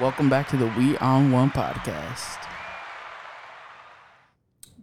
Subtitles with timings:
[0.00, 2.38] Welcome back to the We on One podcast.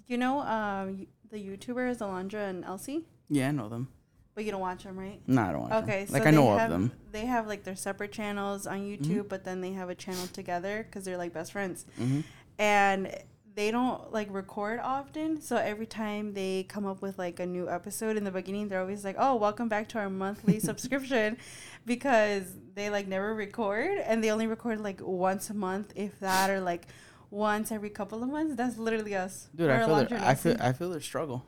[0.07, 3.89] You know um, the YouTubers Alondra and Elsie, Yeah, I know them.
[4.35, 5.19] but you don't watch them, right?
[5.27, 6.07] No, I don't watch Okay, them.
[6.07, 6.91] so Like I know they of them.
[7.11, 9.11] They have like their separate channels on Mm-hmm.
[9.11, 12.21] YouTube, but then they have a channel together because they're like best friends, hmm
[12.59, 13.13] and
[13.57, 15.41] they don't like record often.
[15.41, 18.79] So every time they come up with like a new episode in the beginning, they're
[18.79, 21.37] always like, "Oh, welcome back to our monthly subscription,"
[21.83, 22.43] because
[22.75, 26.61] they like never record, and they only record like once a month, if that, or
[26.61, 26.85] like
[27.31, 28.55] once every couple of months.
[28.55, 29.49] That's literally us.
[29.55, 31.43] Dude, I feel their, I feel I feel their struggle.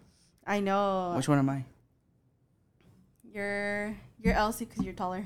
[0.48, 1.14] I know.
[1.16, 1.64] Which one am I?
[3.24, 5.24] You're you're Elsie because you're taller.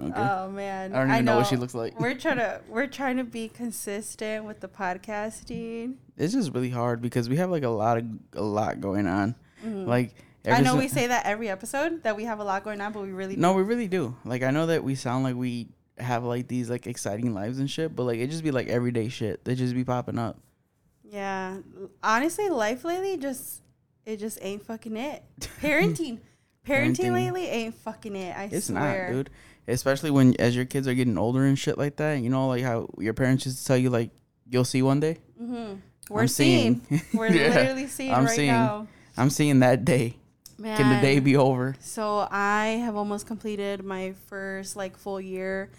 [0.00, 0.12] Okay.
[0.14, 1.38] Oh man, I don't even know.
[1.38, 1.98] what she looks like.
[1.98, 5.94] We're trying to we're trying to be consistent with the podcasting.
[6.16, 8.04] It's just really hard because we have like a lot of
[8.34, 9.34] a lot going on.
[9.64, 9.86] Mhm.
[9.86, 10.14] Like
[10.46, 12.92] I know si- we say that every episode that we have a lot going on,
[12.92, 14.14] but we really No, we really do.
[14.24, 17.68] Like I know that we sound like we have like these like exciting lives and
[17.70, 19.42] shit, but like it just be like everyday shit.
[19.44, 20.38] that just be popping up.
[21.02, 21.56] yeah.
[22.02, 23.62] Honestly, life lately just
[24.04, 25.22] it just ain't fucking it.
[25.62, 26.18] Parenting,
[26.68, 27.12] parenting, Parenting.
[27.12, 28.36] lately ain't fucking it.
[28.36, 29.06] I It's swear.
[29.08, 29.30] not, dude.
[29.66, 32.14] Especially when as your kids are getting older and shit like that.
[32.22, 34.10] You know, like how your parents used to tell you like
[34.48, 35.18] you'll see one day.
[35.38, 35.74] hmm
[36.08, 36.80] We're I'm seeing.
[37.14, 38.52] We're Yeah, literally seeing I'm right seeing.
[38.52, 38.86] now.
[39.16, 40.16] I'm seeing that day.
[40.58, 40.76] Man.
[40.76, 41.76] Can the day be over?
[41.80, 45.70] So I have almost completed my first like full year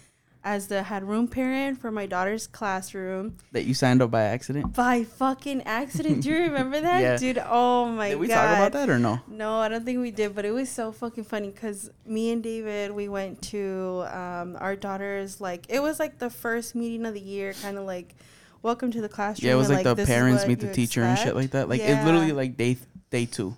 [0.42, 4.74] as the head room parent for my daughter's classroom That you signed up by accident?
[4.74, 6.22] by fucking accident.
[6.22, 7.16] Do you remember that, Yeah.
[7.18, 7.42] dude?
[7.46, 8.10] Oh my god.
[8.12, 8.34] Did we god!
[8.46, 9.20] talk about that or no?
[9.28, 12.42] No, I don't think we did, but it was so fucking funny because me and
[12.42, 17.12] David we went to um, our daughter's like it was like the first meeting of
[17.14, 18.14] the year, kind of like
[18.62, 19.46] welcome to the classroom.
[19.48, 21.68] Yeah, it was and, like, the parents meet the teacher and shit like that.
[21.68, 21.96] Like Yeah.
[21.98, 22.78] it's literally like day
[23.10, 23.56] day two.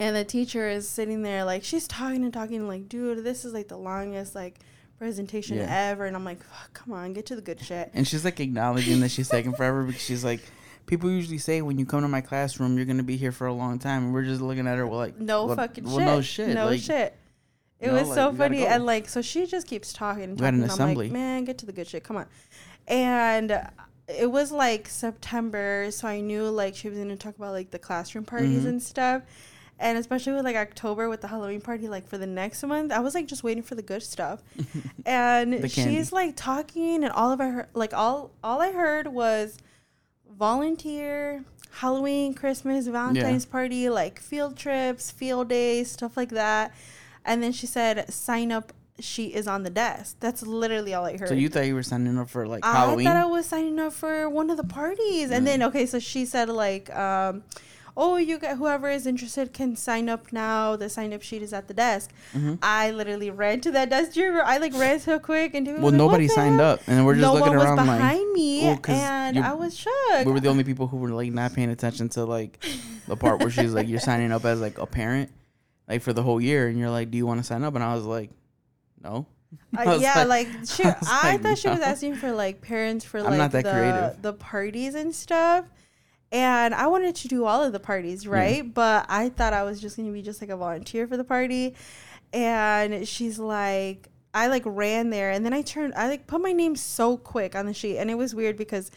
[0.00, 3.52] And the teacher is sitting there like she's talking and talking like, dude, this is
[3.52, 4.58] like the longest like
[4.98, 5.88] presentation Yeah.
[5.90, 6.04] ever.
[6.06, 7.90] And I'm like, Fuck, come on, get to the good shit.
[7.94, 10.40] And she's like acknowledging that she's taking forever because she's like,
[10.86, 13.52] people usually say when you come to my classroom, you're gonna be here for a
[13.52, 16.06] long time, and we're just looking at her well, like, No well, fucking well, shit.
[16.06, 17.16] no shit, No like, shit.
[17.80, 18.58] It know, was like, so funny.
[18.60, 18.66] go.
[18.66, 20.54] And like, so she just keeps talking and talking.
[20.54, 21.06] and I'm assembly.
[21.06, 22.02] like, man, get to the good shit.
[22.04, 22.26] Come on.
[22.86, 23.50] And
[24.08, 27.78] it was like September, so I knew like she was gonna talk about like the
[27.78, 28.68] classroom parties Mhm.
[28.68, 29.22] and stuff.
[29.78, 33.00] And especially with like October with the Halloween party, like for the next month, I
[33.00, 34.40] was like just waiting for the good stuff.
[35.06, 39.58] and she's like talking, and all of her like all all I heard was
[40.38, 46.72] volunteer, Halloween, Christmas, Valentine's party, like field trips, field days, stuff like that.
[47.24, 48.72] And then she said, "Sign up.
[49.00, 51.28] She is on the desk." That's literally all I heard.
[51.28, 53.06] So you thought you were signing up for like I Halloween?
[53.06, 56.26] thought I was signing up for one of the parties, and then okay, so she
[56.26, 57.42] said like, um,
[57.96, 60.76] "Oh, you got whoever is interested can sign up now.
[60.76, 62.58] The sign up sheet is at the desk." Mhm.
[62.62, 64.16] I literally ran to that desk.
[64.18, 67.34] I like ran so quick, and well, like, nobody signed up, and we're just no
[67.34, 70.24] looking one was around like behind me, Well, 'cause and I was shook.
[70.26, 72.64] we were the only people who were like not paying attention to like
[73.06, 75.30] the part where she's like, you're signing up as like a parent,
[75.88, 77.74] like for the whole year, and you're like, do you want to sign up?
[77.74, 78.30] And I was like,
[79.02, 79.26] no.
[79.76, 83.04] Uh, yeah, like- like, she, I I, like, thought she was asking for like parents
[83.04, 84.22] for like the creative.
[84.22, 85.66] the parties and stuff.
[86.34, 88.74] And I wanted to do all of the parties, right?
[88.74, 91.76] But I thought I was just gonna be just like a volunteer for the party.
[92.32, 96.50] And she's like, I like ran there, and then I turned, I like put my
[96.52, 98.90] name so quick on the sheet, and it was weird because,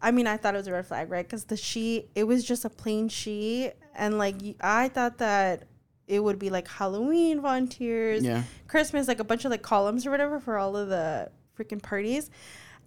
[0.00, 1.26] I mean, I thought it was a red flag, right?
[1.26, 5.64] Because the sheet, it was just a plain sheet, and like I thought that
[6.08, 8.44] it would be like Halloween volunteers, Yeah.
[8.68, 12.30] Christmas, like a bunch of like columns or whatever for all of the freaking parties.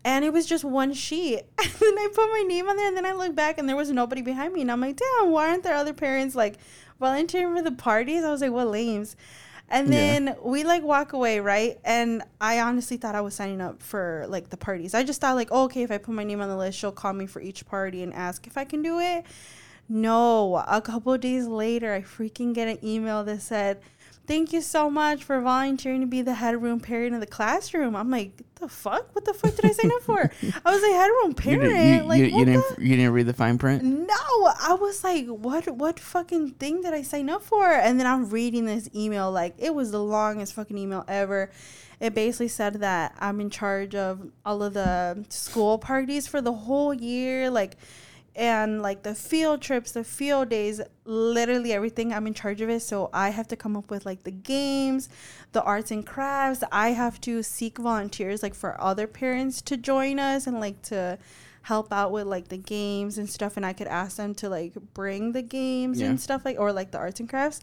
[0.06, 1.44] And it was just one sheet.
[1.64, 3.76] And then I put my name on there and then I look back and there
[3.76, 4.62] was nobody behind me.
[4.62, 6.58] And I'm like, damn, why aren't there other parents like
[7.00, 8.24] volunteering for the parties?
[8.24, 9.16] I was like, what lames.
[9.70, 10.20] And Yeah.
[10.20, 11.80] then we like walk away, right?
[11.86, 14.94] And I honestly thought I was signing up for like the parties.
[14.94, 16.92] I just thought like, oh, okay, if I put my name on the list, she'll
[16.92, 19.26] call me for each party and ask if I can do it.
[19.90, 23.82] No, a couple of days later, I freaking get an email that said,
[24.26, 27.94] Thank you so much for volunteering to be the head room parent of the classroom.
[27.94, 29.14] I'm like, the fuck?
[29.14, 30.32] What the fuck did I sign up for?
[30.66, 31.62] I was like, head room You, parent?
[31.64, 33.84] didn't, you, like, you, you didn't the- you didn't read the fine print.
[33.84, 34.16] no,
[34.62, 37.66] I was like, what what fucking thing did I sign up for?
[37.70, 41.52] And then I'm reading this email, like it was the longest fucking email ever.
[42.00, 46.54] It basically said that I'm in charge of all of the school parties for the
[46.54, 47.76] whole year, like
[48.36, 52.12] and like the field trips, the field days, literally everything.
[52.14, 52.82] I'm in charge of it.
[52.82, 55.10] So I have to come up with like the games,
[55.52, 56.64] the arts and crafts.
[56.72, 61.18] I have to seek volunteers like for other parents to join us and like to
[61.64, 64.74] help out with like the games and stuff and I could ask them to like
[64.94, 66.08] bring the games Yeah.
[66.10, 67.62] and stuff like or like the arts and crafts.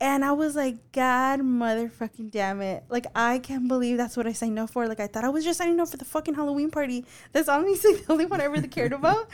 [0.00, 2.84] And I was like, God motherfucking damn it.
[2.90, 4.86] Like, I can't believe that's what I signed up for.
[4.86, 7.04] Like, I thought I was just signing up for the fucking Halloween party.
[7.32, 9.28] That's honestly the only one I really cared about.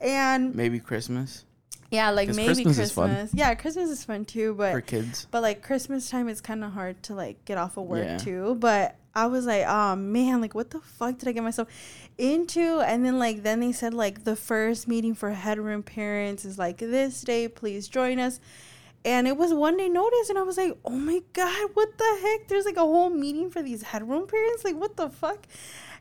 [0.00, 1.44] And Maybe Christmas
[1.90, 3.30] yeah, like maybe Christmas Christmas.
[3.32, 5.26] Yeah, Christmas is fun too, but for kids.
[5.30, 8.18] but like Christmas time is kind of hard to like get off of work Yeah.
[8.18, 8.56] too.
[8.56, 11.68] But I was like, oh man, like what the fuck did I get myself
[12.18, 12.80] into?
[12.80, 16.78] And then like then they said like the first meeting for headroom parents is like
[16.78, 17.46] this day.
[17.48, 18.40] Please join us.
[19.06, 22.18] And it was one day notice, and I was like, oh my god, what the
[22.22, 22.48] heck?
[22.48, 24.64] There's like a whole meeting for these headroom parents.
[24.64, 25.46] Like what the fuck?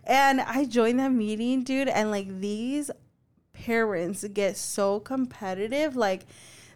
[0.04, 2.90] And I joined that meeting, dude, and like these
[3.54, 6.25] parents get so competitive, like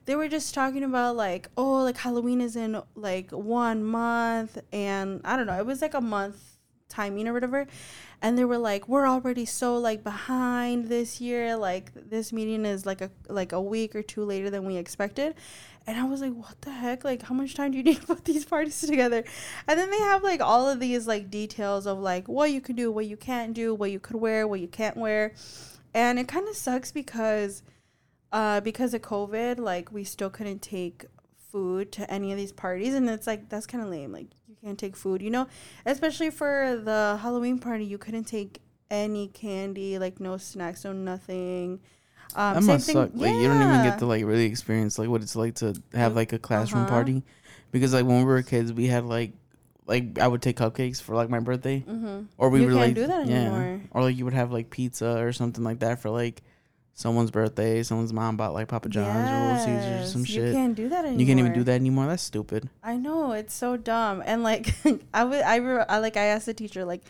[0.06, 5.22] they were just talking about like oh like halloween is in like one month and
[5.24, 6.58] i don't know it was like a month
[6.90, 7.68] timing or whatever.
[8.22, 11.56] And they were like we're already so like behind this year.
[11.56, 15.36] Like this meeting is like a like a week or two later than we expected.
[15.88, 17.04] And i was like what the heck?
[17.04, 19.24] Like how much time do you need to put these parties together?
[19.68, 22.76] And then they have like all of these like details of like what you can
[22.76, 25.34] do what you can't do what you could wear what you can't wear.
[25.94, 27.64] And it kind of sucks because
[28.32, 31.06] uh, because of COVID, like we still couldn't take
[31.52, 34.12] food to any of these parties, and it's like that's kind of lame.
[34.12, 34.28] Like
[34.64, 35.48] can't take food, you know,
[35.86, 38.62] especially for the Halloween party, you couldn't take
[38.92, 41.80] any candy, like no snacks, no nothing.
[42.36, 43.12] Um, that must thing- suck.
[43.14, 46.16] Like you don't even get to like really experience like what it's like to have
[46.16, 46.90] like a classroom Uh-huh.
[46.92, 47.24] party,
[47.72, 49.34] because like when we were kids, we had like
[49.88, 52.28] like I would take cupcakes for like my birthday, Mhm.
[52.38, 53.82] or we You would can't like do that yeah, anymore.
[53.92, 56.44] or like you would have like pizza or something like that for like
[57.00, 57.82] someone's birthday.
[57.82, 60.48] Someone's mom bought like Papa John's or Little Caesars or some Yes, shit.
[60.48, 61.20] You can't do that anymore.
[61.22, 62.08] You can't even do that anymore.
[62.08, 62.70] That's stupid.
[62.84, 64.76] I know it's so dumb, and like
[65.14, 67.02] I would, I, re- I like I asked the teacher like,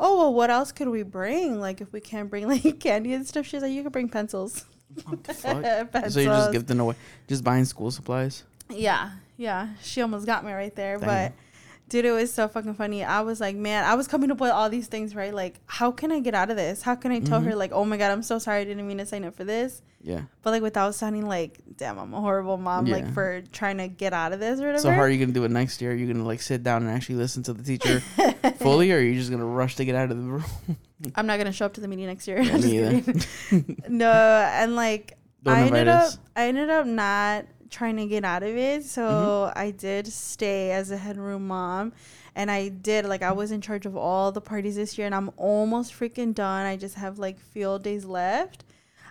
[0.00, 1.60] oh well, what else could we bring?
[1.60, 4.64] Like if we can't bring like candy and stuff, she's like, you can bring pencils.
[5.04, 5.62] What the fuck?
[5.92, 6.14] pencils.
[6.14, 6.96] so you're just gifting away,
[7.28, 8.42] just buying school supplies.
[8.68, 9.68] Yeah, yeah.
[9.80, 11.06] She almost got me right there, Dang.
[11.06, 11.32] but
[11.88, 13.04] dude, it was so fucking funny.
[13.04, 15.32] I was like, man, I was coming up with all these things, right?
[15.34, 16.82] Like, how can I get out of this?
[16.82, 17.44] How can I tell Mhm.
[17.46, 19.44] her like, oh my god, I'm so sorry, I didn't mean to sign up for
[19.44, 20.22] this, Yeah.
[20.42, 24.12] but like without sounding like, damn, I'm a horrible mom, like for trying to get
[24.12, 24.78] out of this or whatever.
[24.82, 25.92] So how are you gonna do it next year?
[25.92, 28.00] Are you gonna like sit down and actually listen to the teacher
[28.58, 30.44] fully, or are you just gonna rush to get out of the room?
[31.14, 32.40] I'm not gonna show up to the meeting next year.
[32.40, 33.14] Yeah, me either.
[33.88, 36.12] no, and like Don't I ended up.
[36.34, 38.84] I ended up not trying to get out of it.
[38.84, 39.58] So Mm-hmm.
[39.58, 41.92] I did stay as a headroom mom.
[42.34, 45.14] And I did like I was in charge of all the parties this year and
[45.14, 46.66] I'm almost freaking done.
[46.66, 48.64] I just have like field days left.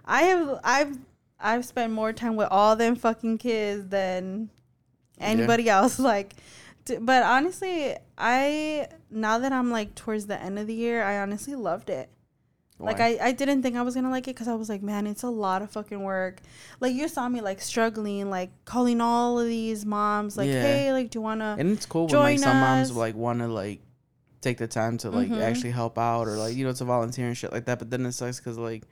[0.05, 0.97] I have I've
[1.39, 4.49] I've spent more time with all them fucking kids than
[5.17, 5.25] Yeah.
[5.27, 6.35] anybody else like
[6.85, 11.17] t- but honestly, I now that I'm like towards the end of the year, I
[11.19, 12.09] honestly loved it.
[12.77, 15.07] Like I, I didn't think I was gonna like it because I was like, man,
[15.07, 16.41] it's a lot of fucking work.
[16.81, 20.61] Like you saw me like struggling, like calling all of these moms, like, Yeah.
[20.61, 21.55] hey, like, do you wanna?
[21.57, 22.95] and it's cool when like some moms us.
[22.97, 23.79] like want to like
[24.41, 25.41] take the time to like Mhm.
[25.41, 27.79] actually help out or like you know to volunteer and shit like that.
[27.79, 28.83] But then it sucks because like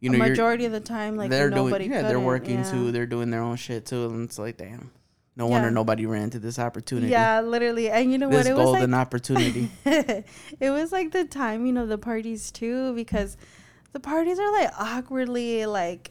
[0.00, 1.88] you know you're majority of the time, like they're nobody.
[1.88, 2.70] doing yeah they're working yeah.
[2.70, 2.90] too.
[2.90, 4.90] They're doing their own shit too, and it's like damn,
[5.36, 5.74] no wonder Yeah.
[5.74, 7.08] nobody ran to this opportunity.
[7.08, 8.46] Yeah, literally, and you know this what?
[8.46, 9.70] It was golden like opportunity.
[9.84, 13.36] it was like the timing of the parties too, because
[13.92, 16.10] the parties are like awkwardly like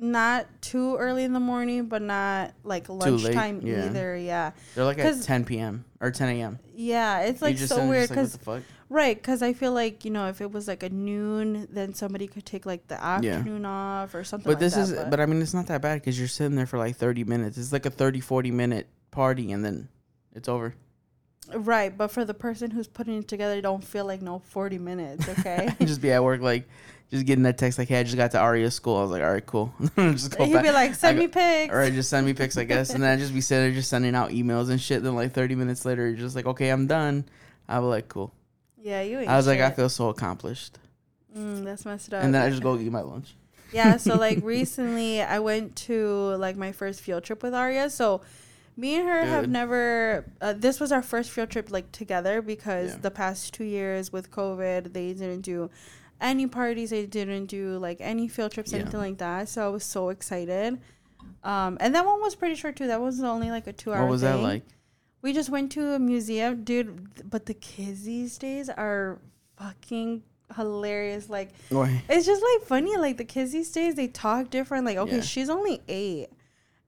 [0.00, 3.86] not too early in the morning, but not like lunchtime yeah.
[3.86, 4.16] either.
[4.16, 5.84] Yeah, They're like at 10 p.m.
[6.00, 6.58] or 10 a.m.
[6.74, 10.28] yeah, it's like so weird just like, because right, because I feel like you know
[10.28, 14.24] if it was like a noon, then somebody could take like the afternoon off or
[14.24, 14.44] something.
[14.44, 16.56] But like this that, is, but, I mean, it's not that bad because you're sitting
[16.56, 17.58] there for like 30 minutes.
[17.58, 19.88] It's like a 30, 40 minute party and then
[20.34, 20.74] it's over.
[21.54, 21.96] Right.
[21.96, 25.28] But for the person who's putting it together, don't feel like no forty minutes.
[25.28, 25.68] Okay.
[25.80, 26.68] just be at work, like,
[27.10, 28.96] just getting that text, like, hey, I just got to Aria's school.
[28.96, 29.74] I was like, all right, cool.
[29.96, 30.62] just go He'd back.
[30.64, 31.72] be like, send I me pics.
[31.72, 32.90] All right, just send me pics, I guess.
[32.90, 35.02] And then I'd just be sitting there just sending out emails and shit.
[35.02, 37.24] Then, like, 30 minutes later, you're just like, okay, I'm done.
[37.68, 38.32] I was like, cool.
[38.80, 39.20] Yeah, you.
[39.20, 40.78] Ain't I was like, I feel so accomplished.
[41.36, 42.22] Mm, that's messed up.
[42.24, 43.34] And then I just go eat my lunch.
[43.72, 48.20] yeah so like recently i went to like my first field trip with Aria, so
[48.82, 52.88] me and her have never uh, this was our first field trip like together because
[52.92, 52.98] Yeah.
[53.06, 55.70] the past two years with covid they didn't do
[56.32, 58.80] any parties they didn't do like any field trips Yeah.
[58.80, 60.70] anything like that so i was so excited
[61.52, 64.02] um and that one was pretty short too that was only like a two hour
[64.02, 64.64] What was that like?
[65.22, 69.18] we just went to a museum dude but the kids these days are
[69.58, 70.22] fucking
[70.56, 72.02] hilarious like Why?
[72.08, 75.22] it's just like funny like the kids these days they talk different like okay Yeah.
[75.32, 76.28] she's only eight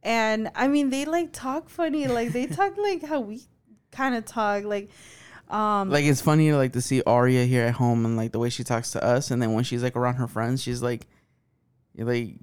[0.05, 3.41] and i mean they like talk funny like they talk like how we
[3.91, 4.91] kind of talk like
[5.51, 8.49] um Like, it's funny, like, to see Aria here at home and, like, the way
[8.49, 9.31] she talks to us.
[9.31, 11.07] And then when she's, like, around her friends, she's like,
[11.99, 12.37] like,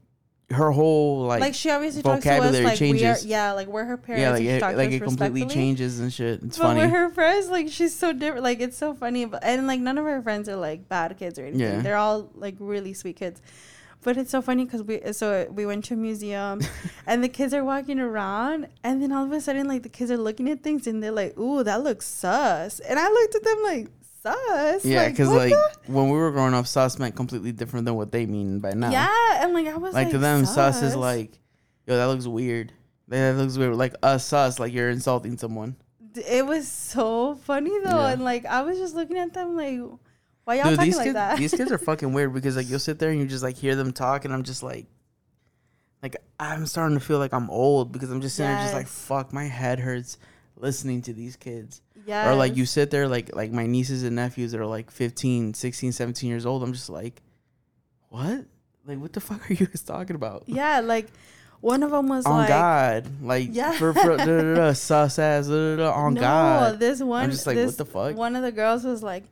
[0.51, 2.99] her whole like, Like, she obviously talks to vocabulary us like we are.
[3.15, 3.25] changes.
[3.25, 4.21] Yeah, like we're her parents.
[4.21, 6.43] yeah, like she it, like it completely changes and shit.
[6.43, 6.81] It's but funny.
[6.81, 8.43] with her friends, like she's so different.
[8.43, 11.39] Like it's so funny, but and like none of her friends are like bad kids
[11.39, 11.61] or anything.
[11.61, 11.81] Yeah.
[11.81, 13.41] They're all like really sweet kids.
[14.03, 16.61] But it's so funny because we so we went to a museum,
[17.07, 20.09] and the kids are walking around, and then all of a sudden like the kids
[20.09, 23.43] are looking at things and they're like, "Ooh, that looks sus," and I looked at
[23.43, 23.87] them like
[24.23, 24.85] sus.
[24.85, 28.11] yeah, because like the- when we were growing up, sus meant completely different than what
[28.11, 28.89] they mean by now.
[28.91, 30.81] yeah, and like I was like, like, to them, sus.
[30.81, 31.39] is like,
[31.85, 32.73] yo, that looks weird.
[33.07, 33.75] That looks weird.
[33.75, 35.75] Like us, sus, like you're insulting someone.
[36.15, 38.09] It was so funny though, Yeah.
[38.13, 39.79] and like I was just looking at them like,
[40.45, 41.37] why y'all Dude, talking these like kids, that?
[41.37, 43.75] these kids are fucking weird because like you'll sit there and you just like hear
[43.75, 44.85] them talk, and I'm just like,
[46.03, 48.87] like I'm starting to feel like I'm old because I'm just sitting there just like,
[48.87, 50.17] fuck, my head hurts
[50.57, 51.81] listening to these kids.
[52.05, 54.91] yeah, Or like you sit there like like my nieces and nephews that are like
[54.91, 56.63] 15, 16, 17 years old.
[56.63, 57.21] I'm just like,
[58.09, 58.45] what?
[58.85, 60.43] Like what the fuck are you guys talking about?
[60.47, 61.07] yeah, like
[61.61, 63.73] one of them was on like, God, like Yeah.
[63.73, 66.79] for, for da, da, da, sus ass on no, God.
[66.79, 68.15] this one, I'm just like, this, what the fuck?
[68.15, 69.23] One of the girls was like,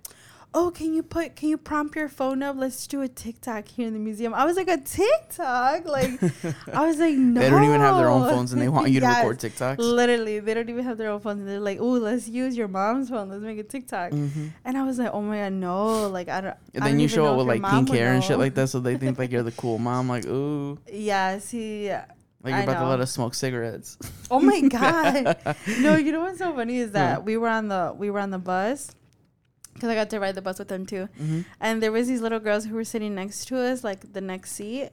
[0.53, 2.55] "Oh, can you put, can you prompt your phone up?
[2.57, 6.11] Let's do a TikTok here in the museum." I was like, "A TikTok?" Like,
[6.73, 8.99] I was like, "No." They don't even have their own phones and they want you
[8.99, 9.77] to record TikToks.
[9.77, 11.39] Literally, they don't even have their own phones.
[11.41, 13.29] And they're like, "Oh, let's use your mom's phone.
[13.29, 16.41] Let's make a TikTok." hmm And I was like, "Oh my god, no!" Like I
[16.41, 16.55] don't.
[16.73, 18.79] And then don't you show up with like pink hair and shit like that, so
[18.79, 20.09] they think like you're the cool mom.
[20.09, 21.39] Like, ooh, Yeah.
[21.39, 21.89] See.
[21.89, 23.97] like you're I about to let us smoke cigarettes.
[24.31, 25.37] Oh my god.
[25.79, 28.29] no, you know what's so funny is that we were on the we were on
[28.31, 28.95] the bus
[29.79, 31.45] because I got to ride the bus with them too, Mhm.
[31.61, 34.51] and there was these little girls who were sitting next to us, like the next
[34.51, 34.89] seat.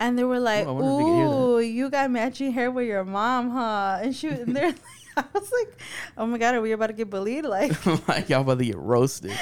[0.00, 1.34] And they were like, Oh, I wonder if they could hear that.
[1.36, 4.72] "Ooh, you got matching hair with your mom, huh?" And she, and they're,
[5.16, 5.80] I was like,
[6.16, 7.74] "Oh my god, are we about to get bullied?" Like,
[8.08, 9.32] like y'all about to get roasted.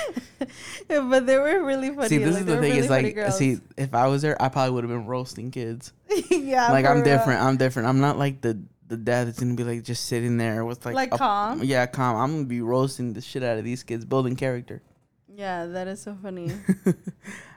[0.88, 2.08] but they were really funny.
[2.08, 2.62] see, this like, is the thing.
[2.62, 3.36] really Is like, girls.
[3.36, 5.92] see, if I was there, I probably would have been roasting kids.
[6.30, 7.04] yeah, like I'm real.
[7.04, 7.42] different.
[7.42, 7.88] I'm different.
[7.88, 10.94] I'm not like the the dad that's gonna be like just sitting there with like
[10.94, 11.62] Like a- calm?
[11.62, 12.16] Yeah, calm.
[12.16, 14.82] I'm gonna be roasting the shit out of these kids, building character.
[15.28, 16.50] Yeah, that is so funny.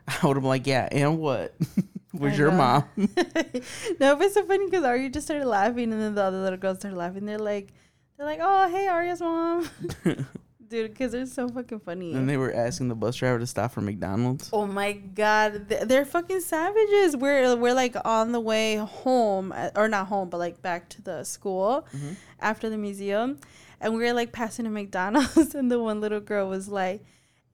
[0.07, 1.55] I would have been like, yeah, and what?
[2.21, 2.57] I your know.
[2.57, 2.83] mom?
[2.97, 6.57] no, but it's so funny because Arya just started laughing, and then the other little
[6.57, 7.25] girls started laughing.
[7.25, 7.69] They're like,
[8.17, 9.69] they're like, "Oh, hey, Arya's mom."
[10.69, 12.13] Dude, because they're so fucking funny.
[12.13, 14.49] and they were asking the bus driver to stop for McDonald's.
[14.53, 17.17] oh my god, they're fucking savages.
[17.17, 21.01] We're we're like on the way home, uh, or not home, but like back to
[21.01, 22.15] the school Mhm.
[22.39, 23.39] after the museum,
[23.81, 27.03] and we were like passing a McDonald's, and the one little girl was like,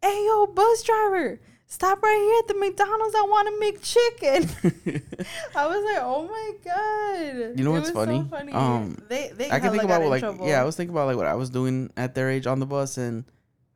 [0.01, 3.15] "Hey, yo, bus driver." Stop right here at the McDonald's.
[3.15, 4.43] I want to make chicken.
[5.55, 8.25] I was like, "Oh my god!" You know It what's was so funny?
[8.29, 8.51] funny.
[8.53, 10.48] Um, they they I can think got about what, like trouble.
[10.48, 12.65] yeah, I was thinking about like what I was doing at their age on the
[12.67, 13.25] bus, and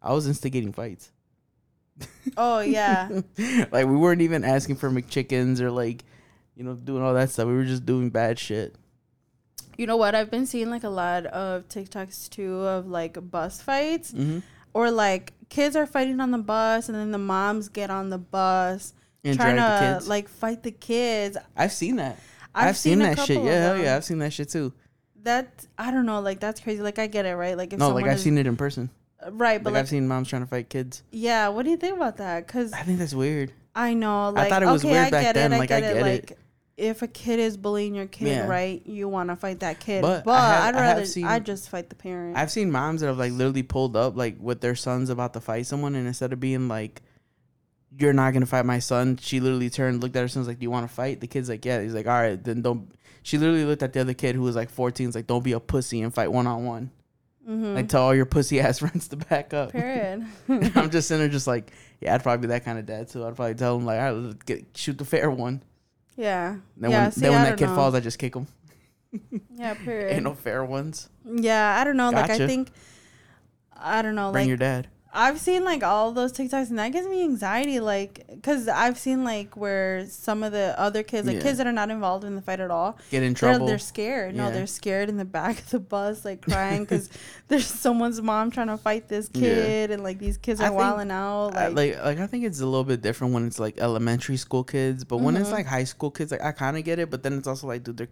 [0.02, 1.12] I was instigating fights.
[2.38, 3.10] oh yeah,
[3.72, 6.06] like we weren't even asking for McChickens or like,
[6.56, 7.48] you know, doing all that stuff.
[7.48, 8.76] We were just doing bad shit.
[9.78, 10.14] you know what?
[10.16, 14.40] I've been seeing like a lot of TikToks too of like bus fights Mm-hmm.
[14.74, 18.18] or like kids are fighting on the bus and then the moms get on the
[18.18, 21.38] bus And trying to like fight the kids.
[21.58, 22.18] I've seen that.
[22.56, 23.38] I've, seen, a that shit.
[23.44, 23.84] Yeah, of hell them.
[23.84, 24.74] yeah, I've seen that shit too.
[25.24, 26.82] That I don't know, like that's crazy.
[26.82, 27.56] Like I get it, right?
[27.58, 28.90] Like if no, like I've is- seen it in person.
[29.32, 31.04] right, but Like, like, I've seen moms trying to fight kids.
[31.12, 31.50] yeah.
[31.50, 32.48] What do you think about that?
[32.48, 33.52] Because I think that's weird.
[33.76, 35.58] I know, like I thought it was okay, weird I back get then, it.
[35.60, 36.00] like, I I get, get it.
[36.08, 36.30] it.
[36.30, 36.38] Like
[36.80, 38.48] if a kid is bullying your kid, Yeah.
[38.48, 38.82] right?
[38.86, 41.40] You want to fight that kid, But but, I have- I'd I rather seen- I
[41.40, 42.38] just fight the parent.
[42.38, 45.42] I've seen moms that have like literally pulled up like with their sons about to
[45.42, 47.02] fight someone, and instead of being like,
[47.98, 50.60] "You're not gonna fight my son," she literally turned, looked at her son, was like,
[50.60, 52.92] "Do you want to fight?" The kid's like, "Yeah." He's like, "All right, then don't."
[53.24, 55.08] She literally looked at the other kid who was like 14.
[55.08, 56.92] He's like, "Don't be a pussy and fight one on one.
[57.48, 57.74] mm-hmm.
[57.76, 60.26] Like tell all your pussy ass friends to back up." Period.
[60.48, 63.26] I'm just sitting there, just like, yeah, I'd probably be that kind of dad too.
[63.26, 65.64] I'd probably tell him like, "All right, let's get, shoot the fair one."
[66.20, 66.58] Yeah.
[66.76, 67.04] Then yeah.
[67.04, 67.76] when see, then when I that kid know.
[67.76, 68.48] falls, I just kick him.
[69.56, 69.74] Yeah.
[69.86, 70.14] Period.
[70.14, 71.10] Ain't no fair ones.
[71.26, 72.12] Yeah, I don't know.
[72.12, 72.70] Like I think
[73.76, 74.32] I don't know.
[74.32, 74.88] Bring like your dad.
[75.12, 77.80] I've seen like all those TikToks and that gives me anxiety.
[77.80, 81.42] Like, cause I've seen like where some of the other kids, like Yeah.
[81.42, 83.66] kids that are not involved in the fight at all, Get in they're trouble.
[83.66, 84.36] they're scared.
[84.36, 87.10] No, they're scared in the back of the bus, like crying because
[87.48, 89.42] there's someone's mom trying to fight this Yeah.
[89.42, 91.56] kid, and like these kids are wilding out.
[91.56, 94.38] I- Like, like like I think it's a little bit different when it's like elementary
[94.38, 95.54] school kids, but when it's Mhm.
[95.54, 97.84] like high school kids, like I kind of get it, but then it's also like,
[97.84, 98.10] dude, they're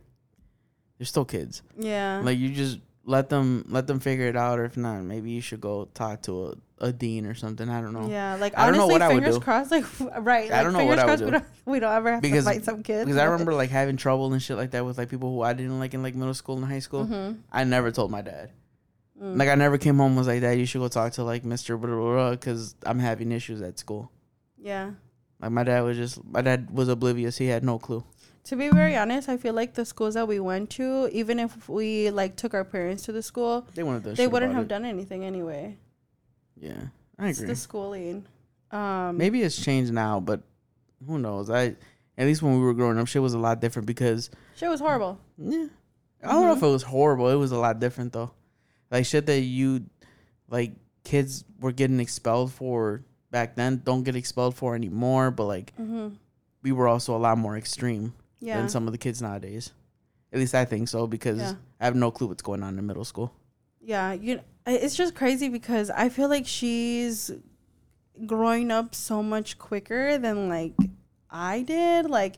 [0.97, 1.61] they're still kids.
[1.77, 5.31] yeah, Like you just let them let them figure it out, or if not, maybe
[5.31, 7.67] you should go talk to a, a dean or something.
[7.69, 8.07] I don't know.
[8.09, 8.35] yeah.
[8.35, 9.71] Like I don't know honestly, what I would fingers crossed.
[9.71, 9.85] Like
[10.19, 11.25] right, I like, don't know fingers what I would crossed do.
[11.25, 13.05] We don't, we don't ever have Because- to fight some kids.
[13.05, 15.53] Because I remember like having trouble and shit like that with like people who I
[15.53, 17.05] didn't like in like middle school and high school.
[17.05, 17.37] Mhm.
[17.51, 18.51] I never told my dad.
[19.21, 19.37] Mm.
[19.39, 21.43] Like I never came home and was like, Dad, you should go talk to like
[21.45, 24.11] Mister because I'm having issues at school.
[24.59, 24.91] yeah.
[25.39, 27.37] Like my dad was just my dad was oblivious.
[27.37, 28.03] He had no clue.
[28.47, 31.67] To be very honest, I feel like the schools that we went to, even if
[31.67, 35.25] we like took our parents to the school, They wanted they wouldn't have done anything
[35.25, 35.77] anyway.
[36.55, 36.79] Yeah,
[37.19, 37.49] I It's agree.
[37.49, 38.25] the schooling.
[38.71, 40.41] Um, Maybe it's changed now, but
[41.05, 41.49] who knows?
[41.49, 41.75] I
[42.17, 44.79] at least when we were growing up, shit was a lot different because shit was
[44.79, 45.19] horrible.
[45.37, 45.67] yeah,
[46.23, 47.29] I don't know if it was horrible.
[47.29, 48.31] It was a lot different though.
[48.89, 49.85] Like shit that you
[50.49, 50.71] like
[51.03, 55.31] kids were getting expelled for back then don't get expelled for anymore.
[55.31, 56.09] But like hmm
[56.63, 58.57] we were also a lot more extreme Yeah.
[58.57, 59.71] than some of the kids nowadays.
[60.31, 61.53] At least I think so because Yeah.
[61.79, 63.33] I have no clue what's going on in middle school.
[63.81, 64.41] Yeah, you.
[64.65, 67.31] It's just crazy because I feel like she's
[68.25, 70.73] growing up so much quicker than like
[71.29, 72.09] I did.
[72.09, 72.35] Like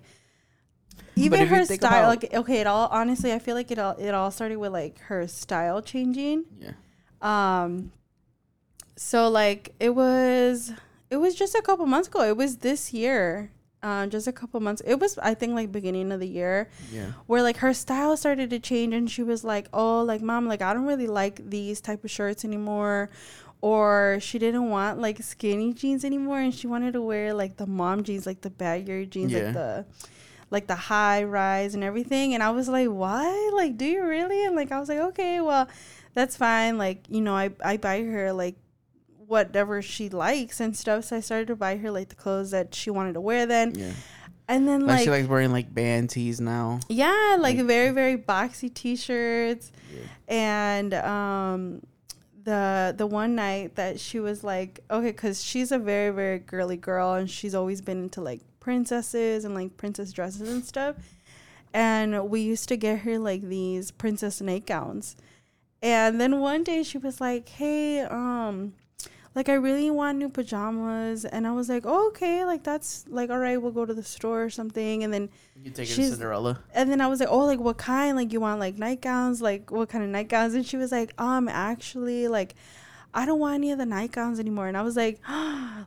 [1.15, 2.07] even her style.
[2.07, 4.99] like okay, it all honestly, I feel like it all it all started with like
[5.01, 6.45] her style changing.
[6.59, 6.71] Yeah.
[7.21, 7.91] Um.
[8.95, 10.71] So like it was
[11.09, 12.21] it was just a couple months ago.
[12.23, 13.51] It was this year.
[13.81, 14.81] Um, just a couple months.
[14.85, 17.13] It was I think like beginning of the year Yeah.
[17.27, 20.61] where like her style started to change and she was like oh like mom like
[20.61, 23.09] i don't really like these type of shirts anymore
[23.61, 27.65] or she didn't want like skinny jeans anymore and she wanted to wear like the
[27.65, 29.43] mom jeans like the baggy jeans Yeah.
[29.45, 29.85] like the
[30.51, 34.45] like the high rise and everything and i was like what like do you really
[34.45, 35.67] and like i was like okay well
[36.13, 38.55] that's fine like you know i, I buy her like
[39.29, 42.73] whatever she likes and stuff so i started to buy her like the clothes that
[42.73, 43.91] she wanted to wear then Yeah.
[44.47, 46.79] and then Like, like she likes wearing like band tees now.
[46.89, 50.01] yeah, like, Like- very very boxy t-shirts Yeah.
[50.27, 51.81] and um
[52.43, 56.77] the the one night that she was like okay cuz she's a very very girly
[56.77, 60.95] girl and she's always been into like princesses and like princess dresses and stuff
[61.73, 65.15] and we used to get her like these princess nightgowns
[65.83, 68.73] and then one day she was like hey um
[69.39, 73.29] like I really want new pajamas and I was like oh, okay like that's like
[73.29, 75.29] all right we'll go to the store or something and then
[75.63, 76.59] You take her to Cinderella.
[76.73, 78.17] and then I was like, "Oh, like what kind?
[78.17, 79.41] Like you want like nightgowns?
[79.41, 82.55] Like what kind of nightgowns?" And she was like, "Um, actually, like
[83.13, 85.15] I don't want any of the nightgowns anymore." And I was like,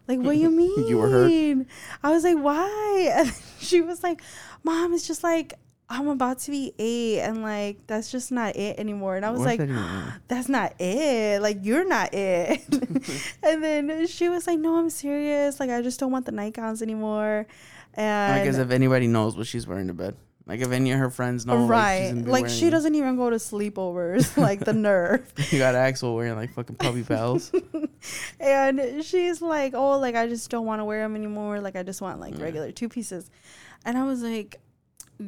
[0.08, 1.66] "Like what do you mean?" You were hurt?
[2.02, 3.28] I was like, "Why?" And
[3.60, 4.22] she was like,
[4.64, 5.48] "Mom, it's just like
[5.92, 9.40] I'm about to be eight, and like that's just not it anymore." And I was
[9.40, 11.42] What's like, that that's not it.
[11.42, 12.62] Like you're not it.
[13.42, 15.60] and then she was like, No, I'm serious.
[15.60, 17.46] Like I just don't want the nightgowns anymore.
[17.94, 20.16] And Like as if anybody knows what she's wearing to bed.
[20.44, 22.10] Like if any of her friends know, right.
[22.12, 24.36] gonna Like, she doesn't even go to sleepovers.
[24.48, 25.32] like the nerve.
[25.50, 27.52] You got Axel wearing like fucking puppy pals.
[28.40, 31.60] and she's like, Oh, like I just don't want to wear them anymore.
[31.60, 32.44] Like I just want like Yeah.
[32.44, 33.30] regular two pieces.
[33.84, 34.58] And I was like,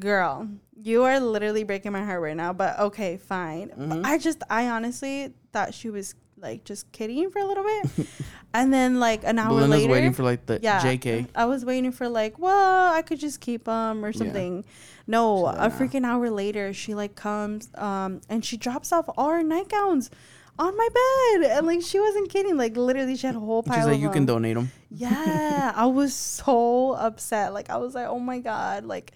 [0.01, 0.49] Girl,
[0.81, 2.53] you are literally breaking my heart right now.
[2.53, 3.71] But okay, fine.
[3.77, 4.05] But Mhm.
[4.07, 8.07] I just I honestly thought she was like just kidding for a little bit.
[8.55, 11.29] and then like an hour Belinda's later waiting for like the yeah, JK.
[11.35, 14.65] I was waiting for like, well, I could just keep them or something.
[15.07, 15.75] No, She's a nah.
[15.77, 20.11] freaking hour later, she like comes um and she drops off all her nightgowns
[20.57, 22.57] on my bed, and like she wasn't kidding.
[22.57, 23.77] Like literally, she had a whole pile.
[23.79, 24.71] She's like, you can donate them.
[24.91, 27.53] Yeah, I was so upset.
[27.53, 29.13] Like I was like, oh my god, like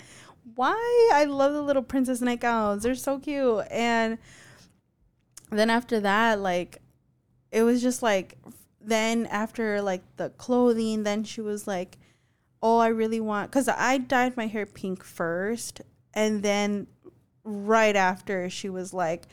[0.55, 1.11] why?
[1.13, 2.83] I love the little princess nightgowns.
[2.83, 3.65] They're so cute.
[3.71, 4.19] And
[5.51, 6.79] then after that, like
[7.51, 8.39] it was just like
[8.81, 11.99] then after like the clothing, then she was like,
[12.63, 15.83] "Oh, I really want cuz I dyed my hair pink first
[16.15, 16.87] and then
[17.45, 19.27] right after she was like,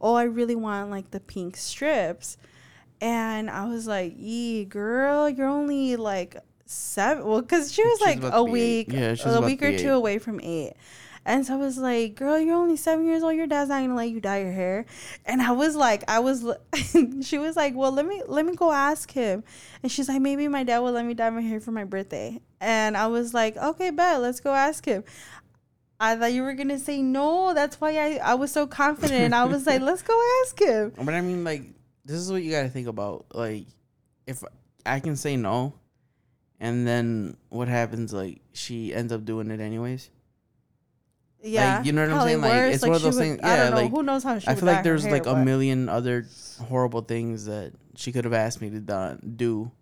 [0.00, 2.36] "Oh, I really want like the pink strips."
[3.00, 6.36] And I was like, "Ee, girl, you're only like
[6.72, 7.24] seven.
[7.26, 8.88] Well, because she was She's like a to be eight.
[8.88, 10.00] week, Yeah, a week or two eight.
[10.00, 10.74] away from eight.
[11.24, 13.36] And so I was like, "Girl, you're only seven years old.
[13.36, 14.86] Your dad's not gonna let you dye your hair."
[15.24, 16.44] And I was like, I was.
[17.22, 19.44] she was like, "Well, let me let me go ask him."
[19.84, 22.40] And she's like, "Maybe my dad will let me dye my hair for my birthday."
[22.60, 24.20] And I was like, "Okay, bet.
[24.20, 25.04] Let's go ask him."
[26.00, 27.54] I thought you were gonna say no.
[27.54, 29.32] That's why I I was so confident.
[29.32, 31.62] I was like, "Let's go ask him." But I mean, like,
[32.04, 33.26] this is what you got to think about.
[33.32, 33.66] Like,
[34.26, 34.42] if
[34.84, 35.74] I can say no,
[36.62, 38.12] and then what happens?
[38.14, 40.08] Like, she ends up doing it anyways.
[41.44, 42.40] Yeah, you know what I'm probably saying?
[42.42, 43.76] Like, it's one of those would- things- I yeah, don't know.
[43.82, 44.46] like, Who knows how she?
[44.46, 46.24] I feel like there's hair, like a million other
[46.68, 49.72] horrible things that she could have asked me to do,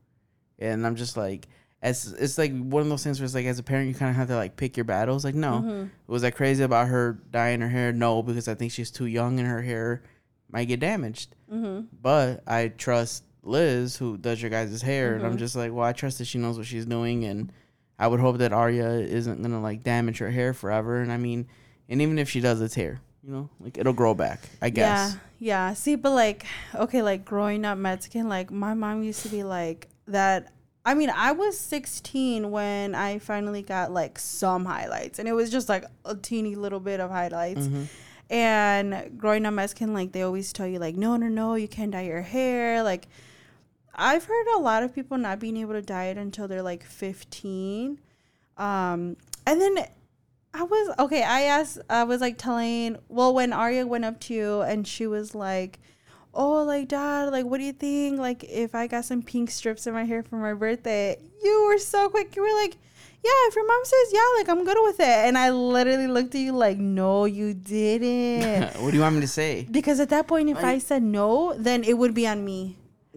[0.59, 1.49] and I'm just like,
[1.83, 4.09] as it's like one of those things where it's like as a parent you kind
[4.11, 5.23] of have to like pick your battles.
[5.23, 5.91] Like, no, Mhm.
[6.07, 7.93] was I crazy about her dyeing her hair?
[7.93, 10.03] No, because I think she's too young and her hair
[10.51, 11.35] might get damaged.
[11.53, 11.89] Mhm.
[12.03, 15.39] But I trust Liz, who does your guys' hair, and I'm Mhm.
[15.41, 17.53] just like, well, I trust that she knows what she's doing, and
[17.99, 21.01] I would hope that Arya isn't gonna like damage her hair forever.
[21.01, 21.47] And I mean,
[21.89, 24.41] and even if she does, it's hair, you know, like it'll grow back.
[24.63, 25.13] I guess.
[25.39, 25.75] Yeah, yeah.
[25.75, 29.89] See, but like, okay, like growing up Mexican, like my mom used to be like
[30.07, 30.53] that.
[30.85, 35.51] I mean, I was 16 when I finally got like some highlights, and it was
[35.51, 37.67] just like a teeny little bit of highlights.
[37.67, 37.87] Mhm.
[38.31, 41.91] And growing up Mexican, like they always tell you, like, no, no, no, you can't
[41.91, 42.83] dye your hair.
[42.83, 43.09] Like,
[44.01, 48.01] I've heard a lot of people not being able to diet until they're like 15.
[48.57, 49.87] Um, and then
[50.55, 51.23] I was okay.
[51.23, 55.07] I asked, I was like telling, well, when Arya went up to you and she
[55.07, 55.79] was like,
[56.33, 58.19] oh, like, dad, like, what do you think?
[58.19, 61.79] Like, if I got some pink strips in my hair for my birthday, you were
[61.79, 62.35] so quick.
[62.35, 62.77] You were like,
[63.23, 65.07] yeah, if your mom says yeah, like, I'm good with it.
[65.07, 68.75] And I literally looked at you like, no, you didn't.
[68.81, 69.67] what do you want me to say?
[69.71, 72.77] Because at that point, if I said no, then it would be on me.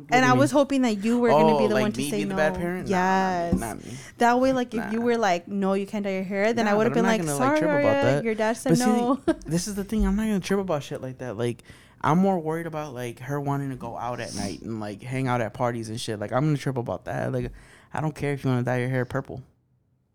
[0.10, 0.40] And I mm-hmm.
[0.40, 2.30] was hoping that you were gonna be Oh, the like one to me say no.
[2.30, 2.90] the bad parent?
[2.90, 3.54] Nah, Yes.
[3.54, 3.92] not me.
[4.18, 6.74] That way, like if you were like, no, you can't dye your hair, then I
[6.74, 8.24] would have been like, like, sorry, trip about that.
[8.24, 9.22] your dad said But see, no.
[9.46, 10.06] this is the thing.
[10.08, 11.38] I'm not gonna trip about shit like that.
[11.38, 11.64] Like,
[12.02, 15.28] I'm more worried about like her wanting to go out at night and like hang
[15.28, 16.20] out at parties and shit.
[16.20, 17.32] Like, I'm gonna trip about that.
[17.32, 17.52] Like,
[17.94, 19.44] I don't care if you want to dye your hair purple,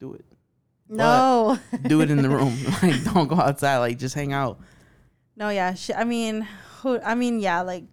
[0.01, 0.25] do it.
[0.89, 2.57] no, Do it in the room.
[2.83, 3.79] like, don't go outside.
[3.79, 4.59] Like, just hang out.
[5.37, 5.75] no, yeah.
[5.75, 6.49] She, I mean,
[6.81, 6.99] who?
[6.99, 7.85] I mean, yeah, like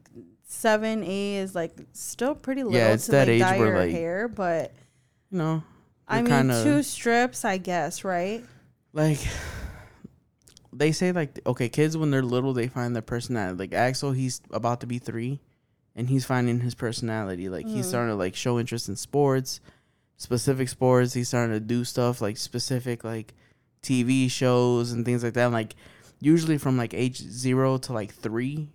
[0.45, 3.79] seven, eight is like still pretty little it's to that like age dye where, your
[3.79, 4.73] like, hair, but
[5.31, 5.63] You know,
[6.07, 8.43] I mean, kinda- two strips, I guess, right?
[8.93, 9.19] like
[10.73, 14.41] they say like okay kids when they're little they find their personality like axel he's
[14.51, 15.39] about to be three
[15.95, 17.89] and he's finding his personality like he's Mhm.
[17.89, 19.59] starting to like show interest in sports
[20.17, 23.33] specific sports he's starting to do stuff like specific like
[23.83, 25.75] tv shows and things like that like
[26.19, 28.69] usually from like age zero to like three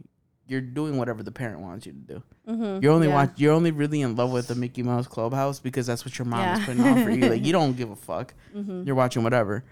[0.50, 2.22] you're doing whatever the parent wants you to do.
[2.48, 2.82] Mm-hmm.
[2.82, 6.04] you're only watch you're only really in love with the mickey mouse clubhouse because that's
[6.04, 7.28] what your mom is putting on for you.
[7.28, 8.34] Like you don't give a fuck.
[8.54, 8.82] Mm-hmm.
[8.84, 9.64] you're watching whatever.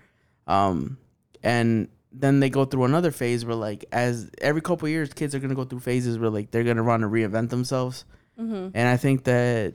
[0.46, 0.96] Um
[1.42, 5.34] and then they go through another phase where like as every couple of years kids
[5.34, 8.04] are to go through phases where like they're to want to reinvent themselves.
[8.38, 8.68] Mm-hmm.
[8.72, 9.74] and i think that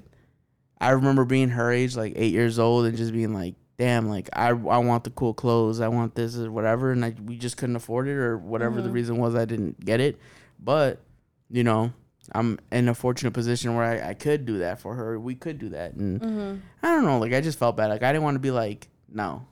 [0.79, 4.29] i remember being her age like eight years old and just being like damn like
[4.31, 5.81] i, I want the cool clothes.
[5.81, 6.91] I want this or whatever.
[6.93, 8.93] And I, we just couldn't afford it or whatever the Mhm.
[8.93, 10.17] reason was i didn't get it
[10.63, 11.01] but
[11.49, 11.91] you know
[12.31, 15.59] i'm in a fortunate position where I, I could do that for her we could
[15.59, 16.55] do that and Mm-hmm.
[16.81, 17.19] I don't know.
[17.19, 17.87] Like I just felt bad.
[17.87, 19.45] Like I didn't want to be like no,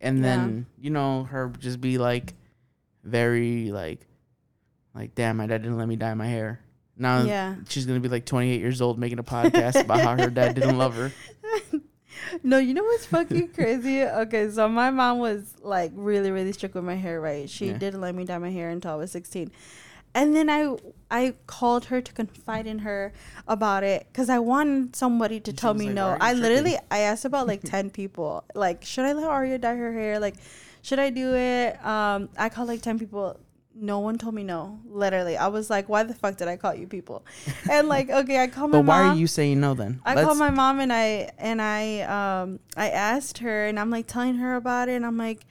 [0.00, 0.22] and Yeah.
[0.22, 2.34] then you know her just be like
[3.02, 4.06] very like
[4.94, 6.60] like damn my dad didn't let me dye my hair.
[6.96, 7.56] Now Yeah.
[7.68, 10.78] she's gonna be like 28 years old making a podcast about how her dad didn't
[10.78, 11.10] love her.
[12.42, 14.02] no, you know what's fucking crazy?
[14.02, 17.48] Okay, so my mom was like really, really strict with my hair, right?
[17.50, 17.78] She Yeah.
[17.78, 19.50] didn't let me dye my hair until I was 16.
[20.14, 20.76] And then I
[21.10, 23.12] I called her to confide in her
[23.46, 26.06] about it because I wanted somebody to And tell me like, no.
[26.06, 26.76] "Why are you I literally?
[26.90, 28.44] I asked about like 10 people.
[28.54, 30.18] Like, should I let Arya dye her hair?
[30.18, 30.36] Like,
[30.82, 31.84] should I do it?
[31.84, 33.38] Um, I called like 10 people.
[33.76, 34.78] No one told me no.
[34.86, 35.36] Literally.
[35.36, 37.24] I was like, why the fuck did I call you people?
[37.68, 39.10] And like, okay, I called my But why mom.
[39.12, 40.00] are you saying no then?
[40.04, 43.90] I Let's- called my mom and I and I um I asked her and I'm
[43.90, 45.44] like telling her about it and I'm like,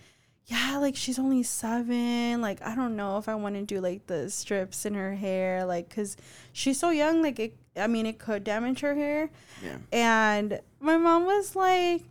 [0.45, 2.41] yeah, like she's only seven.
[2.41, 5.65] Like I don't know if I want to do like the strips in her hair,
[5.65, 6.17] like because
[6.51, 7.21] she's so young.
[7.21, 9.29] Like it, I mean, it could damage her hair.
[9.63, 9.77] Yeah.
[9.91, 12.03] And my mom was like,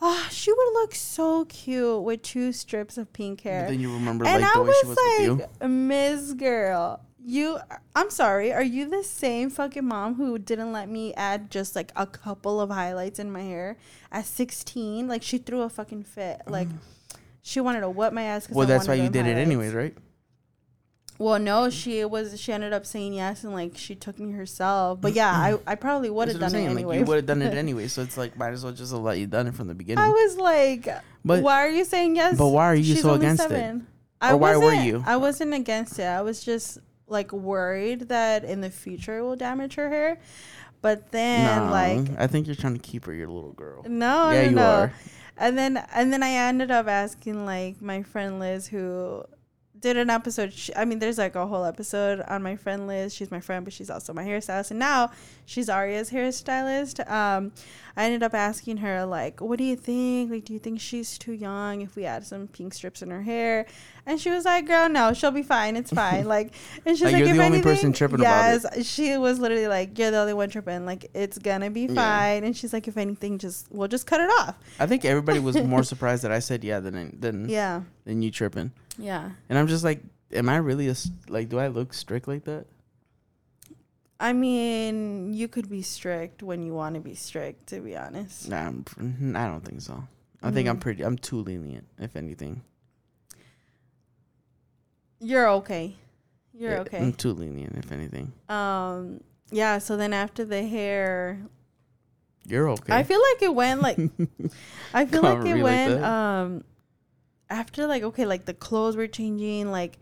[0.00, 3.92] oh, she would look so cute with two strips of pink hair But then you
[3.92, 5.48] remember and like I the way she was was with you.
[5.60, 7.58] like, Miss Girl, you.
[7.96, 8.52] I'm sorry.
[8.52, 12.60] Are you the same fucking mom who didn't let me add just like a couple
[12.60, 13.76] of highlights in my hair
[14.12, 15.08] at 16?
[15.08, 16.42] Like she threw a fucking fit.
[16.46, 16.78] Like mm.
[17.42, 18.48] She wanted to wet my ass.
[18.48, 19.94] Well, I that's why you did it anyways, right?
[21.18, 22.40] Well, no, she was.
[22.40, 25.00] She ended up saying yes, and like she took me herself.
[25.00, 26.82] But yeah, I, I probably would have done it anyway.
[26.96, 29.18] Like you would have done it anyway, so it's like might as well just let
[29.18, 30.02] you done it from the beginning.
[30.02, 30.88] I was like,
[31.24, 32.36] But- why are you saying yes?
[32.38, 33.50] but why are you She's so against it?
[33.50, 33.86] seven.
[34.20, 35.04] I Or why were wasn't- you?
[35.06, 36.04] I wasn't against it.
[36.06, 40.18] I was just like worried that in the future it will damage her hair.
[40.80, 43.84] But then no, like I think you're trying to keep her your little girl.
[43.86, 44.62] no, yeah, no, you no.
[44.62, 44.92] are.
[45.36, 49.24] And then and then I ended up asking like my friend Liz who
[49.82, 50.52] did an episode.
[50.54, 53.12] She, I mean, there's like a whole episode on my friend Liz.
[53.14, 54.70] She's my friend, but she's also my hairstylist.
[54.70, 55.10] And now
[55.44, 57.08] she's Arya's hairstylist.
[57.10, 57.52] Um,
[57.96, 60.30] I ended up asking her like, "What do you think?
[60.30, 63.20] Like, do you think she's too young if we add some pink strips in her
[63.22, 63.66] hair?"
[64.06, 65.76] And she was like, "Girl, no, she'll be fine.
[65.76, 66.54] It's fine." Like,
[66.86, 68.62] and she's Like, like, you're "If the only anything, person tripping about it.
[68.76, 70.86] yes." She was literally like, "You're the only one tripping.
[70.86, 71.94] Like, it's gonna be Yeah.
[71.94, 75.38] fine." And she's like, "If anything, just we'll just cut it off." I think everybody
[75.40, 78.72] was more surprised that I said yeah than than Yeah, than you tripping.
[78.98, 79.30] Yeah.
[79.48, 80.00] And I'm just like,
[80.32, 80.94] am I really a
[81.28, 81.48] like?
[81.48, 82.66] Do I look strict like that?
[84.20, 88.48] I mean, you could be strict when you want to be strict, to be honest.
[88.48, 90.04] Nah, I'm, pr- I don't think so.
[90.44, 90.80] I think I'm Mhm.
[90.80, 91.02] pretty.
[91.04, 92.62] I'm too lenient, if anything.
[95.20, 95.96] You're okay.
[96.52, 96.98] You're Yeah, okay.
[96.98, 98.32] I'm too lenient, if anything.
[98.48, 99.78] Um, yeah.
[99.78, 101.40] So then after the hair,
[102.46, 102.92] You're okay.
[102.94, 103.98] I feel like it went like
[104.94, 106.04] I feel like it went that.
[106.08, 106.64] um
[107.52, 109.98] after like okay like the clothes were changing like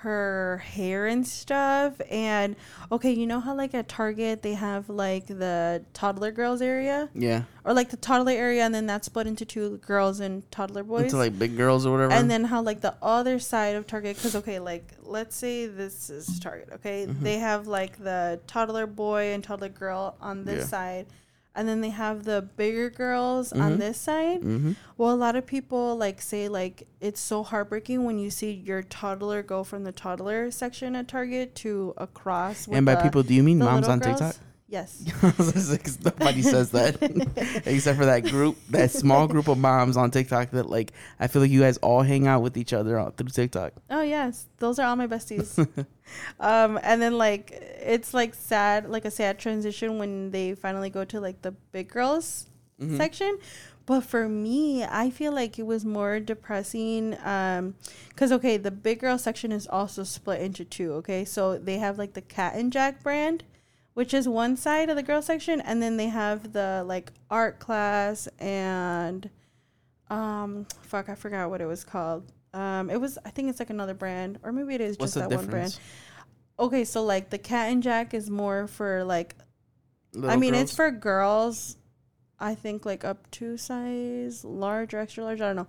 [0.00, 2.54] her hair and stuff and
[2.92, 7.42] okay you know how like at Target they have like the toddler girls area yeah.
[7.64, 11.04] or like the toddler area and then that's split into two girls and toddler boys
[11.04, 12.12] Into like big girls or whatever.
[12.12, 16.10] and then how like the other side of Target, because okay, like let's say this
[16.10, 17.20] is Target, okay, Mhm.
[17.22, 20.66] they have like the toddler boy and toddler girl on this Yeah.
[20.66, 21.06] side,
[21.56, 23.60] and then they have the bigger girls Mhm.
[23.60, 24.42] on this side.
[24.42, 24.72] mm-hmm.
[24.98, 28.82] Well, a lot of people like say like it's so heartbreaking when you see your
[28.82, 32.68] toddler go from the toddler section at Target to across.
[32.68, 34.20] with And by the- people, do you mean moms on girls.
[34.20, 34.36] TikTok?
[34.68, 35.00] Yes.
[35.22, 36.96] Nobody says that
[37.66, 41.42] except for that group, that small group of moms on TikTok that like I feel
[41.42, 43.74] like you guys all hang out with each other on, through TikTok.
[43.90, 45.56] Oh yes, those are all my besties.
[46.40, 51.04] um, and then like it's like sad, like a sad transition when they finally go
[51.04, 52.46] to like the big girls
[52.80, 52.96] Mhm.
[52.98, 53.38] section.
[53.86, 57.16] But for me, I feel like it was more depressing.
[57.24, 57.76] Um,
[58.16, 60.92] cause okay, the big girl section is also split into two.
[60.94, 63.44] Okay, so they have like the Cat and Jack brand,
[63.96, 67.58] which is one side of the girl section, and then they have the like art
[67.58, 69.30] class and
[70.10, 72.30] um, fuck, I forgot what it was called.
[72.52, 75.30] Um, it was I think it's like another brand, or maybe it is What's just
[75.30, 75.78] that one brand.
[76.58, 79.34] Okay, so like the Cat and Jack is more for like
[80.14, 81.78] I Little mean, it's for girls.
[82.38, 85.40] I think like up to size large or extra large.
[85.40, 85.68] I don't know.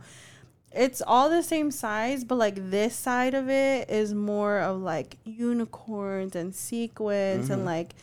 [0.78, 5.18] It's all the same size, but like this side of it is more of like
[5.26, 7.54] unicorns and sequins Mhm.
[7.54, 7.96] and like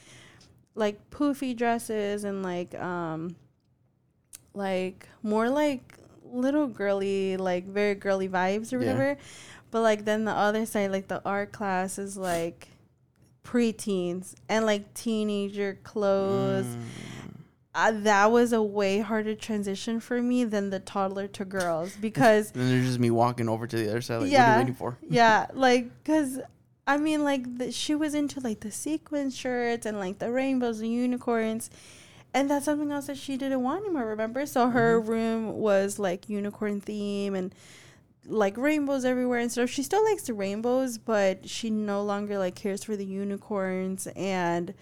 [0.75, 3.37] like poofy dresses and like um
[4.55, 5.95] like more like
[6.33, 8.93] little girly like very girly vibes or Yeah.
[8.93, 9.17] whatever.
[9.71, 12.69] But like then the other side like the art class is like
[13.45, 16.67] preteens and like teenager clothes.
[16.67, 16.81] Mm.
[17.75, 22.53] Uh, that was a way harder transition for me than the toddler to girls because
[22.53, 24.23] Then there's just me walking over to the other side.
[24.23, 24.53] Like, what are Yeah.
[24.53, 24.97] you waiting for?
[25.09, 26.39] yeah, like because
[26.87, 30.81] I mean like the, she was into like the sequin shirts and like the rainbows
[30.81, 31.71] and unicorns.
[32.33, 34.45] And that's something else that she didn't want anymore, remember?
[34.47, 35.09] So her Mhm.
[35.09, 37.55] room was like unicorn theme and
[38.27, 39.71] like rainbows everywhere and stuff.
[39.71, 44.75] She still likes the rainbows, but she no longer like cares for the unicorns and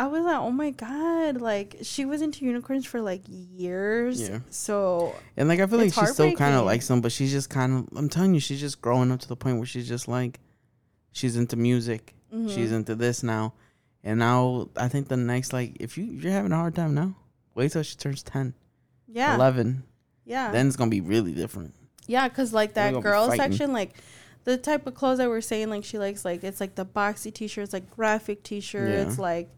[0.00, 4.28] I was like, "Oh my god!" Like she was into unicorns for like years.
[4.28, 4.38] Yeah.
[4.50, 7.50] So And like I feel like she still kind of likes them, but she's just
[7.50, 7.98] kind of.
[7.98, 10.38] I'm telling you, she's just growing up to the point where she's just like,
[11.12, 12.14] she's into music.
[12.32, 12.48] mhm.
[12.54, 13.54] She's into this now,
[14.04, 17.14] and now I think the next like if you you're having a hard time now,
[17.54, 18.54] wait till she turns 10,
[19.08, 19.82] yeah, 11.
[20.24, 21.74] yeah, Then it's gonna be really different.
[22.06, 22.28] yeah.
[22.28, 23.94] Because like that girl section, like
[24.44, 27.32] the type of clothes that we're saying, like she likes, like it's like the boxy
[27.34, 29.22] t-shirts, like graphic t-shirts, Yeah.
[29.22, 29.48] like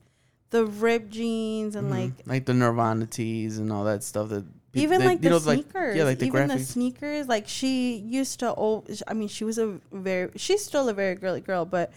[0.50, 1.90] the ripped jeans, and Mhm.
[1.90, 5.36] like like the Nirvana tees and all that stuff that even like you the know,
[5.38, 5.96] like- sneakers.
[5.96, 7.26] yeah, like the even the sneakers.
[7.28, 11.14] Like she used to oh i mean she was a very she's still a very
[11.16, 11.92] girly girl but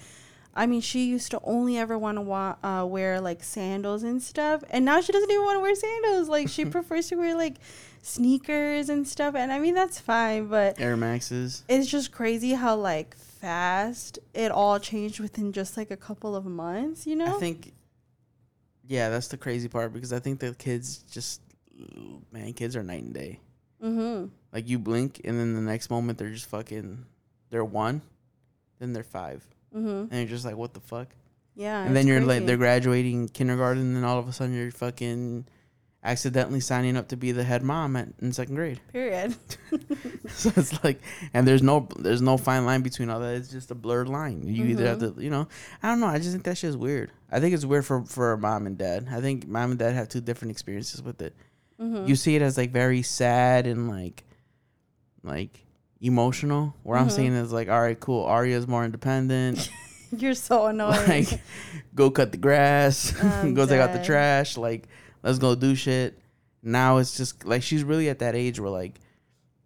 [0.56, 4.22] i mean she used to only ever want to wa- uh, wear like sandals and
[4.22, 4.64] stuff.
[4.72, 6.30] And now she doesn't even want to wear sandals.
[6.30, 7.58] Like she prefers to wear like
[8.02, 9.36] sneakers and stuff.
[9.36, 11.64] And i mean that's fine but Air Maxes.
[11.68, 16.46] it's just crazy how like fast it all changed within just like a couple of
[16.46, 17.36] months you know?
[17.36, 17.74] I think,
[18.88, 21.42] yeah, that's the crazy part because I think the kids just,
[22.32, 23.40] man, kids are night and day.
[23.84, 27.06] mm-hmm Like you blink and then the next moment they're just fucking,
[27.50, 28.02] they're one,
[28.80, 31.10] then they're five, mm-hmm and you're just like, what the fuck?
[31.56, 34.72] yeah and then you're like they're graduating kindergarten and then all of a sudden you're
[34.72, 35.46] fucking
[36.04, 38.80] accidentally signing up to be the head mom at, in second grade.
[38.92, 39.36] Period.
[40.30, 41.00] So it's like
[41.34, 43.36] and there's no there's no fine line between all that.
[43.36, 44.44] It's just a blurred line.
[44.48, 45.18] You either have Mm-hmm.
[45.20, 45.48] to you know
[45.82, 46.08] i don't know.
[46.08, 47.12] I just think that shit's weird.
[47.32, 49.08] I think it's weird for for mom and dad.
[49.12, 51.36] I think mom and dad have two different experiences with it.
[51.82, 52.06] Mm-hmm.
[52.08, 54.24] you see it as like very sad and like
[55.24, 55.66] like
[56.02, 56.76] emotional.
[56.84, 57.12] Where i'm Mhm.
[57.12, 58.26] seeing is like all right cool.
[58.26, 59.70] Arya's more independent.
[60.18, 61.08] You're so annoying.
[61.08, 61.42] like
[61.96, 63.14] go cut the grass.
[63.24, 64.58] I'm go take out the trash.
[64.58, 64.88] Like
[65.24, 66.20] let's go do shit
[66.62, 69.00] now it's just like she's really at that age where like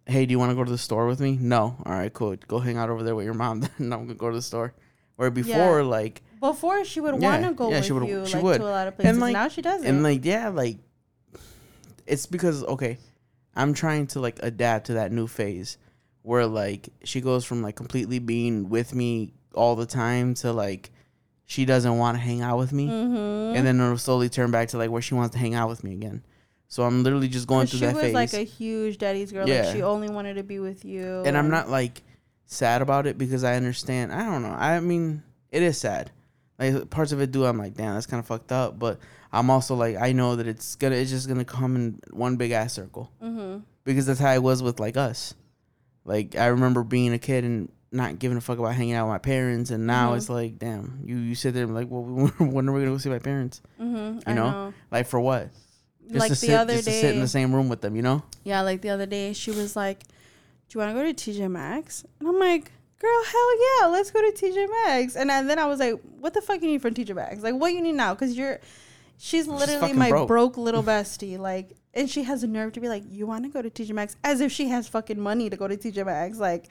[0.06, 2.34] hey do you want to go to the store with me no all right cool
[2.48, 4.72] go hang out over there with your mom then i'm gonna go to the store
[5.16, 8.24] where before like Before she would Yeah, want to go yeah, with she would- you
[8.26, 8.58] she like would.
[8.58, 9.10] to a lot of places.
[9.10, 9.86] And like- now she doesn't.
[9.86, 10.78] and like yeah like
[12.06, 12.98] it's because okay
[13.56, 15.76] i'm trying to like adapt to that new phase
[16.22, 20.90] where like she goes from like completely being with me all the time to like
[21.48, 23.56] she doesn't want to hang out with me mm-hmm.
[23.56, 25.82] and then it'll slowly turn back to like where she wants to hang out with
[25.82, 26.22] me again.
[26.68, 27.96] So I'm literally just going through that.
[27.96, 29.48] she was like a huge daddy's girl.
[29.48, 29.62] Yeah.
[29.62, 31.22] Like she only wanted to be with you.
[31.24, 32.02] and I'm not like
[32.44, 34.12] sad about it because I understand.
[34.12, 34.50] I don't know.
[34.50, 36.10] I mean, it is sad.
[36.58, 37.46] Like parts of it do.
[37.46, 38.78] I'm like, damn, that's kind of fucked up.
[38.78, 38.98] But
[39.32, 42.50] I'm also like, I know that it's gonna, it's just gonna come in one big
[42.50, 43.60] ass circle Mm-hmm.
[43.84, 45.32] because that's how it was with like us.
[46.04, 49.12] Like I remember being a kid and not giving a fuck about hanging out with
[49.14, 50.16] my parents, and now Mhm.
[50.18, 52.02] it's like, damn, you you sit there and like, well,
[52.38, 53.60] when are we gonna go see my parents?
[53.80, 54.28] Mm-hmm.
[54.28, 54.72] You know?
[54.90, 55.48] Like for what?
[56.08, 57.94] Just like the sit, other just to day, sit in the same room with them,
[57.96, 58.22] you know?
[58.44, 61.50] yeah, like the other day, she was like, "Do you want to go to TJ
[61.50, 65.58] Maxx?" And I'm like, "Girl, hell yeah, let's go to TJ Maxx." And then then
[65.58, 67.42] I was like, "What the fuck do you need from TJ Maxx?
[67.42, 68.14] Like, what you need now?
[68.14, 68.58] Because you're,
[69.18, 70.28] she's literally my broke.
[70.28, 70.56] broke.
[70.56, 71.38] little bestie.
[71.38, 73.92] Like, and she has the nerve to be like, "You want to go to TJ
[73.92, 76.38] Maxx?" As if she has fucking money to go to TJ Maxx.
[76.38, 76.68] Like,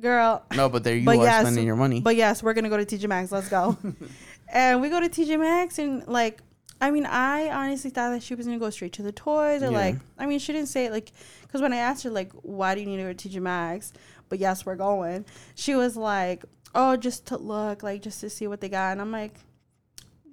[0.00, 2.00] girl, No, but there you But are yes, spending your money.
[2.00, 3.30] But yes, we're gonna go to TJ Maxx.
[3.32, 3.76] Let's go.
[4.52, 6.40] and we go to TJ Maxx, and like,
[6.80, 9.70] I mean, I honestly thought that she was gonna go straight to the toys, or
[9.70, 9.78] Yeah.
[9.78, 12.74] like, I mean, she didn't say it like, because when I asked her like, why
[12.74, 13.92] do you need to go to TJ Maxx?
[14.28, 15.24] But yes, we're going.
[15.54, 19.00] She was like, oh, just to look, like, just to see what they got, and
[19.00, 19.34] I'm like.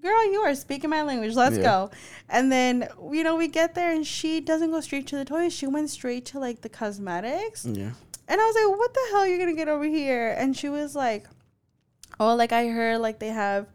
[0.01, 1.35] Girl, you are speaking my language.
[1.35, 1.61] Let's Yeah.
[1.63, 1.91] go.
[2.29, 5.51] And then, you know, we get there and she doesn't go straight to the toys.
[5.51, 7.65] She went straight to like the cosmetics.
[7.65, 7.91] yeah.
[8.29, 10.35] And I was like, what the hell are you gonna get over here?
[10.37, 11.25] And she was like,
[12.19, 13.67] oh, like I heard like they have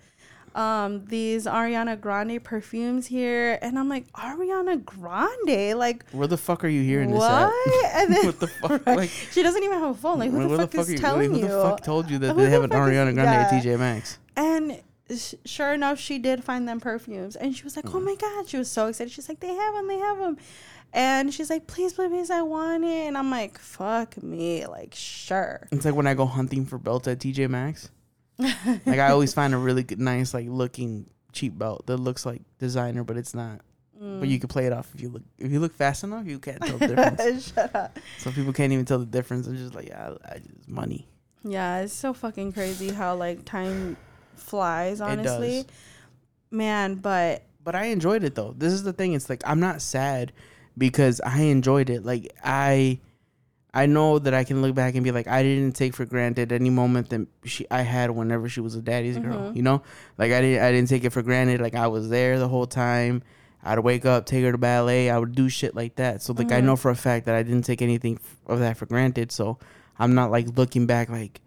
[0.55, 3.59] um these Ariana Grande perfumes here.
[3.61, 5.77] And I'm like, Ariana Grande?
[5.77, 7.33] Like Where the fuck are you hearing this what?
[7.33, 7.53] at?
[7.97, 8.71] And then what the fuck?
[8.87, 8.97] Right.
[8.97, 10.21] Like, she doesn't even have a phone.
[10.21, 11.49] Like who where the fuck is you, telling like, you?
[11.49, 13.61] Who the fuck told you that Who they the have an Ariana Grande at yeah.
[13.61, 14.19] TJ Maxx?
[14.37, 14.81] And
[15.17, 18.05] sh- sure enough, she did find them perfumes, and she was like, "Oh Mm.
[18.05, 19.13] my god!" She was so excited.
[19.13, 20.37] She's like, "They have them, they have them,"
[20.93, 24.95] and she's like, "Please, please, please, I want it." And I'm like, "Fuck me!" Like,
[24.95, 25.67] sure.
[25.71, 27.91] It's like when I go hunting for belts at TJ Maxx.
[28.39, 32.43] like I always find a really good, nice, like looking cheap belt that looks like
[32.59, 33.61] designer, but it's not.
[33.97, 34.29] But Mm.
[34.29, 36.27] you can play it off if you look if you look fast enough.
[36.27, 37.53] You can't tell the difference.
[37.55, 37.97] Shut up.
[38.19, 39.47] Some people can't even tell the difference.
[39.47, 41.07] I'm just like, yeah, I, I just money.
[41.45, 43.97] Yeah, it's so fucking crazy how like time
[44.39, 45.01] flies.
[45.01, 45.67] Honestly, does.
[46.51, 46.97] man.
[46.97, 48.55] But But I enjoyed it though.
[48.57, 49.15] This is the thing.
[49.15, 50.33] It's like I'm not sad
[50.77, 52.05] because I enjoyed it.
[52.05, 52.99] Like I,
[53.73, 56.53] I know that I can look back and be like, I didn't take for granted
[56.53, 59.51] any moment that she I had whenever she was a daddy's girl.
[59.51, 59.57] Mhm.
[59.57, 59.83] You know,
[60.19, 61.61] like I didn't I didn't take it for granted.
[61.61, 63.23] Like I was there the whole time.
[63.67, 65.09] I'd wake up, take her to ballet.
[65.09, 66.21] I would do shit like that.
[66.23, 66.65] So like I Mhm.
[66.65, 69.33] know for a fact that I didn't take anything f- of that for granted.
[69.33, 69.59] So
[69.99, 71.41] I'm not like looking back like,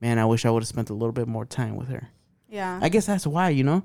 [0.00, 2.10] man, I wish I would have spent a little bit more time with her.
[2.52, 3.82] Yeah, I guess that's why, you know,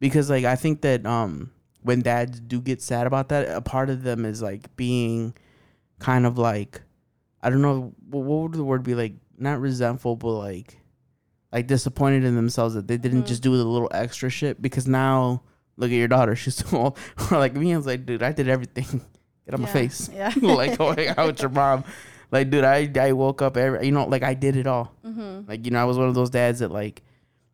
[0.00, 3.88] because like I think that um when dads do get sad about that, a part
[3.88, 5.32] of them is like being
[5.98, 6.82] kind of like
[7.42, 8.94] I don't know what, would the word be?
[8.94, 10.76] Like not resentful but like
[11.52, 13.28] like disappointed in themselves that they didn't Mhm.
[13.28, 14.60] just do the little extra shit.
[14.60, 15.42] Because now
[15.76, 16.36] look at your daughter.
[16.42, 16.98] She's too old.
[17.30, 19.00] Or like me I was like dude I did everything.
[19.46, 20.10] Get on my face.
[20.12, 21.84] Yeah, like going out with your mom.
[22.30, 24.92] Like dude I I woke up every you know like I did it all.
[25.02, 27.02] Hmm like, you know, I was one of those dads that like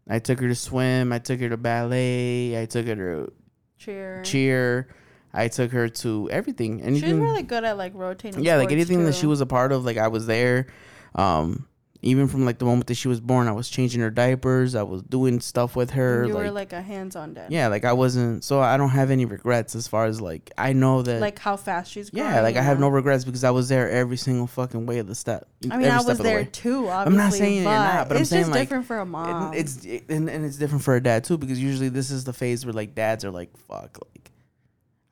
[0.09, 3.33] I took her to swim, I took her to ballet, I took her to
[3.79, 4.23] cheer.
[4.25, 4.88] cheer,
[5.33, 6.81] I took her to everything.
[6.83, 8.42] And She's Anything really good at like rotating.
[8.45, 10.66] Yeah, like anything that she was a part of, like I was there.
[11.14, 11.66] Um
[12.07, 14.83] even from like the moment that she was born, I was changing her diapers, I
[14.85, 16.25] was doing stuff with her.
[16.27, 17.51] You like, were like a hands-on dad.
[17.53, 20.73] yeah, like I wasn't so I don't have any regrets as far as like I
[20.73, 22.29] know that Like how fast she's growing.
[22.31, 25.07] yeah, like I have no regrets because I was there every single fucking way of
[25.09, 25.49] the step.
[25.71, 26.49] I mean, I was the there way.
[26.51, 26.88] too.
[26.88, 28.99] Obviously, I'm not saying but you're not, but I'm it's saying, just like, different for
[28.99, 29.47] a mom.
[29.53, 32.33] And it's and, and it's different for a dad too because usually this is the
[32.33, 34.31] phase where like dads are like fuck like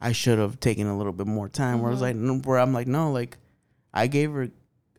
[0.01, 2.03] I should have taken a little bit more time where I was Mhm.
[2.03, 3.39] like no, where I'm like no like
[3.93, 4.51] I gave her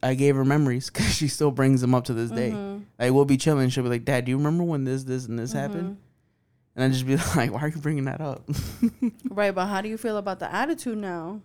[0.05, 3.11] I gave her memories because she still brings them up to this day Mhm, like
[3.11, 5.51] we'll be chilling she'll be like dad do you remember when this this and this
[5.53, 6.75] happened mhm.
[6.75, 8.47] and I just be like why are you bringing that up
[9.29, 11.41] Right, but how do you feel about the attitude now?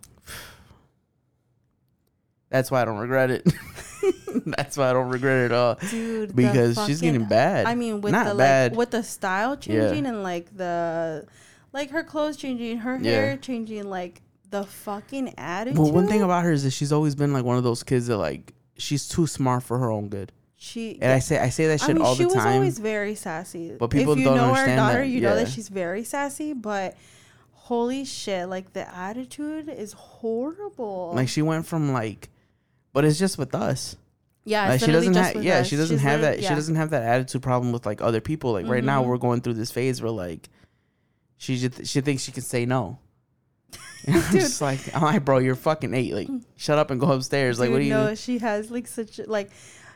[2.49, 3.47] that's why I don't regret it
[4.45, 8.01] that's why I don't regret it at all Dude, because she's getting bad I mean,
[8.01, 8.71] with Not the bad.
[8.71, 9.55] like with the style Yeah.
[9.89, 11.25] changing and like the
[11.73, 13.11] like her clothes changing, her Yeah.
[13.11, 14.21] hair changing, like
[14.51, 15.77] the fucking attitude.
[15.77, 18.07] but one thing about her is that she's always been like one of those kids
[18.07, 21.65] that like she's too smart for her own good she And I say I say
[21.67, 22.53] that shit I mean, all she the was time.
[22.53, 23.75] always very sassy.
[23.79, 26.53] But people if you don't know our daughter, that, you know that she's very sassy.
[26.53, 26.95] But
[27.51, 31.13] holy shit, like the attitude is horrible.
[31.15, 32.29] like she went from like,
[32.93, 33.95] but it's just with us.
[34.45, 35.67] yeah, Like she doesn't have yeah us.
[35.67, 36.49] she doesn't She's have that yeah.
[36.49, 38.51] she doesn't have that attitude problem with like other people.
[38.51, 39.07] Like right now Mhm.
[39.07, 40.47] we're going through this phase where like
[41.37, 42.99] she just she thinks she can say no.
[44.07, 44.41] And I'm Dude.
[44.41, 46.13] just like, all right, bro, you're fucking eight.
[46.13, 47.59] Like, shut up and go upstairs.
[47.59, 47.93] Like, Dude, what do you?
[47.93, 49.51] no, she has like such like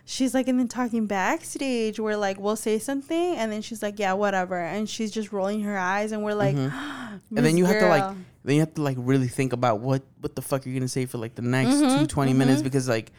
[0.08, 3.98] she's like and then talking backstage where like we'll say something and then she's like
[3.98, 6.72] yeah whatever and she's just rolling her eyes and we're like Mhm.
[7.36, 10.04] and then you have to, like, Then you have to like really think about what
[10.22, 12.66] what the fuck you're gonna say for like the next Mhm, two twenty minutes mhm.
[12.66, 13.12] because like,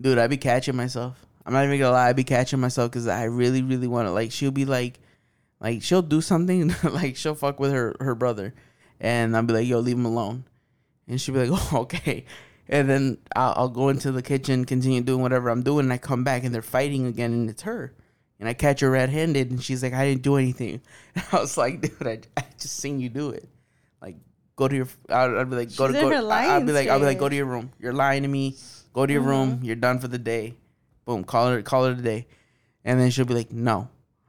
[0.00, 1.24] dude, I be catching myself.
[1.46, 4.12] I'm not even gonna lie, I be catching myself because I really really want to
[4.12, 4.32] like.
[4.32, 4.98] She'll be like,
[5.60, 8.52] Like she'll do something, like she'll fuck with her her brother,
[9.00, 10.44] and I'll be like, "Yo, leave him alone,"
[11.08, 12.24] and she'll be like, "Oh, okay."
[12.68, 15.98] And then I'll, I'll go into the kitchen, continue doing whatever I'm doing, and I
[15.98, 17.92] come back and they're fighting again, and it's her.
[18.38, 20.80] And I catch her red-handed, and she's like, "I didn't do anything."
[21.14, 23.48] And I was like, "Dude, I, I just seen you do it.
[24.00, 24.16] Like,
[24.56, 24.88] go to your.
[25.08, 26.30] I'd, I'd be like, go She's to go.
[26.30, 27.72] I'd be like, I'd be like, go to your room.
[27.80, 28.56] You're lying to me.
[28.92, 29.56] Go to your room.
[29.56, 29.64] Mm-hmm.
[29.64, 30.54] You're done for the day.
[31.04, 31.24] Boom.
[31.24, 31.62] Call her.
[31.62, 32.26] Call her a day.
[32.84, 33.88] And then she'll be like, "No,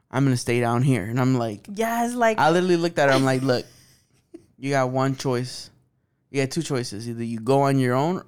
[0.10, 3.16] I'm gonna stay down here." And I'm like, Yes, like I literally looked at her.
[3.16, 3.66] I'm like, "Look,
[4.62, 5.72] you got one choice.
[6.30, 7.10] You got two choices.
[7.10, 8.24] Either you go on your own,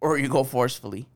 [0.00, 1.06] or you go forcefully.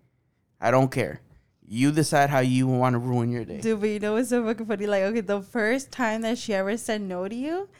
[0.60, 1.20] I don't care.
[1.66, 4.44] You decide how you want to ruin your day." Dude, but you know what's so
[4.44, 4.86] fucking funny?
[4.86, 7.70] Like, okay, the first time that she ever said no to you,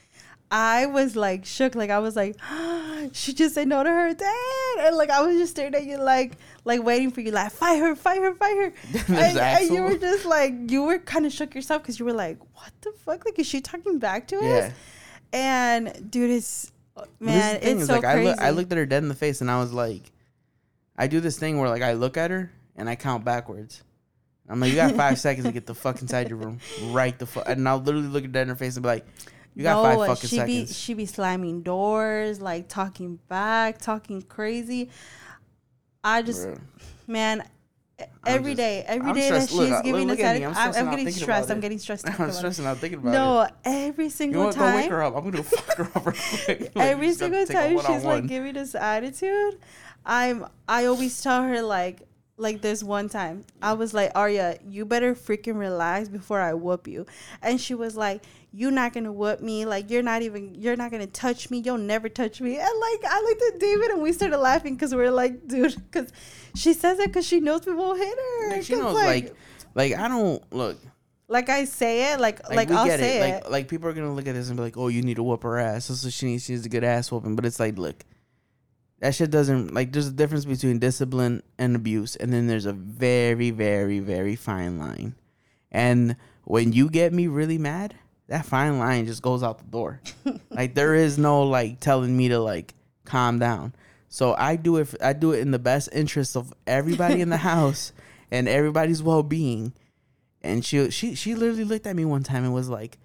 [0.51, 1.75] I was like shook.
[1.75, 2.37] Like, I was like,
[3.13, 5.99] she just said no to her dad, and like I was just staring at you,
[5.99, 8.73] like, like waiting for you, like fight her, fight her, fight her.
[9.15, 12.15] And, and you were just like, you were kind of shook yourself because you were
[12.15, 13.27] like, what the fuck?
[13.27, 14.73] Like, is she talking back to us?
[15.33, 18.29] And dude, it's But this is man, thing, it's is, so like, crazy.
[18.29, 20.13] I, look, I looked at her dead in the face and I was like,
[20.97, 23.83] I do this thing where like I look at her and I count backwards.
[24.49, 26.61] I'm like, you got five seconds to get the fuck inside your room,
[26.91, 29.07] right the fuck, and I'll literally look at dead in her face and be like,
[29.55, 30.69] you got five fucking she seconds.
[30.69, 34.91] be she be slamming doors, like talking back, talking crazy.
[36.05, 36.61] I just Bruh.
[37.07, 37.45] man,
[38.27, 39.53] every just- day, every I'm day that.
[39.53, 40.45] Look, she's uh, giving look us me.
[40.45, 41.51] I'm I'm, I'm getting stressed.
[41.51, 42.07] I'm getting stressed.
[42.07, 42.39] I'm thinking about it.
[42.39, 43.13] stressing out thinking about it.
[43.13, 45.17] No, every single want to go wake time, her up?
[45.17, 46.61] I'm gonna fuck her up real quick.
[46.75, 49.59] Like, every just have to single time she's like giving us attitude,
[50.05, 52.03] I'm I always tell her like
[52.39, 56.89] like this one time I was like Arya, you better freaking relax before I whoop
[56.89, 57.07] you,
[57.43, 58.23] and she was like.
[58.55, 61.63] You're not gonna whoop me, like you're not even, you're not gonna touch me.
[61.65, 62.59] You'll never touch me.
[62.59, 65.75] And like I looked at David and we started laughing because we are like, dude,
[65.91, 66.13] because
[66.55, 68.51] she says it because she knows people will hit her.
[68.51, 69.35] Like, she knows, like,
[69.75, 70.79] like I don't look.
[71.29, 73.23] like I say it, like Like, like, I'll say it.
[73.23, 73.33] it.
[73.45, 75.23] Like, like people are gonna look at this and be like, "Oh, you need to
[75.23, 76.45] whoop her ass." That's what she needs.
[76.45, 77.37] She needs a good ass whooping.
[77.37, 78.05] But it's like, look,
[79.01, 79.93] that shit doesn't like.
[79.93, 84.79] There's a difference between discipline and abuse, and then there's a very, very, very fine
[84.79, 85.15] line.
[85.71, 87.95] And when you get me really mad,
[88.29, 90.01] that fine line just goes out the door.
[90.51, 92.75] like there is no like telling me to like
[93.05, 93.75] calm down.
[94.13, 94.95] So I do it.
[95.01, 97.95] I do it in the best interest of everybody in the house
[98.31, 99.73] and everybody's well being.
[100.43, 102.99] And she she she literally looked at me one time and was like,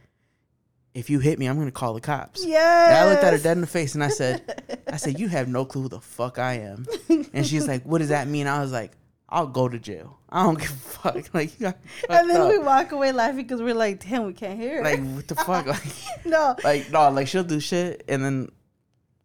[0.93, 2.87] "If you hit me, I'm gonna call the cops." yeah.
[2.89, 5.29] And I looked at her dead in the face and I said, "I said you
[5.29, 6.85] have no clue who the fuck I am."
[7.33, 8.91] And she's like, "What does that mean?" I was like,
[9.29, 10.19] "I'll go to jail.
[10.29, 11.77] I don't give a fuck." Like, you got
[12.09, 14.79] And then fucked we walk away laughing because we're like, damn, we can't hear.
[14.79, 14.83] It.
[14.83, 15.67] Like what the fuck?
[15.67, 15.85] Like,
[16.25, 18.49] no, like no, like she'll do shit and then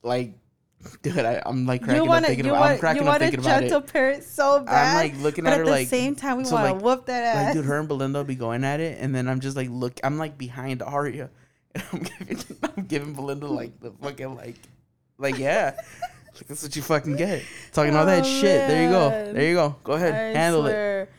[0.05, 0.35] like,
[1.03, 2.57] dude, I, I'm like cracking you want up thinking about.
[2.57, 2.63] about.
[2.65, 3.93] I'm want, cracking you up want a thinking about gentle it.
[3.93, 4.97] parent so bad.
[4.97, 6.83] I'm like looking at at her the like, same time, we so, want to like-
[6.83, 7.45] whoop that ass.
[7.47, 9.99] like, dude, her and Belinda be going at it, and then I'm just like, look,
[10.03, 11.31] I'm like behind Aria,
[11.75, 12.39] and I'm giving,
[12.77, 14.57] I'm giving Belinda like the fucking like,
[15.19, 15.75] like yeah,
[16.35, 18.69] like, that's what you fucking get, talking all that Oh, shit.
[18.69, 19.77] There you go, there you go.
[19.85, 21.11] Go ahead, I handle it.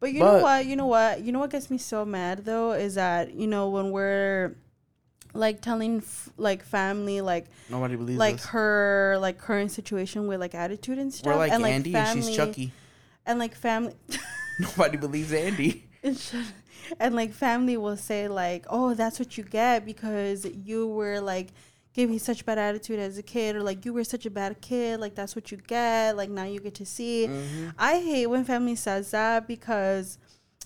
[0.00, 0.66] But you But- know what?
[0.66, 1.22] You know what?
[1.22, 4.54] You know what gets me so mad though is that you know when we're
[5.34, 8.46] like telling f- like family like Nobody believes like us.
[8.46, 11.32] her like current situation with like attitude and stuff.
[11.32, 12.72] We're like and, Andy, and she's family- Chucky.
[13.26, 13.94] And like family.
[14.60, 15.84] Nobody believes Andy.
[17.00, 21.48] and like family will say like oh that's what you get because you were like
[21.92, 24.58] gave me such bad attitude as a kid or like you were such a bad
[24.60, 27.74] kid like that's what you get like now you get to see Mhm.
[27.78, 30.18] i hate when family says that because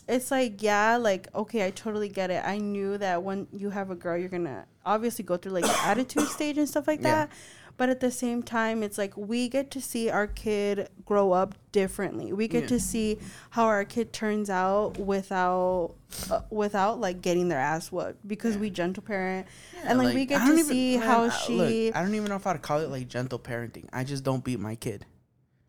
[0.09, 3.90] it's like yeah like okay i totally get it i knew that when you have
[3.90, 7.26] a girl you're gonna obviously go through like the attitude stage and stuff like Yeah.
[7.26, 7.30] that
[7.78, 11.55] but at the same time it's like we get to see our kid grow up
[11.72, 12.68] differently we get Yeah.
[12.68, 13.18] to see
[13.50, 15.94] how our kid turns out without
[16.30, 19.46] uh, without like getting their ass whooped because we gentle parent
[19.84, 22.28] and like, we get to even- see man, how I- she look, I don't even
[22.28, 23.86] know if I'd call it like gentle parenting.
[23.92, 25.07] I just don't beat my kid.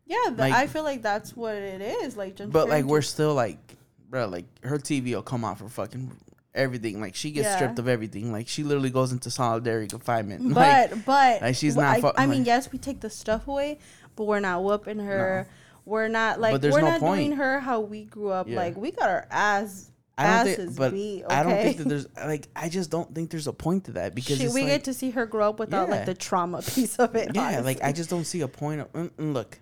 [0.06, 3.02] yeah th- like- i feel like that's what it is like gentle But like we're
[3.02, 3.78] still like,
[4.14, 6.12] bro, like her TV will come out for fucking
[6.54, 7.02] everything.
[7.02, 7.56] Like she gets Yeah.
[7.56, 8.32] stripped of everything.
[8.32, 10.50] Like she literally goes into solitary confinement.
[10.54, 13.10] like, But but like, she's not I, fu- I mean, like- yes, we take the
[13.10, 13.80] stuff away,
[14.16, 15.48] but we're not whooping her.
[15.86, 17.34] We're not like But there's we're no not doing point.
[17.40, 18.48] her how we grew up.
[18.48, 18.58] Yeah.
[18.58, 21.24] Like we got our ass I don't asses think, but beat.
[21.28, 24.14] I don't think that there's like I just don't think there's a point to that
[24.14, 25.96] because She- it's we like, get to see her grow up without Yeah.
[25.96, 27.32] like the trauma piece of it.
[27.34, 27.94] yeah, like I honestly.
[27.94, 28.82] just don't see a point.
[28.82, 29.58] Of, mm, mm, look,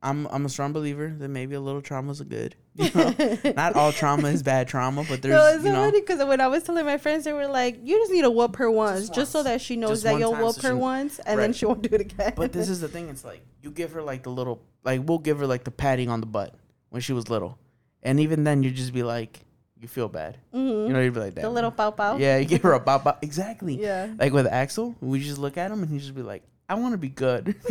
[0.00, 2.54] I'm I'm a strong believer that maybe a little trauma's a good.
[2.76, 3.38] You know?
[3.56, 6.40] Not all trauma is bad trauma, but there's no, it's you know funny because when
[6.40, 9.08] I was telling my friends, they were like, "You just need to whoop her once,
[9.10, 9.48] just, so once.
[9.48, 11.82] that she knows Just that you'll whoop so her she- once, and then she won't
[11.82, 13.08] do it again." But this is the thing.
[13.08, 16.08] It's like you give her like the little, like we'll give her like the patting
[16.10, 16.54] on the butt
[16.90, 17.58] when she was little,
[18.04, 19.40] and even then you just be like,
[19.80, 20.38] you feel bad.
[20.54, 20.86] Mhm.
[20.86, 21.42] You know, you'd be like that.
[21.42, 22.18] the little pow pow.
[22.18, 23.24] Yeah, you give her a bop bop.
[23.24, 23.74] Exactly.
[23.80, 24.14] Yeah.
[24.16, 26.92] Like with Axel, we just look at him and he just be like, "I want
[26.92, 27.56] to be good."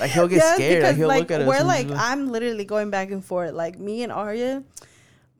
[0.00, 0.82] like he'll get Yes, scared.
[0.82, 3.52] Like because he'll like look at we're like just I'm literally going back and forth.
[3.54, 4.62] Like me and Arya,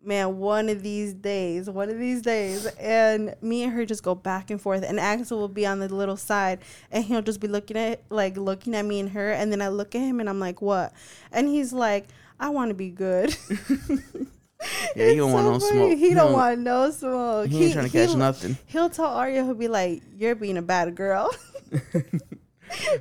[0.02, 4.14] man, one of these days, one of these days, and me and her just go
[4.14, 4.82] back and forth.
[4.82, 8.36] And Axel will be on the little side, and he'll just be looking at like
[8.36, 10.92] looking at me and her, and then I look at him and I'm like, what?
[11.32, 12.06] And he's like,
[12.40, 13.36] I want to be good.
[14.96, 15.90] Yeah, he don't want no smoke.
[15.90, 17.46] He, He don't don't- want no smoke.
[17.48, 18.58] he ain't trying to catch nothing.
[18.66, 21.30] He'll tell Arya, he'll be like, "You're being a bad girl."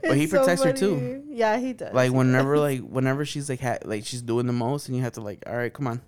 [0.02, 1.24] But he so protects her too.
[1.30, 1.94] Yeah, he does.
[1.94, 5.14] Like whenever like whenever she's like ha- like she's doing the most, and you have
[5.14, 6.02] to like, all right, come on,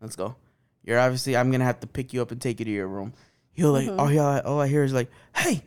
[0.00, 0.36] let's go.
[0.84, 3.12] You're obviously I'm gonna have to pick you up and take you to your room.
[3.52, 3.96] He'll like, Mhm.
[3.98, 5.62] oh yeah, all I hear is like, hey,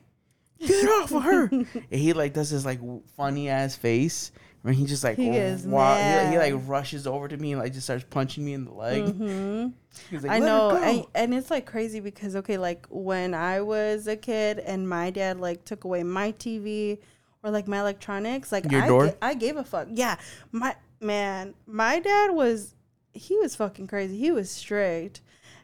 [0.60, 1.46] get off of her.
[1.52, 2.80] and he like does this like
[3.18, 4.32] funny ass face.
[4.64, 7.60] When he just like He is wa- he, he like rushes over to me and
[7.62, 9.04] like just starts punching me in the leg.
[9.12, 9.68] hmm
[10.12, 14.08] He's like, I know, and, and it's like crazy because okay, like when I was
[14.08, 17.00] a kid and my dad like took away my TV
[17.44, 19.08] or like my electronics, like Your I, door?
[19.08, 19.88] ga- I gave a fuck.
[19.92, 20.18] Yeah,
[20.52, 22.76] my man, my dad was
[23.14, 24.18] he was fucking crazy.
[24.18, 25.22] He was strict.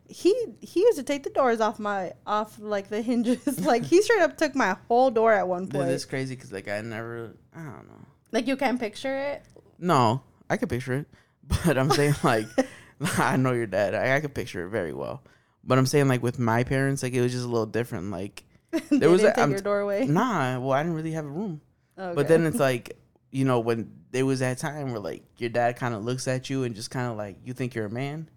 [0.10, 3.66] He he used to take the doors off my off like the hinges.
[3.66, 5.90] like he straight up took my whole door at one Dude, point.
[5.90, 8.06] it's crazy because like I never, I don't know.
[8.32, 9.44] like you can't picture it.
[9.80, 11.08] No, I could picture it,
[11.66, 12.48] but I'm saying like
[13.18, 13.94] I know your dad.
[13.96, 15.24] I, I could picture it very well.
[15.64, 18.10] But I'm saying like with my parents, like it was just a little different.
[18.10, 18.44] Like
[18.90, 20.06] they was a- your doorway.
[20.08, 21.60] nah, well I didn't really have a room.
[21.98, 22.16] Okay.
[22.16, 22.98] But then it's like
[23.32, 26.50] you know when there was that time where like your dad kind of looks at
[26.50, 28.30] you and just kind of like you think you're a man.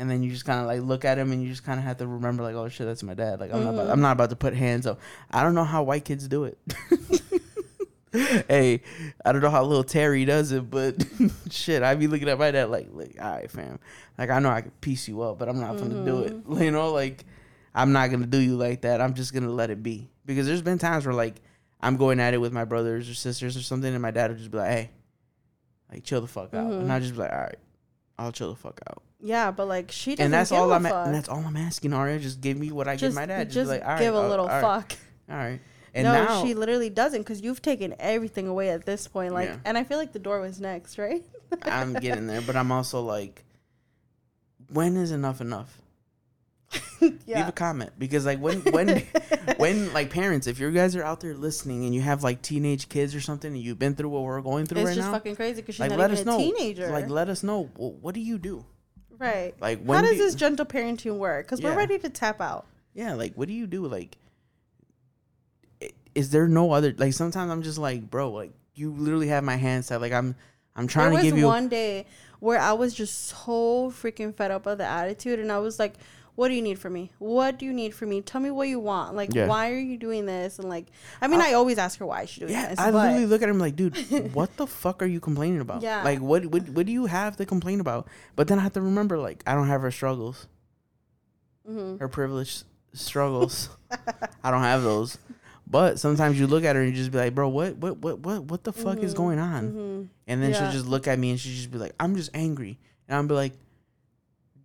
[0.00, 1.84] And then you just kind of like look at him, and you just kind of
[1.84, 3.40] have to remember, like, oh shit, that's my dad.
[3.40, 3.92] Like, I'm not, about, Mhm.
[3.94, 5.00] I'm not about to put hands up.
[5.28, 6.56] I don't know how white kids do it.
[8.48, 8.80] hey,
[9.24, 11.04] I don't know how little Terry does it, but
[11.50, 13.78] shit, I be looking at my dad like, like, all right, fam.
[14.16, 16.36] Like, I know I can piece you up, but I'm not gonna do it.
[16.64, 17.24] You know, like,
[17.74, 19.00] I'm not gonna do you like that.
[19.00, 21.40] I'm just gonna let it be because there's been times where like
[21.80, 24.38] I'm going at it with my brothers or sisters or something, and my dad would
[24.38, 24.90] just be like, hey,
[25.92, 26.80] like, chill the fuck out, Mhm.
[26.80, 27.58] and I just be like, all right,
[28.18, 29.02] I'll chill the fuck out.
[29.20, 30.86] yeah, but like she doesn't And that's give all a I'm.
[30.86, 31.92] A- and that's all I'm asking.
[31.92, 33.44] Aria, just give me what I give my dad.
[33.44, 34.98] Just, just like, all right, give a I'll- little all right, fuck.
[35.30, 35.60] All right.
[35.94, 39.32] And no, now, she literally doesn't because you've taken everything away at this point.
[39.32, 39.56] Like, Yeah.
[39.64, 41.24] and I feel like the door was next, right?
[41.62, 43.44] I'm getting there, but I'm also like,
[44.70, 45.80] when is enough enough?
[47.00, 49.06] Leave a comment because like when when
[49.56, 52.88] when like parents, if you guys are out there listening and you have like teenage
[52.88, 55.12] kids or something and you've been through what we're going through it's right just now,
[55.12, 56.38] fucking crazy because she's like not let even us a know.
[56.38, 56.90] teenager.
[56.90, 57.70] Like let us know.
[57.76, 58.64] Well, what do you do?
[59.18, 59.54] right.
[59.60, 61.46] Like when How does do this gentle parenting work?
[61.46, 61.70] Because Yeah.
[61.70, 62.66] we're ready to tap out.
[62.94, 63.86] Yeah, like what do you do?
[63.86, 64.16] Like,
[66.14, 66.94] is there no other?
[66.96, 69.96] Like sometimes I'm just like, bro, like you literally have my hands tied.
[69.98, 70.34] Like I'm,
[70.76, 71.46] I'm trying there to give you.
[71.46, 72.06] one day
[72.40, 75.94] where I was just so freaking fed up of the attitude, and I was like,
[76.38, 77.10] "What do you need from me?
[77.18, 78.20] What do you need from me?
[78.20, 79.16] Tell me what you want.
[79.16, 79.48] Like, Yeah.
[79.48, 80.86] why are you doing this?" And like,
[81.20, 82.78] I mean, I, always ask her why she's doing yeah, this.
[82.78, 83.96] I literally look at him like, dude,
[84.34, 85.82] what the fuck are you complaining about?
[85.82, 86.04] Yeah.
[86.04, 88.06] Like, what, what, what do you have to complain about?
[88.36, 90.46] But then I have to remember, like, I don't have her struggles,
[91.68, 91.98] Mhm.
[91.98, 92.62] her privilege
[92.92, 93.68] struggles.
[94.44, 95.18] I don't have those.
[95.66, 98.20] But sometimes you look at her and you just be like, bro, what, what, what,
[98.20, 99.16] what, what the fuck is Mhm.
[99.16, 99.72] going on?
[99.72, 100.08] Mhm.
[100.28, 100.58] And then Yeah.
[100.60, 102.78] she'll just look at me and she'll just be like, I'm just angry.
[103.08, 103.52] And I'm be like,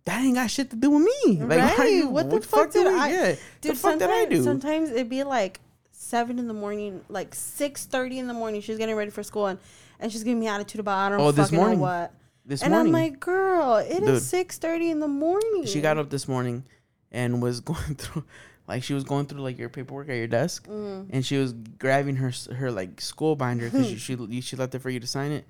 [0.06, 1.38] that ain't got shit to do with me.
[1.42, 1.92] Like, why Right.
[1.92, 3.34] you, What the fuck did I- Yeah.
[3.60, 4.42] Dude, the fuck did I do?
[4.42, 5.60] sometimes it'd be like
[5.92, 8.60] seven in the morning, like six thirty in the morning.
[8.60, 9.58] She's getting ready for school, and,
[10.00, 12.12] and she's giving me attitude about I don't Oh, fucking know what.
[12.46, 14.22] This and morning, I'm like, girl, it is Dude.
[14.22, 15.64] six thirty in the morning.
[15.64, 16.64] she got up this morning
[17.10, 18.24] and was going through,
[18.68, 20.68] like, she was going through, like, your paperwork at your desk.
[20.68, 21.06] Mm.
[21.10, 24.80] And she was grabbing her, her like, school binder because she, she, she left it
[24.80, 25.46] for you to sign it.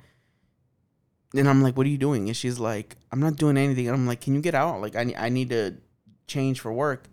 [1.34, 2.28] And I'm like, what are you doing?
[2.28, 3.88] And she's like, I'm not doing anything.
[3.88, 4.80] And I'm like, can you get out?
[4.80, 5.74] Like, I, ne- I need to
[6.26, 7.08] change for work.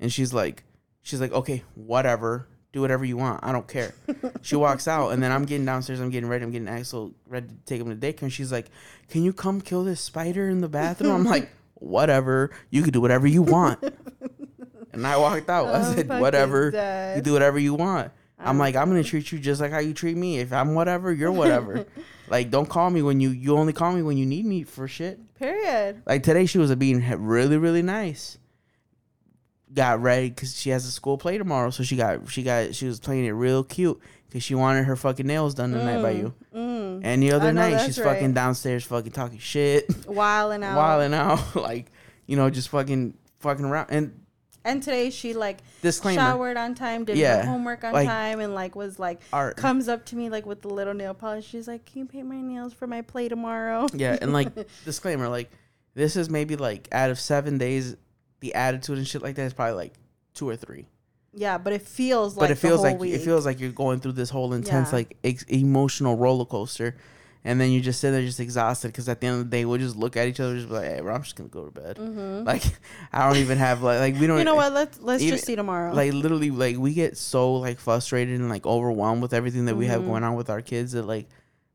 [0.00, 0.64] And she's like,
[1.02, 2.48] she's like, okay, whatever.
[2.72, 3.42] Do whatever you want.
[3.42, 3.94] I don't care.
[4.42, 5.98] she walks out, and then I'm getting downstairs.
[6.00, 6.44] I'm getting ready.
[6.44, 8.22] I'm getting Axel ready to take him to daycare.
[8.22, 8.66] And she's like,
[9.08, 12.52] "Can you come kill this spider in the bathroom?" I'm like, "Whatever.
[12.70, 13.82] You can do whatever you want."
[14.92, 15.66] and I walked out.
[15.66, 17.12] I I'm said, fucking "Whatever.
[17.16, 18.12] You do whatever you want."
[18.42, 20.38] I'm like, I'm gonna treat you just like how you treat me.
[20.38, 21.86] If I'm whatever, you're whatever.
[22.28, 24.88] like, don't call me when you you only call me when you need me for
[24.88, 25.18] shit.
[25.36, 26.02] Period.
[26.06, 28.38] Like today, she was being really really nice.
[29.72, 32.86] Got ready because she has a school play tomorrow, so she got she got she
[32.86, 36.34] was playing it real cute because she wanted her fucking nails done tonight by you.
[36.54, 37.00] Mm.
[37.02, 38.14] And the other night, she's right.
[38.14, 40.76] fucking downstairs, fucking talking shit, Wilding out.
[40.76, 41.90] wilding out, like
[42.26, 43.88] you know, just fucking fucking around.
[43.90, 44.20] And
[44.64, 48.40] And today she like disclaimer, showered on time, did Yeah, her homework on like- time,
[48.40, 49.56] and like was like art.
[49.56, 51.46] comes up to me like with the little nail polish.
[51.46, 54.48] She's like, "Can you paint my nails for my play tomorrow?" Yeah, and like
[54.84, 55.50] disclaimer, like
[55.94, 57.96] This is maybe like out of seven days,
[58.40, 59.94] the attitude and shit like that is probably like
[60.34, 60.86] two or three.
[61.32, 64.12] Yeah, but it feels like but it feels like it feels like you're going through
[64.12, 64.96] this whole intense Yeah.
[64.96, 66.96] like ex- emotional roller coaster,
[67.44, 69.64] and then you just sit there just exhausted because at the end of the day
[69.64, 71.48] we'll just look at each other and just be like, hey, bro, I'm just gonna
[71.48, 71.96] go to bed.
[71.96, 72.44] Mhm.
[72.46, 72.62] Like
[73.12, 74.38] I don't even have like like we don't.
[74.38, 74.72] you know what?
[74.72, 75.94] Let's let's even- just see tomorrow.
[75.94, 79.86] Like literally, like we get so like frustrated and like overwhelmed with everything that we
[79.86, 80.06] have Mhm.
[80.06, 81.28] going on with our kids that like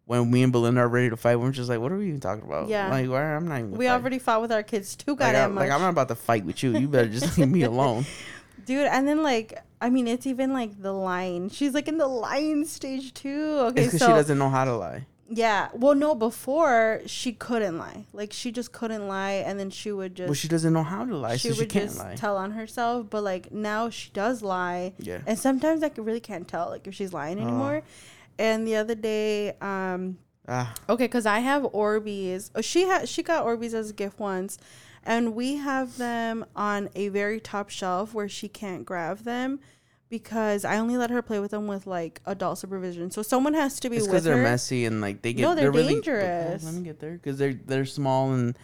[0.08, 2.20] when me and Belinda are ready to fight, we're just like, what are we even
[2.20, 2.68] talking about?
[2.68, 2.90] Yeah.
[2.90, 3.72] like why I'm not even.
[3.72, 3.94] we fight.
[3.94, 6.46] already fought with our kids too like, goddamn I, like I'm not about to fight
[6.46, 6.78] with you.
[6.78, 8.06] You better just leave me alone.
[8.68, 8.86] dude.
[8.86, 11.50] And then like, I mean, it's even like the line.
[11.50, 13.58] She's like in the lying stage too.
[13.70, 15.08] Okay, because so she doesn't know how to lie.
[15.30, 15.70] Yeah.
[15.74, 18.06] Well, no, before she couldn't lie.
[18.14, 21.06] Like she just couldn't lie, and then she would just Well, she doesn't know how
[21.06, 22.16] to lie, she so she would can't just lie.
[22.16, 23.08] tell on herself.
[23.10, 24.94] But like now she does lie.
[25.00, 25.20] yeah.
[25.26, 27.44] And sometimes I really can't tell like if she's lying Oh.
[27.44, 27.82] anymore.
[28.38, 30.18] And the other day, um,
[30.48, 32.52] Ah, okay, because I have Orbeez.
[32.54, 34.60] Oh, she had she got Orbeez as a gift once,
[35.04, 39.60] and we have them on a very top shelf where she can't grab them
[40.20, 43.12] because I only let her play with them with like adult supervision.
[43.12, 45.44] So someone has to be it's with because they're messy and like they get.
[45.44, 46.64] No, they're really, dangerous.
[46.64, 48.58] let me get there because they're they're small and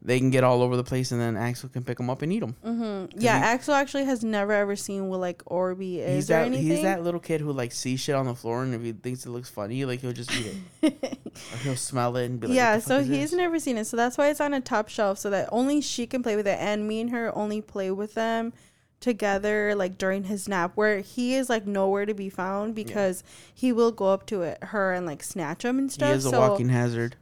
[0.00, 2.32] they can get all over the place, and then Axel can pick them up and
[2.32, 2.54] eat them.
[2.64, 3.18] Mm-hmm.
[3.18, 6.46] Yeah, he- Axel actually has never ever seen what like Orby is He's or that
[6.46, 6.66] anything.
[6.68, 9.26] he's that little kid who like sees shit on the floor, and if he thinks
[9.26, 10.94] it looks funny, like he'll just eat it,
[11.52, 13.86] or he'll smell it and be like, yeah, so he's this?" never seen it.
[13.86, 16.46] So that's why it's on a top shelf so that only she can play with
[16.46, 16.58] it.
[16.60, 18.52] And me and her only play with them
[19.00, 23.22] together like during his nap where he is like nowhere to be found because
[23.54, 26.08] he will go up to it her and like snatch him and stuff.
[26.10, 27.16] He is a so walking hazard.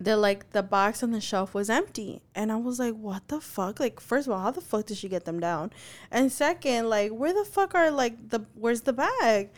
[0.00, 2.20] the like the box on the shelf was empty.
[2.34, 3.78] And i was like what the fuck?
[3.80, 5.70] Like first of all how the fuck did she get them down?
[6.10, 9.50] And second like where the fuck are like the where's the bag?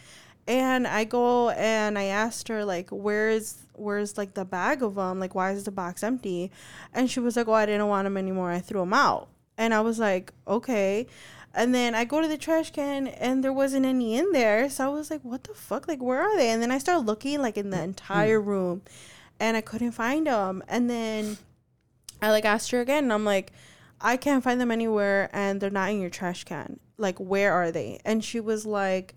[0.46, 5.18] And i go and i asked her like where's where's like the bag of them
[5.20, 6.50] like why is the box empty?
[6.92, 8.50] And she was like oh i didn't want them anymore.
[8.50, 9.28] I threw them out
[9.58, 11.06] and i was like okay
[11.54, 14.70] and then I go to the trash can and there wasn't any in there.
[14.70, 15.88] So I was like, what the fuck?
[15.88, 16.50] Like, where are they?
[16.50, 17.84] And then I started looking like in the mm-hmm.
[17.84, 18.82] entire room
[19.40, 20.62] and I couldn't find them.
[20.68, 21.38] And then
[22.22, 23.52] I like asked her again and I'm like,
[24.00, 26.78] I can't find them anywhere and they're not in your trash can.
[26.98, 27.98] Like, where are they?
[28.04, 29.14] And she was like,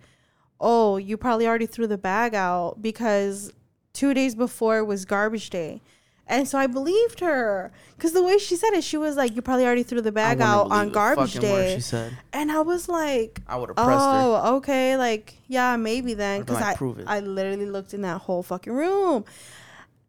[0.60, 3.52] Oh, you probably already threw the bag out because
[3.92, 5.82] two days before was garbage day.
[6.26, 9.42] And so I believed her because the way she said it, she was like, "You
[9.42, 13.42] probably already threw the bag out on garbage day." She said, And I was like,
[13.46, 17.06] "I would have pressed her." "Oh, okay, like yeah, maybe then." Because I, "Prove it."
[17.08, 19.26] I literally looked in that whole fucking room,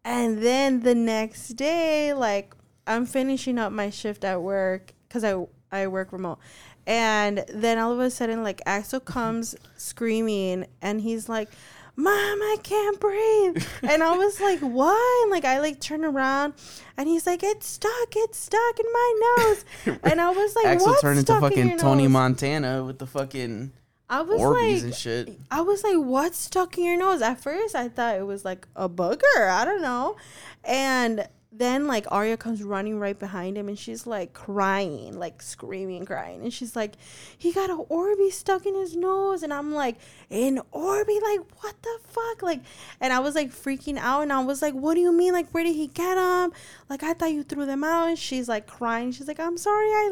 [0.04, 2.54] and then the next day, like
[2.86, 5.34] I'm finishing up my shift at work because I
[5.72, 6.38] I work remote,
[6.86, 11.48] and then all of a sudden, like Axel comes screaming, and he's like.
[11.97, 12.09] Mom,
[12.42, 13.64] I can't breathe.
[13.82, 15.22] And I was like, what?
[15.22, 16.55] And like I like turn around
[16.97, 19.64] and he's like, It's stuck, it's stuck in my nose.
[20.03, 22.12] And I was like, Axel What's turned into stuck in fucking Tony nose?
[22.12, 23.72] Montana with the fucking
[24.09, 25.40] I was Orbeez like, and shit.
[25.51, 27.22] I was like, what's stuck in your nose?
[27.22, 29.51] At first, I thought it was like a booger.
[29.51, 30.16] I don't know.
[30.62, 31.26] And
[31.57, 36.42] then, like, Arya comes running right behind him and she's like crying, like screaming, crying.
[36.42, 36.96] And she's like,
[37.38, 39.44] he got an Orby stuck in his nose.
[39.44, 39.96] And I'm like,
[40.30, 41.22] an Orby?
[41.22, 42.42] Like, what the fuck?
[42.42, 42.61] Like,
[43.00, 44.22] and I was like freaking out.
[44.22, 45.32] And I was like, what do you mean?
[45.32, 46.52] Like, where did he get them?
[46.90, 48.09] Like, I thought you threw them out.
[48.09, 49.12] And she's like crying.
[49.12, 50.11] She's like, I'm sorry, I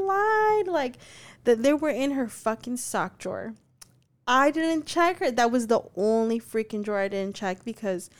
[0.63, 0.73] lied.
[0.73, 0.99] Like,
[1.43, 3.55] that they were in her fucking sock drawer.
[4.29, 5.33] I didn't check her.
[5.33, 8.11] That was the only freaking drawer I didn't check because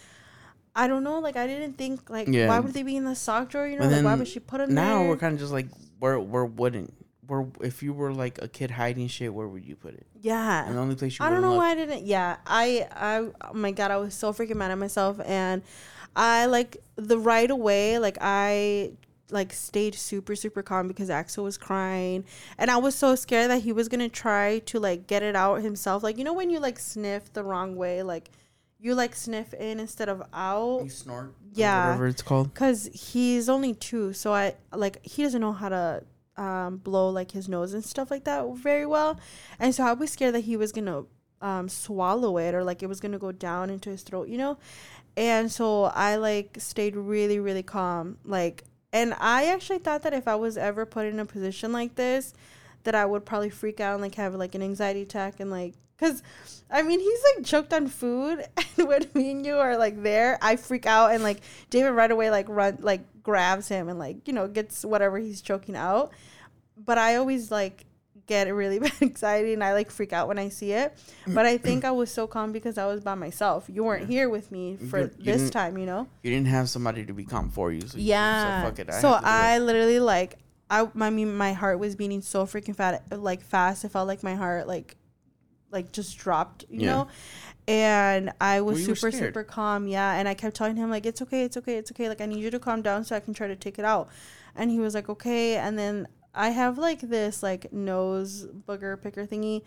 [0.75, 1.19] I don't know.
[1.19, 2.49] Like I didn't think like Yeah.
[2.49, 3.67] why would they be in the sock drawer?
[3.67, 5.05] You know, like why would she put them Now there?
[5.05, 5.67] Now we're kind of just like
[5.99, 6.95] where where wouldn't
[7.27, 10.07] where if you were like a kid hiding shit, where would you put it?
[10.21, 10.67] yeah.
[10.67, 12.05] And the only place you I don't know look- why I didn't.
[12.07, 15.63] Yeah, I, I, oh my god, I was so freaking mad at myself, and
[16.17, 18.93] I like the right away, like I
[19.31, 22.25] like stayed super super calm because Axel was crying,
[22.59, 25.63] and I was so scared that he was gonna try to like get it out
[25.63, 26.03] himself.
[26.03, 28.31] Like you know when you like sniff the wrong way, like
[28.83, 30.81] you like sniff in instead of out.
[30.83, 31.35] You snort.
[31.55, 31.87] Yeah.
[31.87, 32.53] Whatever it's called.
[32.55, 36.03] Cause he's only two, so I like he doesn't know how to
[36.37, 39.21] um, blow like his nose and stuff like that very well,
[39.59, 41.05] and so I was scared that he was gonna
[41.41, 44.59] um, swallow it or like it was gonna go down into his throat, you know,
[45.17, 50.27] and so I like stayed really really calm, like, and I actually thought that if
[50.27, 52.33] I was ever put in a position like this,
[52.83, 55.75] that I would probably freak out and like have like an anxiety attack and like.
[56.03, 56.23] Cause,
[56.71, 58.45] I mean, he's like choked on food,
[58.79, 61.39] and when me and you are like there, I freak out, and like
[61.71, 65.41] David right away like run like grabs him and like you know gets whatever he's
[65.41, 66.11] choking out.
[66.77, 67.85] But I always like
[68.27, 70.97] get really bad anxiety and I like freak out when I see it.
[71.27, 73.67] But I think I was so calm because I was by myself.
[73.69, 76.09] You weren't here with me for You- you this time, you know.
[76.23, 77.83] You didn't have somebody to be calm for you.
[77.87, 78.63] So you- Yeah.
[78.63, 78.91] So fuck it.
[78.91, 79.61] I so have to do I it.
[79.61, 80.39] literally like
[80.71, 83.85] I I mean my heart was beating so freaking fat like fast.
[83.85, 84.97] It felt like my heart like
[85.73, 86.87] like just dropped, you Yeah.
[86.87, 87.09] know.
[87.69, 90.15] And I was Well, super super calm, yeah.
[90.15, 92.09] And I kept telling him like it's okay, it's okay, it's okay.
[92.09, 94.09] Like I need you to calm down so I can try to take it out.
[94.57, 95.57] And he was like okay.
[95.57, 99.63] And then I have like this like nose booger picker thingy.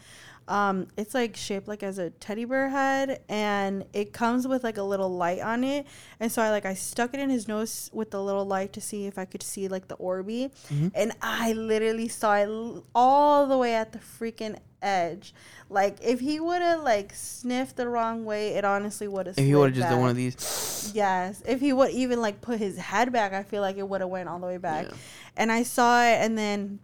[0.47, 4.78] Um, it's like shaped like as a teddy bear head, and it comes with like
[4.78, 5.88] a little light on it.
[6.20, 8.82] And so I like I stuck it in his nose with the little light to
[8.82, 10.89] see if I could see like the Orby, Mm-hmm.
[10.93, 12.49] and I literally saw it
[12.93, 15.34] all the way at the freaking edge.
[15.70, 19.38] Like if he would have like sniffed the wrong way, it honestly would have.
[19.38, 22.42] If you would have just done one of these, Yes, if he would even like
[22.42, 24.86] put his head back, I feel like it would have went all the way back.
[24.88, 24.96] Yeah.
[25.38, 26.80] And I saw it, and then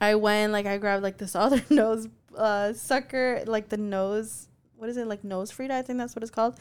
[0.00, 4.48] I went like I grabbed like this other nose uh sucker, like the nose.
[4.76, 5.72] What is it like NoseFrida?
[5.72, 6.54] I think that's what it's called.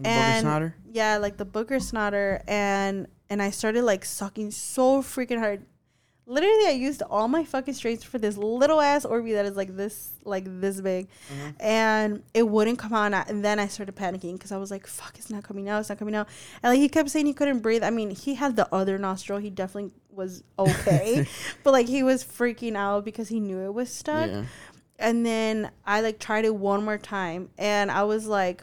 [0.00, 0.74] booger And snotter.
[0.90, 5.64] yeah, like the booger snotter, and and I started like sucking so freaking hard.
[6.24, 9.76] Literally, I used all my fucking strength for this little ass Orby that is like
[9.76, 11.50] this, like this big, mm-hmm.
[11.58, 13.28] and it wouldn't come out.
[13.28, 15.80] And then I started panicking because I was like, "Fuck, it's not coming out.
[15.80, 16.28] It's not coming out."
[16.62, 17.82] And like he kept saying he couldn't breathe.
[17.82, 19.40] I mean, he had the other nostril.
[19.40, 21.26] He definitely was okay,
[21.64, 24.44] but like he was freaking out because he knew it was stuck Yeah.
[24.98, 28.62] and then I like tried it one more time, and I was like,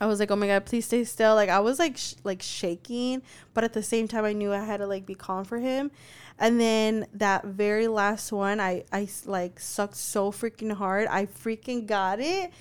[0.00, 1.34] I was like, oh my god, please stay still.
[1.34, 4.64] Like I was like sh- like shaking, but at the same time, I knew I
[4.64, 5.90] had to like be calm for him.
[6.38, 11.86] And then that very last one, I, I like sucked so freaking hard, I freaking
[11.86, 12.52] got it,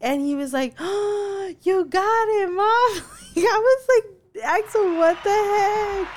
[0.00, 2.56] and he was like, oh, you got it, mom.
[3.36, 6.08] I was like, Axel, what the heck?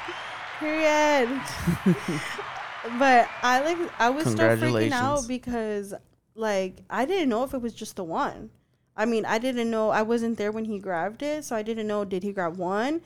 [0.59, 1.41] Period.
[2.99, 5.93] but I like I was still freaking out because
[6.36, 8.49] like I didn't know if it was just the one.
[8.95, 11.88] I mean, I didn't know I wasn't there when he grabbed it, so I didn't
[11.88, 13.01] know did he grab one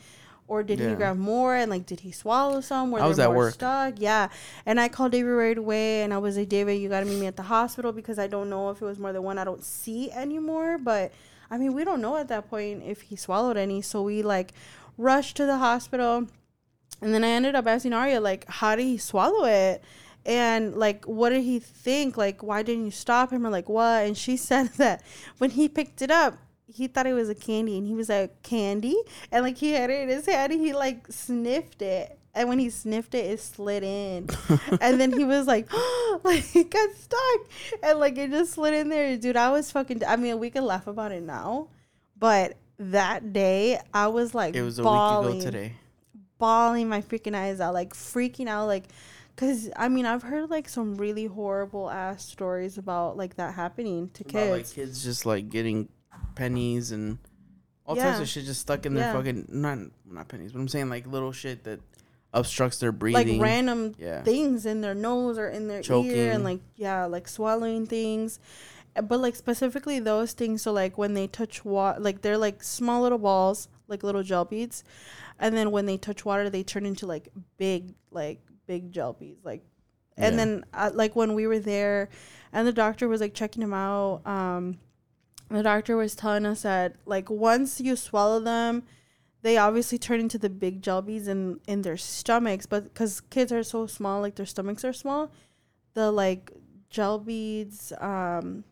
[0.47, 2.91] or did he grab more and like did he swallow some?
[2.91, 3.53] Were I was at work.
[3.53, 3.95] stuck?
[3.97, 4.29] Yeah.
[4.65, 7.27] And I called David right away and I was like, David, you gotta meet me
[7.27, 9.37] at the hospital because I don't know if it was more than one.
[9.37, 10.77] I don't see anymore.
[10.77, 11.11] But
[11.51, 13.81] I mean we don't know at that point if he swallowed any.
[13.81, 14.53] So we like
[14.97, 16.27] rushed to the hospital
[17.01, 19.83] and then I ended up asking Arya, like, how did he swallow it?
[20.25, 22.17] And like, what did he think?
[22.17, 23.45] Like, why didn't you stop him?
[23.45, 24.05] Or like, what?
[24.05, 25.03] And she said that
[25.37, 26.37] when he picked it up,
[26.68, 28.95] he thought it was a candy, and he was like, candy,
[29.32, 32.59] and like he had it in his hand, and he like sniffed it, and when
[32.59, 34.28] he sniffed it, it slid in,
[34.82, 35.72] and then he was like,
[36.24, 37.49] like it got stuck,
[37.84, 39.38] and like it just slid in there, dude.
[39.38, 40.03] I was fucking.
[40.05, 41.70] I mean, we can laugh about it now,
[42.18, 45.74] but that day I was like, It was a week ago today.
[46.38, 48.84] bawling my freaking eyes out, like freaking out, like,
[49.36, 54.09] cause I mean I've heard like some really horrible ass stories about like that happening
[54.15, 54.74] to About, like kids.
[54.74, 55.89] kids just like getting
[56.36, 57.18] pennies and
[57.86, 59.13] all types of shit just stuck in their Yeah.
[59.13, 61.80] fucking not not pennies, but I'm saying like little shit that
[62.34, 63.39] obstructs their breathing.
[63.39, 64.22] like random yeah.
[64.24, 68.39] things in their nose or in their ear and like yeah, like swallowing things.
[68.95, 72.61] Uh, But like specifically those things, so like when they touch water, like they're like
[72.63, 74.84] small little balls, like little gel beads,
[75.39, 79.45] and then when they touch water, they turn into like big, like big gel beads,
[79.45, 79.63] like
[80.18, 80.38] and Yeah.
[80.45, 82.09] then uh, like when we were there
[82.51, 84.78] and the doctor was like checking him out um
[85.49, 88.83] the doctor was telling us that like once you swallow them
[89.43, 93.51] they obviously turn into the big gel beads in in their stomachs but because kids
[93.51, 95.31] are so small like their stomachs are small
[95.93, 96.51] the like
[96.89, 98.63] gel beads um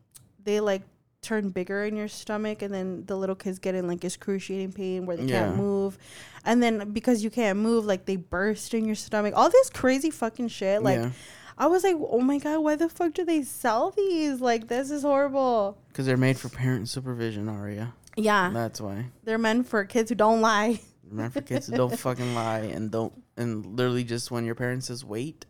[0.44, 0.82] they like
[1.22, 5.06] turn bigger in your stomach and then the little kids get in like excruciating pain
[5.08, 5.46] where they Yeah.
[5.46, 5.98] can't move
[6.44, 10.12] and then because you can't move like they burst in your stomach all this crazy
[10.12, 11.10] fucking shit like yeah.
[11.58, 14.42] I was like, oh my god, why the fuck do they sell these?
[14.42, 15.78] Like, this is horrible.
[15.88, 17.94] Because they're made for parent supervision, Aria.
[18.18, 19.08] Yeah, That's why.
[19.24, 20.80] they're meant for kids who don't lie.
[21.10, 24.88] Remember for kids who don't fucking lie and don't and literally just when your parents
[24.88, 25.46] says wait.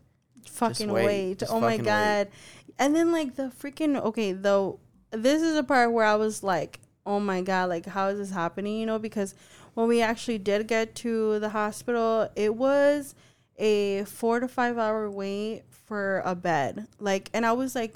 [0.50, 1.06] Fucking wait.
[1.06, 1.44] wait.
[1.50, 1.86] Oh my fucking wait.
[1.86, 2.28] god.
[2.78, 4.80] And then like the freaking okay, though
[5.12, 8.32] this is a part where I was like, oh my god, like how is this
[8.32, 8.80] happening?
[8.80, 9.36] You know, because
[9.76, 13.16] when we actually did get to the hospital, it was
[13.58, 16.88] a four to five hour wait for a bed.
[17.00, 17.96] Like, and I was like,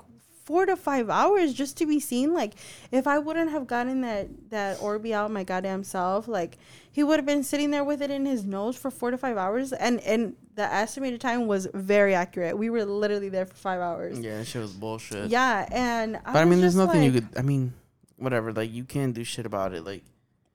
[0.49, 2.33] four to five hours just to be seen.
[2.33, 2.53] Like,
[2.91, 6.57] if I wouldn't have gotten that that Orby out my goddamn self, like
[6.91, 9.37] he would have been sitting there with it in his nose for four to five
[9.37, 9.73] hours.
[9.73, 12.57] And and the estimated time was very accurate.
[12.57, 14.19] We were literally there for five hours.
[14.19, 15.29] Yeah, shit was bullshit.
[15.29, 17.27] Yeah, and I But I mean, there's just nothing you could.
[17.37, 17.73] I mean,
[18.17, 18.51] whatever.
[18.51, 19.85] Like you can't do shit about it.
[19.85, 20.03] Like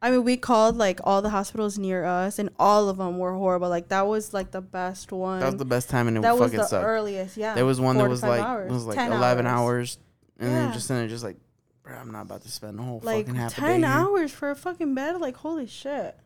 [0.04, 3.32] I mean, we called like all the hospitals near us, and all of them were
[3.32, 3.70] horrible.
[3.70, 5.40] Like that was like the best one.
[5.40, 6.50] That was the best time, and it fucking sucked.
[6.52, 6.84] That was the sucked.
[6.86, 7.36] earliest.
[7.38, 9.98] Yeah, there was one that was like hours, it was like 10 eleven hours,
[10.38, 10.58] and Yeah.
[10.60, 11.36] then just then just like,
[11.82, 14.50] bro, I'm not about to spend the whole like fucking half ten here." hours for
[14.50, 15.20] a fucking bed.
[15.22, 16.16] Like holy shit.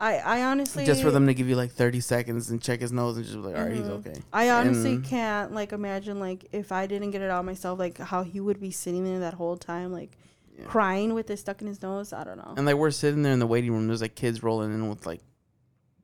[0.00, 2.90] I I honestly just for them to give you like 30 seconds and check his
[2.90, 3.98] nose and just be like, all right, he's Mhm.
[4.06, 4.14] okay.
[4.32, 7.98] I honestly And- can't like imagine like if I didn't get it out myself, like
[7.98, 10.16] how he would be sitting there that whole time, like
[10.60, 10.66] Yeah.
[10.66, 12.12] crying with it stuck in his nose.
[12.12, 12.54] I don't know.
[12.56, 13.86] And like we're sitting there in the waiting room.
[13.86, 15.20] There's like kids rolling in with like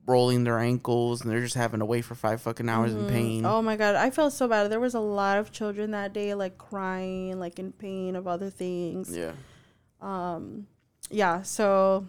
[0.06, 3.10] rolling their ankles, and they're just having to wait for five fucking hours in Mhm.
[3.10, 3.44] pain.
[3.44, 4.70] Oh my god, I felt so bad.
[4.70, 8.48] There was a lot of children that day, like crying, like in pain of other
[8.50, 9.14] things.
[9.16, 9.32] Yeah.
[10.00, 10.68] Um,
[11.10, 11.42] yeah.
[11.42, 12.06] So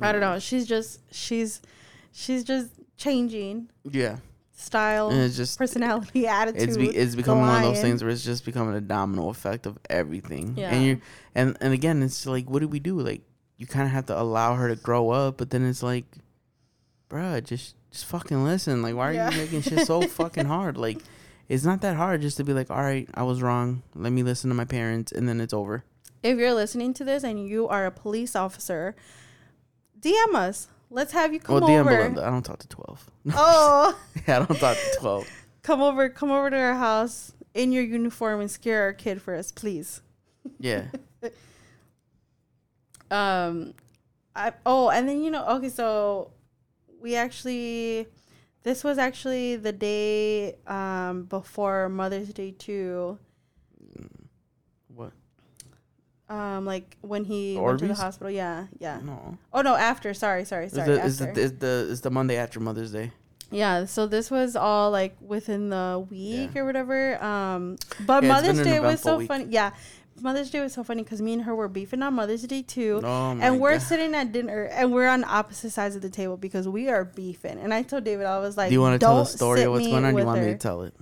[0.00, 0.38] I don't know.
[0.38, 1.62] She's just she's
[2.12, 4.18] she's just changing Yeah.
[4.56, 6.62] Style, And it's just personality, attitude.
[6.68, 9.66] it's be, it's becoming one of those things where it's just becoming a domino effect
[9.66, 10.54] of everything.
[10.56, 10.70] Yeah.
[10.74, 11.00] And you
[11.34, 12.98] and and again, it's like, what do we do?
[13.00, 13.22] Like,
[13.56, 16.04] you kind of have to allow her to grow up, but then it's like,
[17.10, 18.82] bruh, just just fucking listen.
[18.82, 19.30] Like, why are Yeah.
[19.30, 20.76] you making shit so fucking hard?
[20.76, 20.98] Like,
[21.48, 23.82] it's not that hard just to be like, all right, I was wrong.
[23.94, 25.84] Let me listen to my parents, and then it's over.
[26.22, 28.94] if you're listening to this and you are a police officer,
[30.00, 30.68] DM us.
[30.94, 31.90] Let's have you come well, DM over.
[31.90, 32.24] Belinda.
[32.24, 33.10] I don't talk to twelve.
[33.34, 35.28] Oh, yeah, I don't talk to twelve.
[35.62, 39.34] come over, come over to our house in your uniform and scare our kid for
[39.34, 40.02] us, please.
[40.60, 40.84] Yeah.
[43.10, 43.74] Um,
[44.36, 46.30] I oh, and then you know, okay, so
[47.00, 48.06] we actually,
[48.62, 53.18] this was actually the day um before Mother's Day too.
[56.28, 58.30] Um, like when he went to the hospital.
[58.30, 58.98] Yeah, yeah.
[59.04, 59.36] No.
[59.52, 60.14] Oh no, after.
[60.14, 60.88] Sorry, sorry, It's sorry.
[60.94, 61.32] the, after.
[61.32, 63.12] the, it's the it's the Monday after Mother's Day.
[63.50, 66.62] Yeah, so this was all like within the week Yeah.
[66.62, 67.22] or whatever.
[67.22, 69.28] Um, but Yeah, it's Mother's an Day was eventful so week.
[69.28, 69.44] funny.
[69.50, 69.72] Yeah,
[70.22, 73.00] Mother's Day was so funny because me and her were beefing on Mother's Day too.
[73.04, 73.82] Oh my and we're God.
[73.82, 77.58] sitting at dinner and we're on opposite sides of the table because we are beefing.
[77.58, 79.66] And I told David, I was like, Do you want to tell "Don't story sit
[79.66, 80.10] of what's me going on?
[80.12, 80.94] You with want me her." to tell it?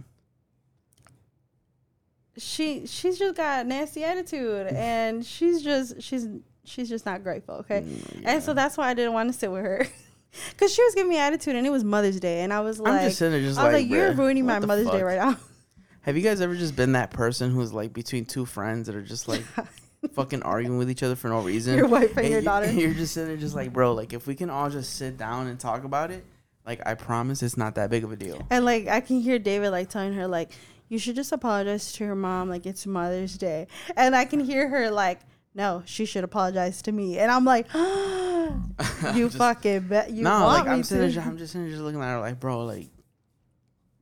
[2.38, 6.26] She she's just got nasty attitude and she's just she's
[6.64, 7.56] she's just not grateful.
[7.56, 9.86] Okay, Mm, and so that's why I didn't want to sit with her.
[10.56, 12.92] Cause she was giving me attitude, and it was Mother's Day, and I was like,
[12.94, 15.18] I'm just sitting there, just I was like, like, you're ruining my Mother's Day right
[15.18, 15.36] now.
[16.02, 19.02] Have you guys ever just been that person who's like between two friends that are
[19.02, 19.44] just like
[20.14, 21.76] fucking arguing with each other for no reason?
[21.76, 22.72] Your wife and your you- daughter.
[22.72, 25.48] You're just sitting there, just like, bro, like if we can all just sit down
[25.48, 26.24] and talk about it,
[26.66, 28.46] like I promise it's not that big of a deal.
[28.50, 30.50] And like I can hear David like telling her like
[30.88, 33.66] you should just apologize to your mom like it's Mother's Day.
[33.96, 35.20] And I can hear her like
[35.54, 37.18] no, she should apologize to me.
[37.18, 41.20] And I'm like you Just- fucking bet you no, like I'm sitting, to.
[41.20, 42.88] I'm just sitting just looking at her like, bro, like,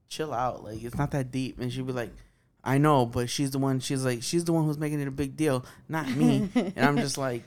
[0.09, 1.59] chill out, like it's not that deep.
[1.61, 2.11] And she'd be like,
[2.63, 3.81] I know, but she's the one.
[3.81, 6.49] She's like, she's the one who's making it a big deal, not me.
[6.55, 7.45] and I'm just like,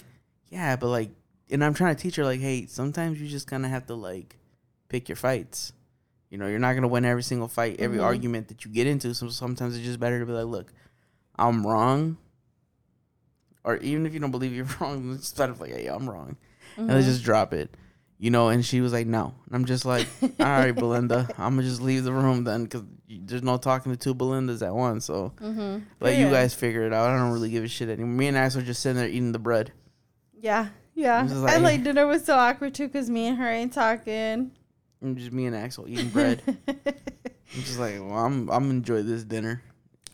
[0.49, 1.11] yeah, but like,
[1.51, 3.95] and I'm trying to teach her like, hey, sometimes you just kind of have to
[3.95, 4.35] like
[4.93, 5.73] pick your fights.
[6.29, 8.03] You know, you're not gonna win every single fight, every Mhm.
[8.03, 9.13] argument that you get into.
[9.15, 10.71] So sometimes it's just better to be like, look,
[11.35, 12.17] I'm wrong.
[13.63, 16.07] Or even if you don't believe you're wrong, it's better to be like, hey, I'm
[16.09, 16.37] wrong
[16.77, 17.09] and let's Mhm.
[17.09, 17.75] just drop it.
[18.19, 19.33] You know, and she was like, no.
[19.47, 22.83] And I'm just like, all right, Belinda, I'm gonna just leave the room then because
[23.09, 25.05] there's no talking to two Belindas at once.
[25.05, 25.83] So Mhm.
[25.99, 27.09] let you guys figure it out.
[27.09, 28.13] I don't really give a shit anymore.
[28.15, 29.71] Me and Ax are just sitting there eating the bread.
[30.39, 31.23] Yeah, yeah.
[31.23, 34.51] Like- and like dinner was so awkward too because me and her ain't talking.
[35.03, 36.41] And just me and Axel eating bread.
[36.67, 39.61] I'm just like, well, I'm I'm enjoy this dinner.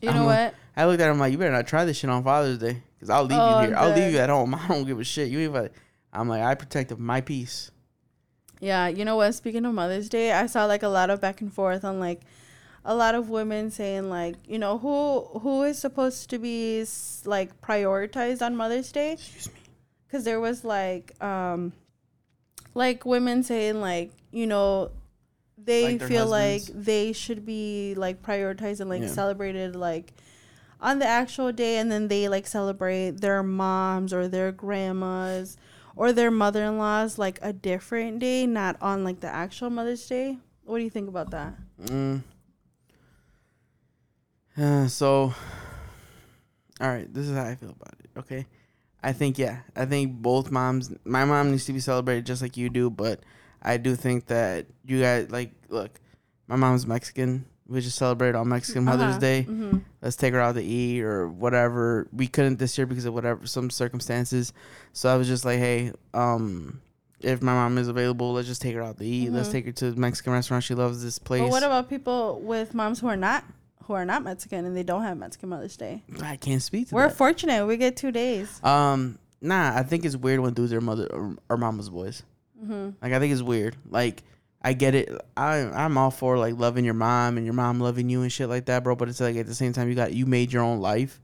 [0.02, 0.56] you I'm know a- what?
[0.76, 3.10] I looked at him like, you better not try this shit on Father's Day because
[3.10, 3.76] I'll leave Oh, you here.
[3.78, 4.56] I'll leave you at home.
[4.60, 5.30] I don't give a shit.
[5.30, 5.70] You even.
[6.12, 7.70] I'm like, I protected my peace.
[8.62, 9.34] Yeah, you know what?
[9.36, 12.22] Speaking of Mother's Day, I saw like a lot of back and forth on like
[12.84, 16.84] a lot of women saying like, you know, who who is supposed to be
[17.26, 19.14] like prioritized on Mother's Day?
[19.14, 19.60] Excuse me.
[20.10, 21.74] Cuz there was like um
[22.74, 24.92] like women saying like, you know,
[25.58, 29.08] they Like feel like they should be like prioritized and like Yeah.
[29.08, 30.14] celebrated like
[30.82, 35.58] on the actual day and then they like celebrate their moms or their grandmas
[35.96, 40.78] or their mother-in-laws like a different day not on like the actual mother's day what
[40.78, 41.54] do you think about that
[41.84, 42.24] Mm.
[44.58, 45.34] Uh, so,
[46.82, 48.10] all right, this is how I feel about it.
[48.18, 48.46] Okay,
[49.02, 50.92] I think yeah, I think both moms.
[51.06, 53.22] My mom needs to be celebrated just like you do, but
[53.62, 55.92] I do think that you guys like look.
[56.48, 57.46] My mom's Mexican.
[57.68, 59.20] We just celebrate on Mexican Mother's Uh-huh.
[59.20, 59.42] Day.
[59.44, 62.08] hmm Let's take her out to eat or whatever.
[62.12, 64.54] We couldn't this year because of whatever some circumstances.
[64.94, 66.82] So I was just like, hey, um,
[67.20, 69.32] if my mom is available, let's just take her out to eat.
[69.32, 69.52] Let's Mhm.
[69.52, 70.64] take her to the Mexican restaurant.
[70.64, 71.42] She loves this place.
[71.42, 73.44] but what about people with moms who are not
[73.84, 76.96] who are not mexican and they don't have mexican mother's day I can't speak to
[76.96, 77.18] we're that.
[77.18, 81.08] fortunate we get two days Um, nah, I think it's weird when dudes are mother
[81.12, 82.22] or, or mama's boys.
[82.62, 82.90] Mm-hmm.
[83.02, 83.76] Like I think it's weird.
[83.90, 84.24] Like
[84.62, 85.10] I get it.
[85.38, 88.50] I I'm all for like loving your mom and your mom loving you and shit
[88.50, 88.96] like that, bro.
[88.96, 91.22] But it's like at the same time you got you made your own life.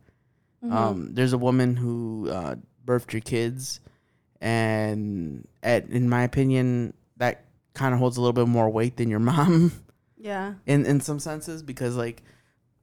[0.64, 0.76] Mm-hmm.
[0.76, 2.56] Um, there's a woman who uh,
[2.86, 3.82] birthed your kids,
[4.40, 9.10] and at in my opinion, that kind of holds a little bit more weight than
[9.10, 9.72] your mom
[10.18, 10.54] yeah.
[10.66, 12.24] in in some senses because like.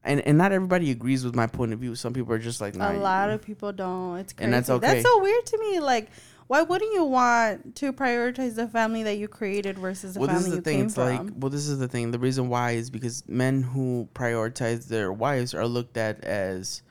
[0.04, 1.94] And, and not everybody agrees with my point of view.
[1.94, 4.18] Some people are just like, nah, a lot of people don't.
[4.18, 4.46] It's crazy.
[4.46, 4.84] And that's okay.
[4.84, 5.78] That's so weird to me.
[5.78, 6.10] Like,
[6.48, 10.42] why wouldn't you want to prioritize the family that you created versus the well, this
[10.42, 10.76] family is the you thing.
[10.78, 11.26] came It's from?
[11.26, 12.10] like, well, this is the thing.
[12.10, 16.82] The reason why is because men who prioritize their wives are looked at as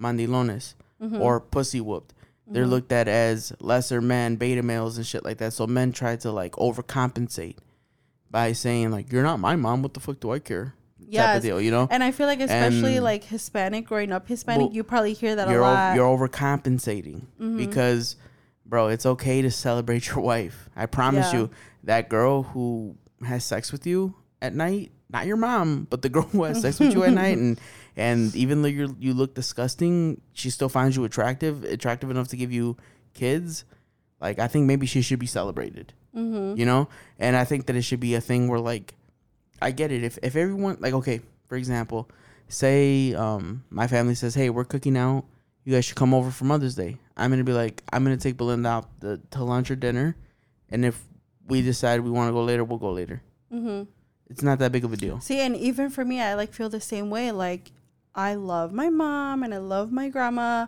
[0.00, 1.20] mandilones Mhm.
[1.20, 2.14] or pussy whooped.
[2.46, 2.70] They're Mhm.
[2.70, 5.52] looked at as lesser men, beta males, and shit like that.
[5.52, 7.56] So men try to like overcompensate
[8.30, 9.82] by saying like, "You're not my mom.
[9.82, 10.74] What the fuck do I care?"
[11.12, 11.88] yeah, deal, you know.
[11.90, 15.34] And I feel like, especially And- like Hispanic, growing up Hispanic, Well, you probably hear
[15.34, 15.92] that a lot.
[15.92, 17.56] o- you're overcompensating Mhm.
[17.56, 18.14] because,
[18.70, 20.70] bro, it's okay to celebrate your wife.
[20.74, 21.40] I promise Yeah.
[21.40, 21.50] you,
[21.84, 22.96] that girl who
[23.26, 26.78] has sex with you at night, not your mom, but the girl who has sex
[26.80, 27.60] with you at night, and
[27.96, 32.36] and even though you you look disgusting, she still finds you attractive, attractive enough to
[32.36, 32.76] give you
[33.12, 33.64] kids.
[34.20, 36.58] Like I think maybe she should be celebrated, mm-hmm.
[36.58, 36.88] you know.
[37.18, 38.94] And I think that it should be a thing where like,
[39.60, 40.04] I get it.
[40.04, 42.08] If if everyone like okay, for example,
[42.48, 45.24] say um my family says, hey, we're cooking out.
[45.64, 46.98] You guys should come over for Mother's Day.
[47.20, 50.16] I'm gonna be like, I'm gonna take Belinda out the, to lunch or dinner,
[50.70, 51.00] and if
[51.46, 53.22] we decide we want to go later, we'll go later.
[53.52, 53.90] Mm-hmm.
[54.30, 55.20] It's not that big of a deal.
[55.20, 57.30] See, and even for me, I like feel the same way.
[57.32, 57.72] Like,
[58.14, 60.66] I love my mom and I love my grandma,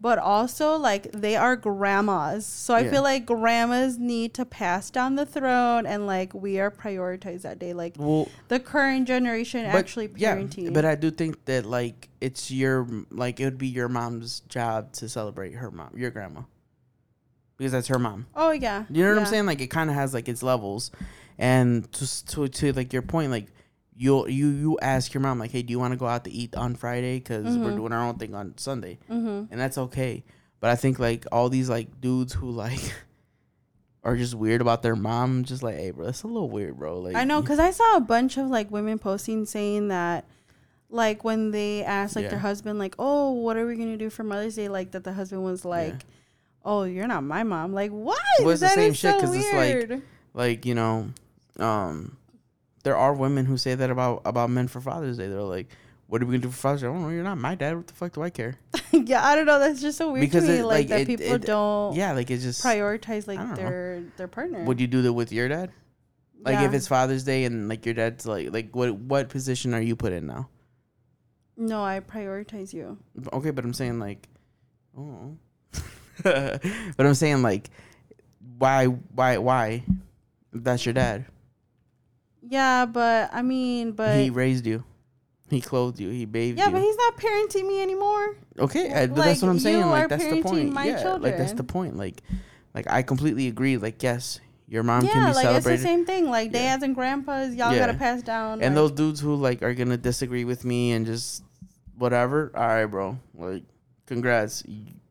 [0.00, 2.46] but also like they are grandmas.
[2.46, 2.90] So I Yeah.
[2.90, 7.58] feel like grandmas need to pass down the throne, and like we are prioritized that
[7.58, 7.72] day.
[7.72, 10.64] Like Well, the current generation but actually parenting.
[10.64, 14.40] yeah, but I do think that like it's your like it would be your mom's
[14.48, 16.42] job to celebrate her mom, your grandma,
[17.56, 18.26] because that's her mom.
[18.36, 19.46] oh yeah, You know what I'm saying?
[19.46, 20.90] Like it kind of has like its levels,
[21.38, 23.46] and to, to to like your point, like
[23.98, 26.30] you you you ask your mom like, hey, do you want to go out to
[26.30, 27.18] eat on Friday?
[27.18, 27.76] Because we're Mhm.
[27.76, 29.50] doing our own thing on Sunday, Mm-hmm.
[29.52, 30.24] and that's okay.
[30.60, 32.80] But I think like all these like dudes who like
[34.04, 37.00] are just weird about their mom, just like, hey, bro, that's a little weird, bro.
[37.00, 40.24] Like I know because I saw a bunch of like women posting saying that.
[40.90, 42.30] Like when they asked like Yeah.
[42.30, 45.12] their husband like oh what are we gonna do for Mother's Day like that the
[45.12, 46.06] husband was like
[46.64, 49.52] oh you're not my mom like what Well, it's the same shit, so 'cause it's
[49.52, 50.00] like-
[50.32, 51.08] like you know
[51.58, 52.16] um
[52.84, 55.68] there are women who say that about about men for father's day they're like
[56.06, 57.54] what are we gonna do for father's day oh, i don't know you're not my
[57.54, 58.56] dad what the fuck do i care
[58.92, 59.58] yeah, I don't know.
[59.58, 60.58] That's just so weird Because to me.
[60.58, 63.54] it, like, like, that it- people it- don't yeah like it's just prioritize like know.
[63.54, 64.64] their their partner.
[64.64, 65.70] would you do that with your dad
[66.40, 66.64] like Yeah.
[66.66, 69.94] if it's father's day and like your dad's like like what what position are you
[69.96, 70.48] put in now
[71.60, 72.98] no, I prioritize you.
[73.32, 74.28] okay but i'm saying like
[74.96, 75.36] oh
[76.22, 76.60] but
[77.06, 77.70] i'm saying like
[78.58, 79.82] why why why
[80.52, 81.24] that's your dad
[82.48, 84.84] Yeah, but I mean, but he raised you
[85.50, 88.36] he clothed you he bathed yeah, you but he's not parenting me anymore.
[88.58, 89.78] Okay, I, Like, that's what I'm saying.
[89.80, 90.72] you Like are that's the parenting point.
[90.72, 91.96] my yeah, like that's the point.
[91.96, 92.22] Like,
[92.74, 93.76] like I completely agree.
[93.76, 96.28] Like, yes, your mom yeah, can be like celebrated, it's the same thing.
[96.28, 96.58] Like Yeah.
[96.70, 97.78] dads and grandpas, y'all Yeah.
[97.78, 98.60] gotta pass down.
[98.60, 101.42] and like, those dudes who like are gonna disagree with me and just
[101.96, 102.52] whatever.
[102.54, 103.18] All right, bro.
[103.34, 103.62] Like,
[104.06, 104.64] congrats.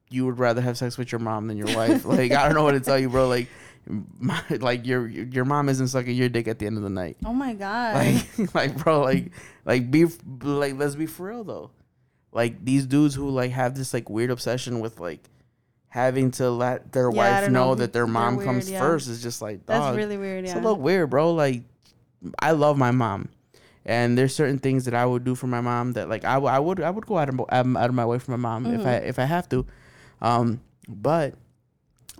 [0.10, 2.06] You would rather have sex with your mom than your wife.
[2.06, 3.28] like, I don't know what to tell you, bro.
[3.28, 3.48] Like,
[4.20, 7.18] my, like your your mom isn't sucking your dick at the end of the night.
[7.26, 7.96] Oh my god.
[7.96, 9.32] Like, like, bro, like,
[9.66, 10.06] like, be
[10.42, 11.72] like, let's be for real though.
[12.32, 15.30] Like these dudes who like have this like weird obsession with like
[15.90, 17.76] having to let their Yeah, wife know know.
[17.76, 18.80] that their mom weird, comes yeah.
[18.80, 20.44] first is just like That's really weird.
[20.44, 20.60] It's Yeah.
[20.60, 21.34] a little weird, bro.
[21.34, 21.64] Like,
[22.40, 23.30] I love my mom,
[23.86, 26.54] and there's certain things that I would do for my mom that like I, w-
[26.54, 28.82] I would I would go out of out of my way for my mom if
[28.82, 28.88] Mm-hmm.
[28.88, 29.66] I if I have to,
[30.22, 30.60] um,
[30.90, 31.36] but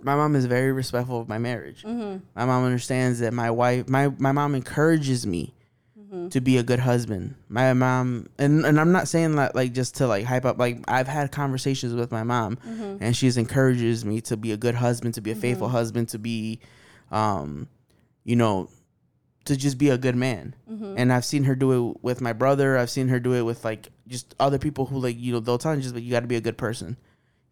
[0.02, 1.82] my mom is very respectful of my marriage.
[1.82, 2.18] mm-hmm.
[2.36, 5.54] My mom understands that my wife, my my mom encourages me
[5.98, 6.28] Mm-hmm.
[6.28, 7.34] to be a good husband.
[7.50, 10.58] My mom, and and I'm not saying that like just to like hype up.
[10.58, 12.96] Like I've had conversations with my mom, Mm-hmm.
[13.02, 16.18] and she's encourages me to be a good husband, to be a faithful husband, to
[16.18, 16.60] be,
[17.10, 17.68] um,
[18.24, 18.70] you know,
[19.44, 20.54] to just be a good man.
[20.70, 20.94] Mm-hmm.
[20.96, 22.78] And I've seen her do it with my brother.
[22.78, 25.58] I've seen her do it with like just other people who like you know they'll
[25.58, 26.96] tell you just like you got to be a good person,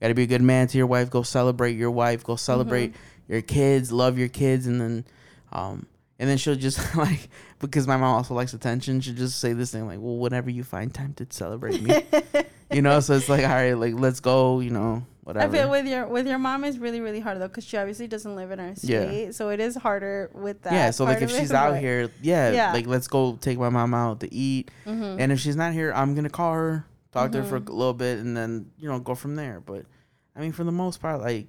[0.00, 1.10] got to be a good man to your wife.
[1.10, 2.24] Go celebrate your wife.
[2.24, 2.94] Go celebrate
[3.28, 3.90] your kids.
[3.92, 5.04] Love your kids, and then,
[5.52, 5.86] um,
[6.18, 7.28] and then she'll just like
[7.58, 9.00] because my mom also likes attention.
[9.00, 12.02] She'll just say this thing like, well, whenever you find time to celebrate me,
[12.70, 13.00] you know.
[13.00, 15.56] So it's like, all right, like let's go, you know, Whatever.
[15.56, 18.06] I feel with your with your mom is really really hard though because she obviously
[18.06, 19.08] doesn't live in our Yeah.
[19.08, 20.72] state, so it is harder with that.
[20.72, 22.72] yeah, so like if of it, she's out here, yeah, Yeah.
[22.72, 24.70] like let's go take my mom out to eat.
[24.86, 25.16] Mhm.
[25.18, 26.84] And if she's not here, I'm gonna call her,
[27.16, 29.60] talk to her for a little bit, and then you know go from there.
[29.60, 29.86] But
[30.34, 31.48] I mean, for the most part, like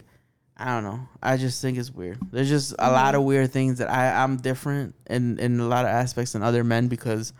[0.55, 1.07] I don't know.
[1.21, 2.17] I just think it's weird.
[2.31, 5.85] There's just a lot of weird things that I I'm different in in a lot
[5.85, 7.33] of aspects than other men because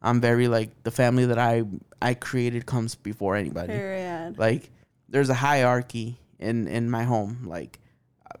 [0.00, 1.64] I'm very like the family that I
[2.00, 3.72] I created comes before anybody.
[3.72, 4.38] Period.
[4.38, 4.70] Like
[5.08, 7.44] there's a hierarchy in in my home.
[7.44, 7.80] Like
[8.26, 8.38] uh,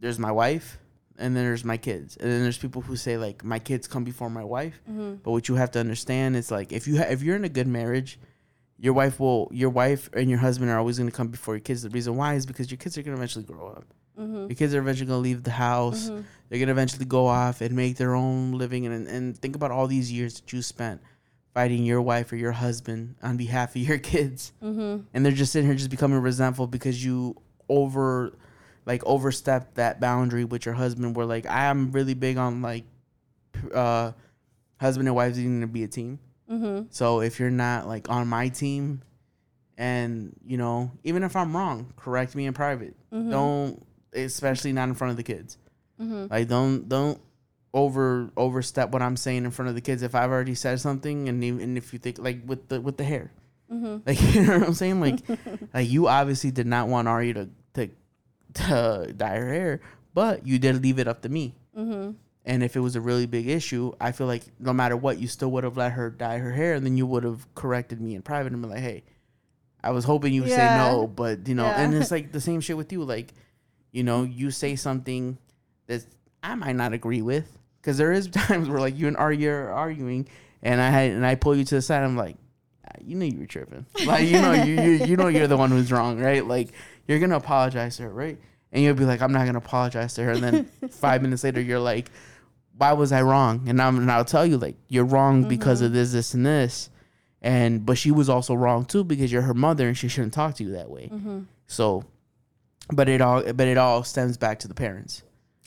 [0.00, 0.78] there's my wife
[1.18, 2.16] and then there's my kids.
[2.16, 4.80] And then there's people who say like my kids come before my wife.
[4.90, 5.16] Mm-hmm.
[5.22, 7.48] But what you have to understand is like if you ha- if you're in a
[7.48, 8.18] good marriage,
[8.82, 11.60] your wife will your wife and your husband are always going to come before your
[11.60, 11.82] kids.
[11.82, 13.84] The reason why is because your kids are going to eventually grow up.
[14.18, 14.48] Mm-hmm.
[14.48, 16.10] Your kids are eventually going to leave the house.
[16.10, 16.24] Mhm.
[16.48, 19.70] They're going to eventually go off and make their own living and and think about
[19.70, 21.00] all these years that you spent
[21.54, 24.52] fighting your wife or your husband on behalf of your kids.
[24.60, 25.04] Mm-hmm.
[25.14, 27.36] And they're just sitting here just becoming resentful because you
[27.68, 28.32] over
[28.84, 32.84] like overstepped that boundary with your husband where like I am really big on like
[33.72, 34.10] uh
[34.80, 36.18] husband and wives needing to be a team.
[36.52, 36.86] Mm-hmm.
[36.90, 39.02] So if you're not like on my team,
[39.78, 42.94] and you know, even if I'm wrong, correct me in private.
[43.12, 43.30] Mhm.
[43.30, 45.56] Don't, especially not in front of the kids.
[46.00, 46.26] Mm-hmm.
[46.30, 47.18] Like don't don't
[47.72, 50.02] over overstep what I'm saying in front of the kids.
[50.02, 53.04] If I've already said something, and even if you think like with the with the
[53.04, 53.30] hair,
[53.72, 53.96] Mm-hmm.
[54.06, 55.20] like you know what I'm saying, like
[55.74, 57.88] like you obviously did not want Ari to to
[58.54, 59.80] to dye her hair,
[60.12, 61.54] but you did leave it up to me.
[61.76, 62.12] Mm-hmm.
[62.44, 65.28] And if it was a really big issue, I feel like no matter what, you
[65.28, 68.14] still would have let her dye her hair, and then you would have corrected me
[68.16, 69.04] in private and been like, "Hey,
[69.84, 70.56] I was hoping you would Yeah.
[70.56, 71.82] say no, but you know." Yeah.
[71.82, 73.04] And it's like the same shit with you.
[73.04, 73.32] Like,
[73.92, 75.38] you know, you say something
[75.86, 76.04] that
[76.42, 80.26] I might not agree with, because there is times where like you and are arguing,
[80.64, 82.02] and I had and I pull you to the side.
[82.02, 82.36] I'm like,
[82.88, 83.86] "Ah, you knew you were tripping.
[84.04, 86.44] Like, you know, you, you you know you're the one who's wrong, right?
[86.44, 86.70] Like,
[87.06, 88.36] you're gonna apologize to her, right?
[88.72, 90.32] And you'll be like, I'm not gonna apologize to her.
[90.32, 92.10] And then five minutes later, you're like,
[92.82, 93.68] why was I wrong?
[93.68, 96.90] And I'm and I'll tell you like you're wrong because of this, this, and this.
[97.40, 100.56] And but she was also wrong too because you're her mother and she shouldn't talk
[100.56, 101.08] to you that way.
[101.12, 101.42] Mm-hmm.
[101.68, 102.04] So,
[102.92, 105.22] but it all but it all stems back to the parents.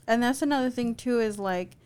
[0.05, 1.77] And that's another thing too is like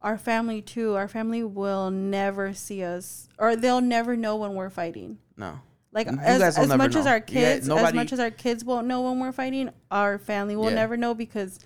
[0.00, 0.94] our family too.
[0.94, 5.18] Our family will never see us, or they'll never know when we're fighting.
[5.36, 5.60] No,
[5.92, 8.30] Like You as, guys will as never much as our kids, as much as our
[8.30, 10.76] kids won't know when we're fighting, our family will Yeah.
[10.76, 11.58] never know because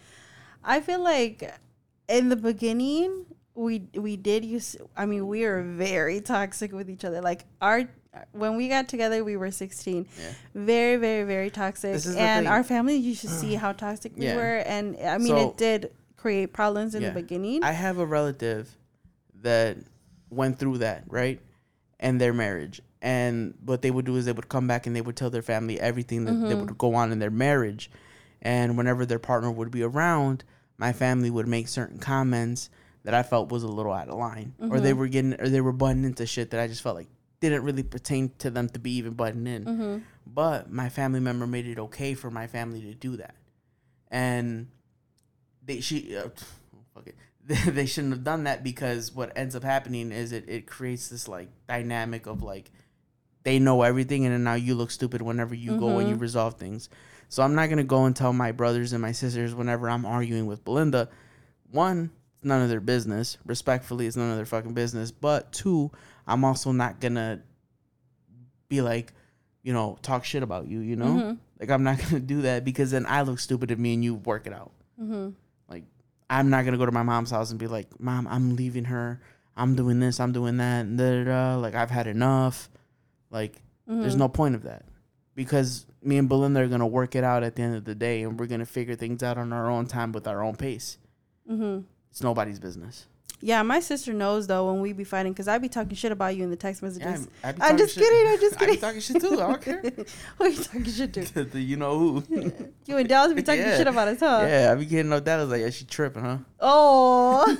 [0.65, 1.55] I feel like
[2.09, 4.77] in the beginning we we did use.
[4.97, 7.21] I mean, we were very toxic with each other.
[7.21, 7.85] Like our
[8.33, 10.07] when we got together, we were sixteen.
[10.19, 10.33] Yeah.
[10.55, 11.93] Very, very, very toxic.
[11.93, 14.37] This is the And our family used to see how toxic we Yeah.
[14.37, 17.11] were, and I mean, So- it did create problems in Yeah.
[17.11, 17.63] the beginning.
[17.63, 18.77] I have a relative
[19.43, 19.77] that
[20.31, 21.41] went through that right,
[22.01, 22.81] and their marriage.
[23.03, 25.43] And what they would do is they would come back and they would tell their
[25.43, 26.61] family everything that, that mm-hmm.
[26.61, 27.91] would go on in their marriage.
[28.41, 30.43] And whenever their partner would be around,
[30.79, 32.70] my family would make certain comments
[33.05, 35.61] that I felt was a little out of line, or they were getting, or they
[35.61, 37.09] were butting into shit that I just felt like
[37.41, 39.64] didn't really pertain to them to be even butting in.
[39.64, 39.99] mm-hmm.
[40.27, 43.35] But my family member made it okay for my family to do that,
[44.11, 44.68] and
[45.62, 46.29] they she uh,
[46.95, 47.16] fuck it.
[47.75, 51.29] they shouldn't have done that because what ends up happening is it, it creates this
[51.29, 52.70] like dynamic of like
[53.43, 56.55] they know everything and then now you look stupid whenever you go and you resolve
[56.55, 56.89] things.
[57.35, 60.47] So I'm not gonna go and tell my brothers and my sisters whenever I'm arguing
[60.47, 61.09] with Belinda.
[61.68, 63.39] One, it's none of their business.
[63.45, 65.11] Respectfully, it's none of their fucking business.
[65.11, 65.91] But two,
[66.28, 67.43] I'm also not gonna
[68.68, 69.12] be like,
[69.64, 70.78] you know, talk shit about you.
[70.78, 71.39] You know, Mhm.
[71.59, 74.14] like I'm not gonna do that because then I look stupid at me and you
[74.14, 74.70] work it out.
[75.03, 75.30] Mm-hmm.
[75.68, 75.82] Like
[76.30, 79.20] I'm not gonna go to my mom's house and be like, Mom, I'm leaving her.
[79.57, 80.20] I'm doing this.
[80.20, 80.82] I'm doing that.
[80.87, 81.57] And da, da, da.
[81.57, 82.70] Like I've had enough.
[83.32, 84.85] Like there's no point of that
[85.35, 88.23] because me and Belinda are gonna work it out at the end of the day,
[88.23, 90.99] and we're gonna figure things out on our own time with our own pace.
[91.51, 91.81] Mm-hmm.
[92.11, 93.07] It's nobody's business.
[93.41, 96.35] Yeah, my sister knows though when we be fighting because I be talking shit about
[96.35, 97.29] you in the text messages.
[97.43, 98.33] I be I'm talking just shit- kidding.
[98.33, 99.33] I'm just I be talking shit too.
[99.35, 99.83] I don't care.
[100.39, 101.45] Who you talking shit to?
[101.45, 102.23] The- you know who?
[102.87, 103.77] You and Dallas be talking Yeah.
[103.77, 104.45] shit about us, huh?
[104.49, 106.39] yeah, I be getting no Dallas like, yeah, she tripping, huh?
[106.61, 107.57] Oh.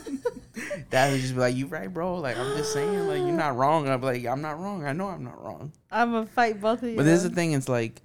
[0.57, 2.15] Would just be like, "You right, bro?
[2.17, 4.85] Like I'm just saying, like you're not wrong." I'm like, "I'm not wrong.
[4.85, 6.97] I know I'm not wrong." I'm gonna fight both of you.
[6.97, 8.01] But this is the thing: it's like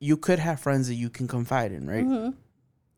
[0.00, 2.04] you could have friends that you can confide in, right?
[2.04, 2.30] Mm-hmm.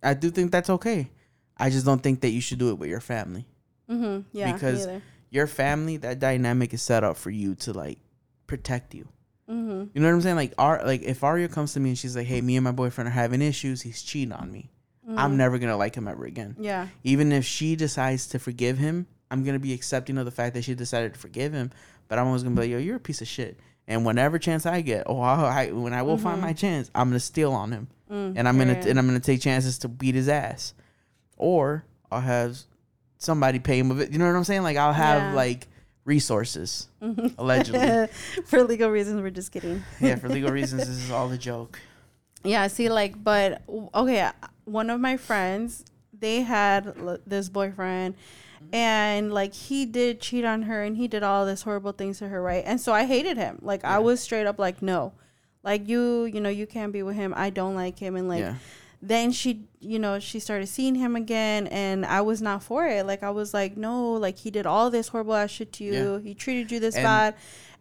[0.02, 1.10] I do think that's okay.
[1.58, 3.46] I just don't think that you should do it with your family.
[3.90, 4.22] Mm-hmm.
[4.32, 4.52] Yeah.
[4.52, 4.88] Because-
[5.30, 7.98] Your family, that dynamic is set up for you to like
[8.46, 9.08] protect you.
[9.48, 9.84] Mm-hmm.
[9.94, 10.36] You know what I'm saying?
[10.36, 12.70] Like, Ar- like if Aria comes to me and she's like, "Hey, me and my
[12.72, 13.80] boyfriend are having issues.
[13.82, 14.70] He's cheating on me.
[15.16, 16.88] I'm never gonna like him ever again." Yeah.
[17.02, 20.64] Even if she decides to forgive him, I'm gonna be accepting of the fact that
[20.64, 21.70] she decided to forgive him.
[22.08, 23.58] But I'm always gonna be like, "Yo, you're a piece of shit."
[23.88, 27.08] And whenever chance I get, oh, I, I, when I will find my chance, I'm
[27.08, 28.90] gonna steal on him, Mm, and I'm gonna period.
[28.90, 30.74] and I'm gonna take chances to beat his ass,
[31.36, 32.58] or I'll have
[33.18, 34.12] somebody pay him with it.
[34.12, 34.62] You know what I'm saying?
[34.62, 35.34] Like I'll have Yeah.
[35.34, 35.66] like
[36.04, 37.34] resources, Mhm.
[37.38, 38.06] allegedly.
[38.46, 39.82] For legal reasons, we're just kidding.
[40.00, 41.80] yeah, for legal reasons, this is all a joke.
[42.44, 43.62] Yeah, see, like, but
[43.94, 44.28] okay,
[44.64, 45.84] one of my friends,
[46.18, 48.14] they had l- this boyfriend
[48.64, 48.74] Mm-hmm.
[48.74, 52.28] and like he did cheat on her and he did all this horrible things to
[52.28, 52.62] her, right?
[52.66, 53.58] And so I hated him.
[53.62, 55.12] Like I was straight up like no.
[55.62, 57.32] Like you, you know, you can't be with him.
[57.36, 58.54] I don't like him and like yeah.
[59.00, 63.04] then she you know she started seeing him again and i was not for it
[63.04, 65.92] like i was like no like he did all this horrible ass shit to you
[65.92, 66.18] Yeah.
[66.20, 67.34] he treated you this And- bad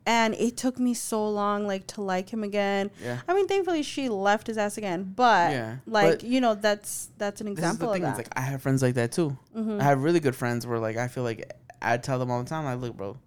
[0.06, 3.22] and it took me so long like to like him again Yeah.
[3.28, 7.10] i mean thankfully she left his ass again but Yeah, like but you know that's
[7.18, 8.04] that's an This is example the thing.
[8.10, 9.38] It's like I have friends like that too.
[9.56, 9.80] Mhm.
[9.80, 11.52] I have really good friends where like I feel like
[11.82, 13.18] I tell them all the time, like, look, bro,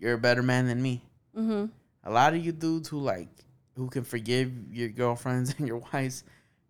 [0.00, 1.02] you're a better man than me.
[1.36, 1.66] mm-hmm.
[2.04, 3.28] A lot of you dudes who like
[3.76, 6.22] who can forgive your girlfriends and your wives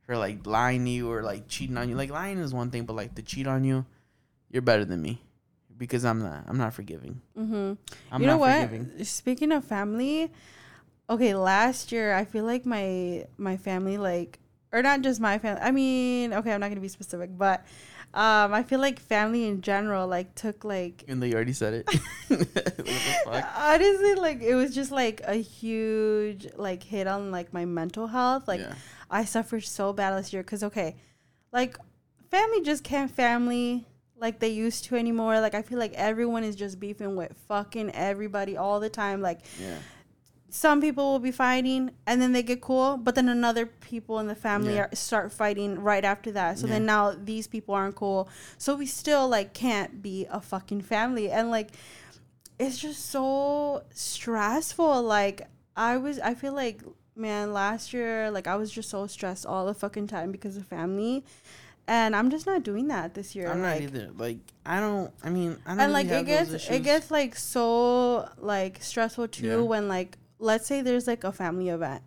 [0.06, 1.96] for like lying to you or like cheating on you.
[1.96, 3.84] Like lying is one thing, but like to cheat on you,
[4.50, 5.20] you're better than me.
[5.76, 7.20] Because I'm not I'm not forgiving.
[7.38, 7.72] Mm-hmm.
[8.12, 8.62] I'm you know not what?
[8.68, 9.04] forgiving.
[9.04, 10.32] Speaking of family,
[11.10, 14.38] okay, last year I feel like my my family like
[14.72, 15.60] or not just my family.
[15.62, 17.64] I mean, okay, I'm not gonna be specific, but
[18.14, 21.86] um, I feel like family in general like took like And they already said it.
[22.28, 23.44] what the fuck?
[23.56, 28.46] honestly like it was just like a huge like hit on like my mental health.
[28.46, 28.74] Like yeah.
[29.10, 30.96] I suffered so bad last year because okay,
[31.52, 31.76] like
[32.30, 33.86] family just can't family
[34.18, 35.40] like they used to anymore.
[35.40, 39.20] Like I feel like everyone is just beefing with fucking everybody all the time.
[39.20, 39.78] Like Yeah.
[40.48, 44.28] some people will be fighting and then they get cool, but then another people in
[44.28, 44.82] the family Yeah.
[44.90, 46.58] are, start fighting right after that.
[46.58, 48.28] So then now these people aren't cool.
[48.56, 51.70] So we still like can't be a fucking family and like
[52.58, 55.02] it's just so stressful.
[55.02, 56.82] Like I was I feel like
[57.16, 60.66] man last year like I was just so stressed all the fucking time because of
[60.66, 61.24] family.
[61.86, 63.50] And I'm just not doing that this year.
[63.50, 64.10] I'm like, not either.
[64.16, 67.10] Like I don't I mean I don't and really like have it gets it gets
[67.10, 69.56] like so like stressful too Yeah.
[69.56, 72.02] when like let's say there's like a family event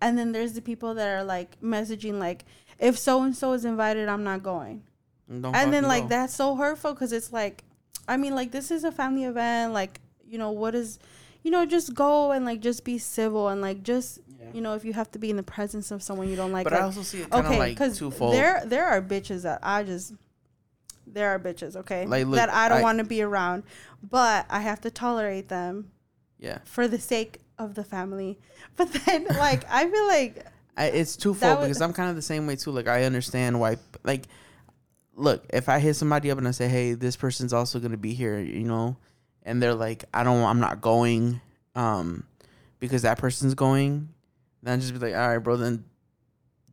[0.00, 2.44] and then there's the people that are like messaging like
[2.78, 4.82] if so and so is invited i'm not going
[5.28, 6.08] Don't and then like go.
[6.10, 7.64] that's so hurtful because it's like
[8.08, 10.98] i mean like this is a family event like you know what is
[11.42, 14.50] you know just go and like just be civil and like just Yeah.
[14.54, 16.64] you know if you have to be in the presence of someone you don't like
[16.64, 18.34] but like, I also see it kind of okay like twofold.
[18.34, 20.14] there there are bitches that i just
[21.06, 23.62] there are bitches okay Like, look, that i don't want to be around
[24.02, 25.90] but i have to tolerate them
[26.38, 26.58] yeah.
[26.64, 28.38] for the sake of the family
[28.76, 30.46] but then like i feel like
[30.76, 32.70] I, it's twofold because I'm kind of the same way too.
[32.70, 33.76] Like I understand why.
[34.02, 34.24] Like,
[35.14, 38.14] look, if I hit somebody up and I say, "Hey, this person's also gonna be
[38.14, 38.96] here," you know,
[39.44, 41.40] and they're like, "I don't, I'm not going,"
[41.74, 42.24] um,
[42.80, 44.08] because that person's going,
[44.66, 45.84] then just be like, "All right, bro, then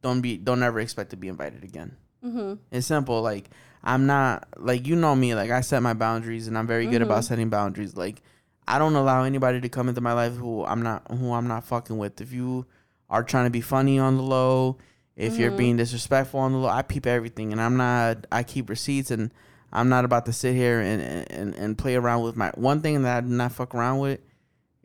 [0.01, 3.21] don't be, don't ever expect to be invited again." mhm, It's simple.
[3.21, 3.49] Like
[3.83, 5.33] I'm not like you know me.
[5.35, 7.27] Like I set my boundaries, and I'm very good about Mhm.
[7.27, 7.95] setting boundaries.
[7.95, 8.21] Like
[8.67, 11.63] I don't allow anybody to come into my life who I'm not who I'm not
[11.65, 12.21] fucking with.
[12.21, 12.65] If you
[13.09, 14.77] are trying to be funny on the low,
[15.15, 15.57] if you're Mhm.
[15.57, 18.27] being disrespectful on the low, I peep everything, and I'm not.
[18.31, 19.31] I keep receipts, and
[19.73, 21.01] I'm not about to sit here and
[21.31, 24.19] and and play around with my one thing that I do not fuck around with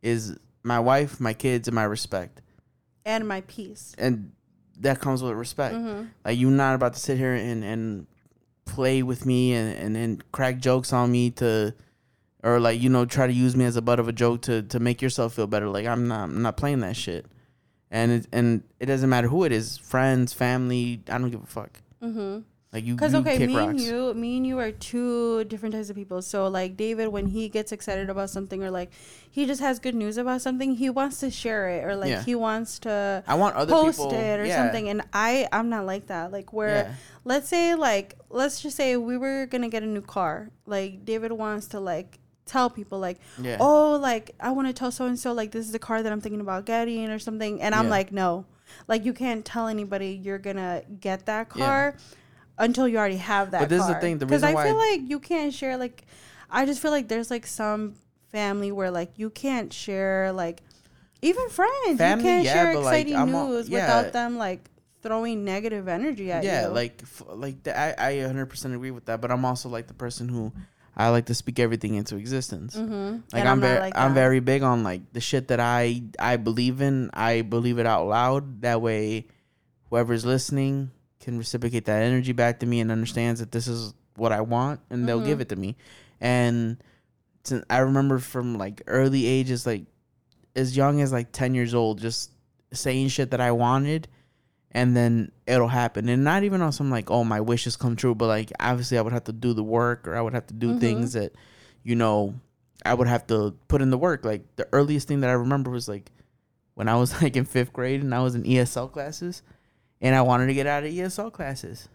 [0.03, 2.41] is my wife, my kids, and my respect,
[3.07, 4.33] and my peace and
[4.81, 5.75] that comes with respect.
[5.75, 6.09] Mhm.
[6.23, 8.07] Like you're not about to sit here and and
[8.67, 11.73] play with me and and, and crack jokes on me to
[12.43, 14.61] or like you know try to use me as a butt of a joke to
[14.65, 15.69] to make yourself feel better.
[15.69, 17.25] Like I'm not I'm not playing that shit.
[17.91, 21.47] And it and it doesn't matter who it is, friends, family, I don't give a
[21.47, 21.81] fuck.
[22.03, 22.43] Mhm.
[22.77, 23.71] Like you, Because okay, me rocks.
[23.71, 26.21] and you, me and you are two different types of people.
[26.21, 28.91] So like David, when he gets excited about something or like
[29.31, 32.23] he just has good news about something, he wants to share it or like Yeah.
[32.23, 34.91] he wants to I want other post people it or yeah, something.
[34.91, 36.33] And I, I'm not like that.
[36.33, 36.95] Like where, Yeah.
[37.25, 40.51] let's say like let's just say we were gonna get a new car.
[40.67, 43.19] Like David wants to like tell people like,
[43.59, 46.13] oh, like I want to tell so and so like this is the car that
[46.13, 47.63] I'm thinking about getting or something.
[47.63, 48.45] And I'm like, no,
[48.87, 51.97] like you can't tell anybody you're gonna get that car
[52.59, 53.61] until you already have that.
[53.61, 55.77] But this is the thing, the because reason I feel why- like you can't share
[55.77, 56.05] like,
[56.51, 57.95] I just feel like there's like some
[58.31, 60.63] family where like you can't share like,
[61.23, 63.81] even friends, Family, you can't yeah, share like, exciting I'm news yeah.
[63.87, 64.71] without them like
[65.03, 66.67] throwing negative energy at yeah, you.
[66.69, 69.87] Yeah, like f- like the, I I 100% agree with that, but I'm also like
[69.87, 70.53] the person who
[70.97, 72.77] I like to speak everything into existence.
[72.77, 73.19] mm-hmm.
[73.33, 77.11] Like I'm, very I'm very big on like the shit that I I believe in.
[77.13, 78.63] I believe it out loud.
[78.63, 79.27] That way,
[79.91, 80.91] whoever's listening
[81.27, 84.79] can reciprocate that energy back to me and understands that this is what I want,
[84.91, 85.25] and they'll Mhm.
[85.27, 85.77] give it to me.
[86.21, 86.77] And
[87.43, 89.87] since I remember from like early ages, like
[90.55, 92.31] as young as like ten years old, just
[92.73, 94.07] saying shit that I wanted,
[94.71, 96.09] and then it'll happen.
[96.09, 99.03] And not even on some like, oh, my wishes come true, but like obviously I
[99.03, 100.81] would have to do the work, or I would have to do Mhm.
[100.81, 101.33] things that,
[101.83, 102.35] you know,
[102.85, 104.25] I would have to put in the work.
[104.25, 106.13] Like the earliest thing that I remember was like
[106.75, 109.43] when I was like in fifth grade and I was in ESL classes,
[110.01, 111.89] and I wanted to get out of ESL classes.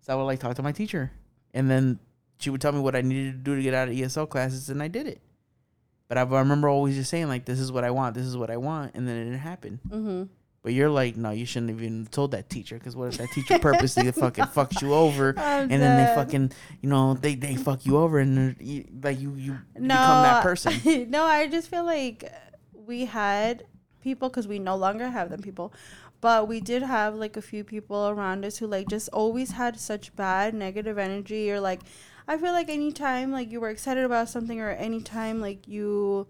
[0.00, 1.12] So I would like talk to my teacher,
[1.54, 1.98] and then
[2.38, 4.68] she would tell me what I needed to do to get out of ESL classes,
[4.68, 5.20] and I did it.
[6.08, 8.14] But I, I remember always just saying like, "This is what I want.
[8.14, 9.80] This is what I want," and then it didn't happen.
[9.88, 10.22] Mm-hmm.
[10.62, 13.30] But you're like, no, you shouldn't have even told that teacher because what if that
[13.30, 17.56] teacher purposely fucking fucks you over, I'm and then they fucking, you know, they they
[17.56, 21.10] fuck you over, and you, like you you no, become that person.
[21.10, 22.32] no, I just feel like
[22.72, 23.64] we had
[24.02, 25.72] people because we no longer have them people,
[26.22, 29.78] but we did have like a few people around us who like just always had
[29.78, 31.80] such bad negative energy or like
[32.26, 36.28] I feel like anytime like you were excited about something or anytime like you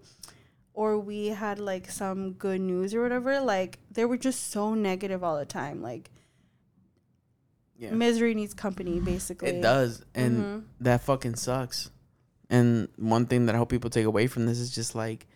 [0.73, 5.23] or we had like some good news or whatever like they were just so negative
[5.23, 6.09] all the time like
[7.77, 7.91] Yeah.
[7.93, 10.63] misery needs company basically It does, and Mhm.
[10.81, 11.91] that fucking sucks.
[12.49, 15.27] And one thing that I hope people take away from this is just like,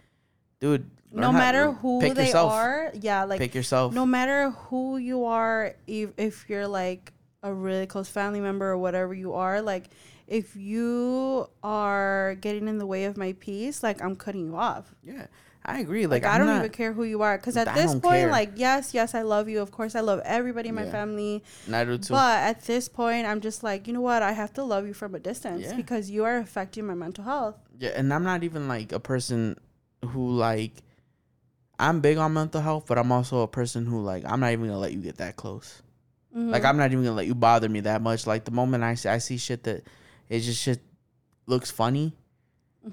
[0.59, 2.51] dude, no matter who they yourself.
[2.51, 3.93] are yeah like pick yourself.
[3.93, 7.13] no matter who you are if, if you're like
[7.43, 9.89] a really close family member or whatever you are like
[10.27, 14.93] if you are getting in the way of my peace like i'm cutting you off
[15.03, 15.27] yeah,
[15.63, 16.07] I agree.
[16.07, 18.03] like, Like, i don't not, even care who you are because at I this point
[18.03, 18.31] care.
[18.31, 21.75] like yes yes i love you of course i love everybody in my family And
[21.75, 22.13] I do too.
[22.13, 24.93] but at this point i'm just like you know what i have to love you
[24.93, 25.75] from a distance Yeah.
[25.75, 29.55] because you are affecting my mental health yeah, and I'm not even like a person
[30.03, 30.81] who like.
[31.79, 34.65] I'm big on mental health, but I'm also a person who like I'm not even
[34.67, 35.81] gonna let you get that close.
[36.33, 36.65] Like Mhm.
[36.69, 38.27] I'm not even gonna let you bother me that much.
[38.27, 39.83] Like the moment I see I see shit that
[40.29, 40.81] it just shit
[41.45, 42.15] looks funny.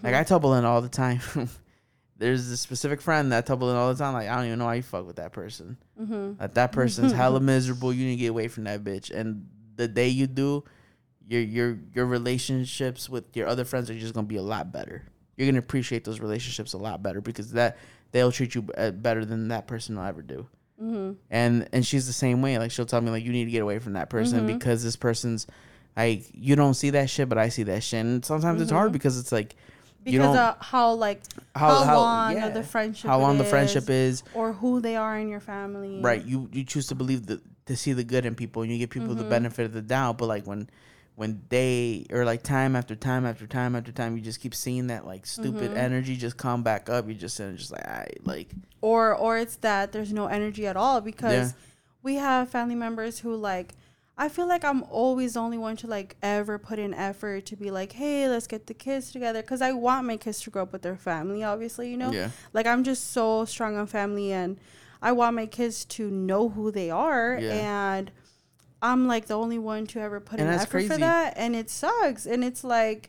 [0.02, 0.20] Like Mhm.
[0.20, 1.20] I tell Belinda all the time.
[2.16, 4.12] There's a specific friend that I tell Belinda all the time.
[4.15, 5.77] Like I don't even know why you fuck with that person.
[6.01, 6.39] Mhm.
[6.40, 7.93] Like that person's hella miserable.
[7.93, 9.11] You need to get away from that bitch.
[9.11, 9.47] And
[9.77, 10.62] the day you do,
[11.27, 15.02] your your your relationships with your other friends are just gonna be a lot better.
[15.36, 17.77] You're gonna appreciate those relationships a lot better because that
[18.15, 20.47] they'll treat you uh, better than that person will ever do.
[20.81, 21.16] Mhm.
[21.31, 22.57] And and she's the same way.
[22.59, 24.47] Like she'll tell me like you need to get away from that person Mhm.
[24.47, 25.47] because this person's
[25.97, 28.01] like you don't see that shit, but I see that shit.
[28.05, 28.95] And sometimes it's hard Mhm.
[28.95, 29.57] because it's like
[30.07, 31.23] you because of how like
[31.57, 34.23] how how, long yeah, the friendship how long it the friendship is.
[34.35, 36.01] or who they are in your family.
[36.01, 38.78] right you you choose to believe the to see the good in people and you
[38.78, 39.31] give people the Mhm.
[39.31, 40.69] benefit of the doubt but like when
[41.16, 44.89] when they or like time after time after time after time you just keep seeing
[44.89, 45.77] that like stupid Mhm.
[45.77, 48.51] energy just come back up you just and just like I like
[48.81, 51.51] Or or it's that there's no energy at all because Yeah.
[52.03, 53.74] we have family members who like
[54.16, 57.57] I feel like I'm always the only one to like ever put in effort to
[57.57, 60.62] be like, hey, let's get the kids together because I want my kids to grow
[60.62, 61.43] up with their family.
[61.43, 64.59] Obviously, you know, yeah like I'm just so strong on family and
[65.03, 67.55] I want my kids to know who they are Yeah.
[67.55, 68.11] and
[68.90, 71.69] I'm like the only one to ever put And in effort for that and it
[71.70, 73.02] sucks and it's like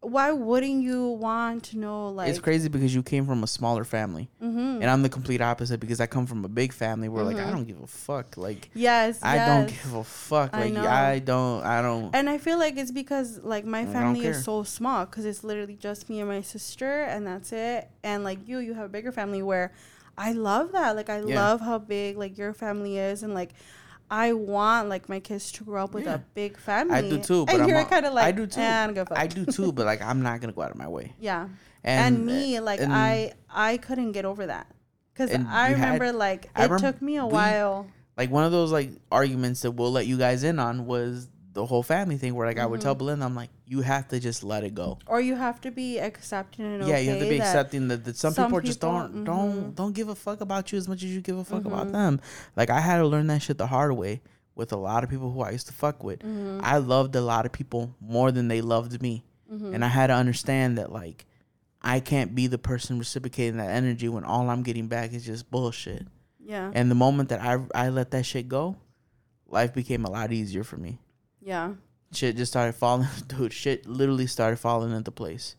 [0.00, 3.84] why wouldn't you want to know like it's crazy because you came from a smaller
[3.84, 7.24] family hmm and I'm the complete opposite because I come from a big family where
[7.24, 7.50] like I Mhm.
[7.54, 9.46] don't give a fuck like yes I yes.
[9.48, 10.88] don't give a fuck I like know.
[10.88, 14.62] I don't I don't and I feel like it's because like my family is so
[14.62, 17.90] small because it's literally just me and my sister and that's it.
[18.04, 19.72] And like you, you have a bigger family where
[20.16, 20.94] I love that.
[20.96, 21.34] Like I Yeah.
[21.42, 23.52] love how big like your family is and like
[24.10, 26.14] I want like my kids to grow up with Yeah.
[26.14, 26.94] a big family.
[26.94, 28.60] I do too, but and I'm you're kind of like I do too.
[28.60, 30.62] "Eh, I don't give a fuck." I do too but like I'm not gonna go
[30.62, 31.48] out of my way Yeah.
[31.84, 34.66] and, And, me, like and- I I couldn't get over that
[35.12, 37.86] because I you had- remember like it remember took me a we- while.
[38.16, 41.28] like one of those like arguments that we'll let you guys in on was
[41.58, 42.98] the whole family thing where like I would tell Mm-hmm.
[42.98, 44.98] Belinda, I'm like, you have to just let it go.
[45.06, 47.88] Or you have to be accepting and yeah, okay you have to be that- accepting
[47.88, 49.74] that, that some, some people just don't don't mhm.
[49.74, 51.92] don't give a fuck about you as much as you give a fuck about Mhm.
[51.98, 52.20] them.
[52.56, 54.22] Like I had to learn that shit the hard way
[54.54, 56.20] with a lot of people who I used to fuck with.
[56.20, 59.24] Mhm, I loved a lot of people more than they loved me.
[59.52, 59.74] mhm.
[59.74, 61.26] And I had to understand that like
[61.80, 65.50] I can't be the person reciprocating that energy when all I'm getting back is just
[65.50, 66.06] bullshit.
[66.54, 66.70] yeah.
[66.74, 68.76] And the moment that I I let that shit go,
[69.58, 70.98] life became a lot easier for me.
[71.42, 71.74] Yeah.
[72.12, 73.52] Shit just started falling, dude.
[73.52, 75.56] Shit literally started falling into place.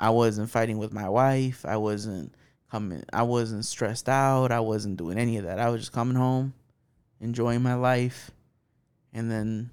[0.00, 1.64] I wasn't fighting with my wife.
[1.66, 2.32] I wasn't
[2.70, 3.02] coming.
[3.12, 4.52] I wasn't stressed out.
[4.52, 5.58] I wasn't doing any of that.
[5.58, 6.54] I was just coming home,
[7.20, 8.30] enjoying my life,
[9.12, 9.70] and then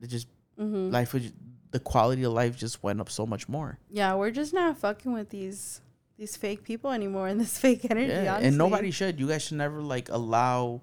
[0.00, 0.26] it just
[0.58, 0.90] Mm-hmm.
[0.90, 1.32] life was
[1.70, 3.78] the quality of life just went up so much more.
[3.88, 5.80] Yeah, we're just not fucking with these
[6.18, 8.12] these fake people anymore and this fake energy.
[8.12, 8.48] Yeah, honestly.
[8.48, 9.18] and nobody should.
[9.18, 10.82] You guys should never like allow.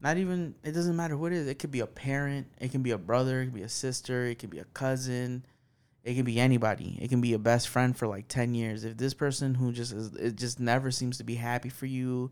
[0.00, 1.48] Not even it doesn't matter what it is.
[1.48, 2.46] It could be a parent.
[2.60, 3.40] It can be a brother.
[3.40, 4.26] It can be a sister.
[4.26, 5.44] It can be a cousin.
[6.04, 6.96] It can be anybody.
[7.00, 8.84] It can be a best friend for like ten years.
[8.84, 12.30] If this person who just is, it just never seems to be happy for you,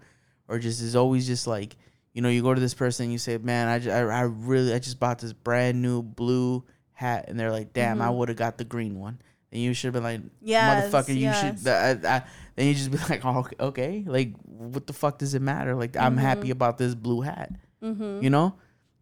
[0.48, 1.76] or just is always just like
[2.14, 4.20] you know you go to this person and you say man I, ju- I, I
[4.22, 6.64] really I just bought this brand new blue
[6.94, 8.16] hat and they're like damn I Mhm.
[8.16, 9.20] would have got the green one
[9.52, 11.62] and you should have been like Yes, motherfucker, you yes.
[11.62, 11.68] should.
[11.68, 12.22] I, I,
[12.56, 15.74] then you just be like, oh, okay, like what the fuck does it matter?
[15.74, 17.52] Like I'm happy about this blue hat.
[17.82, 18.22] Mm-hmm.
[18.22, 18.54] You know,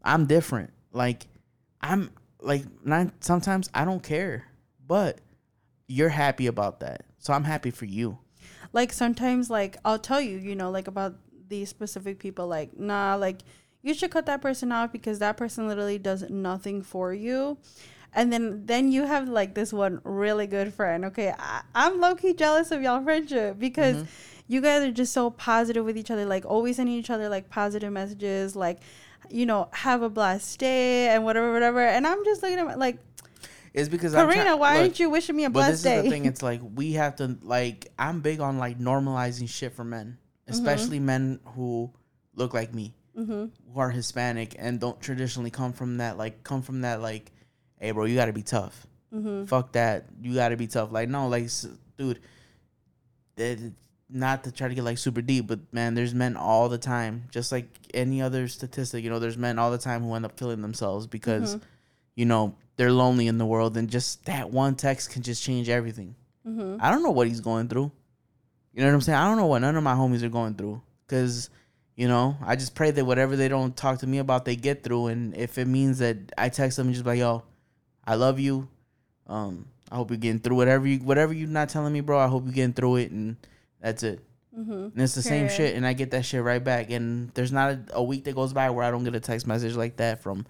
[0.02, 0.72] I'm different.
[0.92, 1.26] Like
[1.80, 2.10] I'm
[2.40, 4.44] like not sometimes I don't care,
[4.86, 5.20] but
[5.86, 7.04] you're happy about that.
[7.18, 8.18] So I'm happy for you.
[8.72, 11.14] like sometimes like I'll tell you, you know, like about
[11.48, 13.40] these specific people, like, nah, like
[13.82, 17.58] you should cut that person off because that person literally does nothing for you.
[18.14, 21.04] And then then you have like this one really good friend.
[21.06, 21.34] Okay.
[21.38, 24.06] I, I'm low key jealous of y'all friendship because Mhm.
[24.46, 27.50] you guys are just so positive with each other, like always sending each other like
[27.50, 28.78] positive messages, like,
[29.30, 31.80] you know, have a blessed day and whatever, whatever.
[31.80, 32.98] And I'm just looking at my, like,
[33.72, 35.96] It's because I'm Karina, try- why look, aren't you wishing me a But this day?
[35.98, 36.26] is the thing.
[36.26, 37.90] It's like we have to like.
[37.98, 41.90] I'm big on like normalizing shit for men, especially men who
[42.36, 43.46] look like me, mm-hmm.
[43.72, 47.32] who are Hispanic and don't traditionally come from that like come from that like,
[47.84, 48.86] hey bro, you got to be tough.
[49.14, 49.44] Mm-hmm.
[49.44, 50.06] Fuck that.
[50.22, 50.90] You got to be tough.
[50.92, 51.48] Like no, like
[51.96, 52.20] dude,
[54.08, 57.24] not to try to get like super deep, but man, there's men all the time,
[57.30, 59.04] just like any other statistic.
[59.04, 61.58] You know, there's men all the time who end up killing themselves because,
[62.14, 65.68] you know, they're lonely in the world, and just that one text can just change
[65.68, 66.14] everything.
[66.46, 66.76] Mm-hmm.
[66.80, 67.90] I don't know what he's going through.
[68.72, 69.18] You know what I'm saying?
[69.18, 71.48] I don't know what none of my homies are going through because,
[71.94, 74.82] you know, I just pray that whatever they don't talk to me about, they get
[74.82, 75.06] through.
[75.06, 77.44] And if it means that I text them and just be like, yo,
[78.06, 78.68] I love you.
[79.26, 82.18] Um, I hope you're getting through whatever you whatever you're not telling me, bro.
[82.18, 83.36] I hope you're getting through it, and
[83.80, 84.20] that's it.
[84.58, 84.72] Mm-hmm.
[84.72, 86.90] And it's the same shit, and I get that shit right back.
[86.90, 89.46] And there's not a, a week that goes by where I don't get a text
[89.46, 90.46] message like that from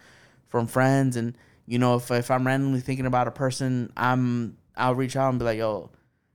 [0.49, 1.17] from friends.
[1.17, 1.37] And
[1.67, 5.39] you know, if if I'm randomly thinking about a person, I'm I'll reach out and
[5.39, 5.91] be like, yo,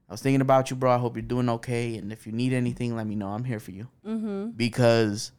[0.08, 0.92] I was thinking about you, bro.
[0.92, 1.96] I hope you're doing okay.
[1.98, 3.28] And if you need anything, let me know.
[3.30, 4.52] I'm here for you Mm-hmm.
[4.52, 5.32] because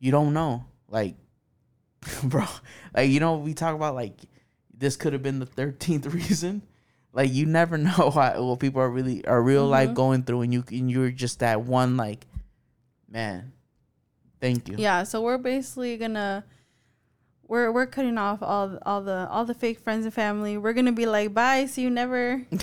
[0.00, 1.14] you don't know, like,
[2.24, 2.44] bro,
[2.94, 4.14] like you know, we talk about like
[4.78, 6.62] this could have been the thirteenth reason.
[7.12, 9.94] Like you never know what, what people are really are real life Mhm.
[9.94, 12.26] going through, and you and you're just that one like,
[13.08, 13.52] man.
[14.40, 14.76] Thank you.
[14.78, 16.44] Yeah, so we're basically gonna
[17.48, 20.56] we're we're cutting off all all the all the fake friends and family.
[20.58, 22.46] We're gonna be like, bye, see you never.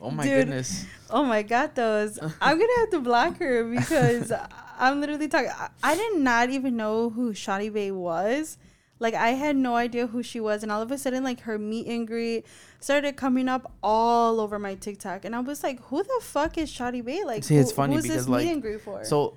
[0.00, 0.46] Oh my Dude.
[0.46, 0.84] goodness.
[1.10, 4.32] Oh my god, those I'm gonna have to block her because
[4.78, 5.50] I'm literally talking.
[5.50, 8.58] I, I did not even know who Shawty Bae was.
[9.00, 11.58] Like I had no idea who she was, and all of a sudden, like her
[11.58, 12.46] meet and greet
[12.80, 16.70] started coming up all over my TikTok, and I was like, "Who the fuck is
[16.70, 17.24] Shawty Bae?
[17.26, 19.36] Like, See, it's who- funny who's because, this like, meet and greet for?" So,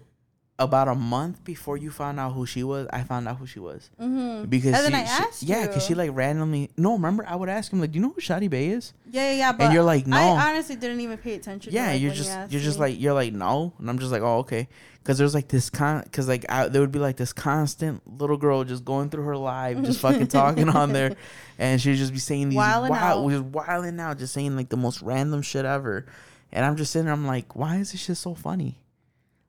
[0.59, 3.59] about a month before you found out who she was, I found out who she
[3.59, 6.71] was hmm because And then she, I she- asked yeah, because she like randomly.
[6.77, 9.29] No, remember I would ask him like, "Do you know who Shawty Bae is?" Yeah,
[9.31, 9.51] yeah, yeah.
[9.51, 10.17] But you're like, no.
[10.17, 11.73] I honestly didn't even pay attention.
[11.73, 14.23] Yeah, to, like, you're just you're just like you're like no, and I'm just like
[14.23, 14.67] oh okay,
[15.03, 18.37] because there's like this con because like I, there would be like this constant little
[18.37, 21.15] girl just going through her life, just fucking talking on there,
[21.59, 23.29] and she'd just be saying these Wilding wild, out.
[23.31, 26.07] just wilding out, just saying like the most random shit ever,
[26.51, 28.79] and I'm just sitting there, I'm like, why is this shit so funny?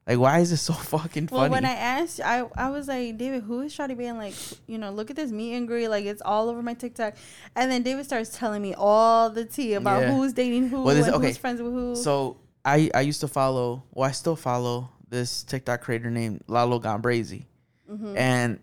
[0.08, 1.42] Like, why is this so fucking funny?
[1.42, 4.34] Well, when I asked, I I was like, David, who is Shawty Bae like,
[4.66, 5.88] you know, look at this meet and greet.
[5.88, 7.14] Like, it's all over my TikTok.
[7.54, 10.14] And then David starts telling me all the tea about Yeah.
[10.14, 11.26] who's dating who Well, this- and okay.
[11.28, 11.94] who's friends with who.
[11.94, 16.80] So I I used to follow, well, I still follow this TikTok creator named Lalo
[16.80, 17.44] Gambrazy,
[17.90, 18.16] Mhm.
[18.16, 18.58] and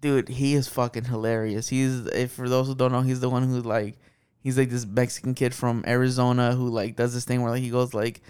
[0.00, 1.68] dude, he is fucking hilarious.
[1.68, 3.98] He's if for those who don't know, he's the one who's like,
[4.40, 7.70] he's like this Mexican kid from Arizona who like does this thing where like he
[7.70, 8.20] goes like,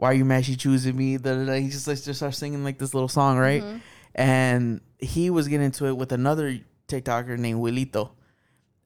[0.00, 0.44] "Why are you mad?
[0.46, 1.52] She choosing me?" Da, da, da.
[1.60, 3.62] He just like just starts singing like this little song, right?
[3.62, 3.80] Mhm.
[4.16, 6.58] and he was getting into it with another
[6.88, 8.10] TikToker named Wilito.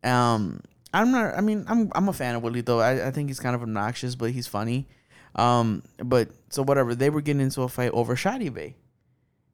[0.02, 0.60] Um,
[0.92, 1.34] I'm not.
[1.36, 2.80] I mean, I'm I'm a fan of Wilito.
[2.82, 4.86] I, I think he's kind of obnoxious, but he's funny.
[5.34, 6.94] Um, but so whatever.
[6.94, 8.74] They were getting into a fight over Shawty Bae,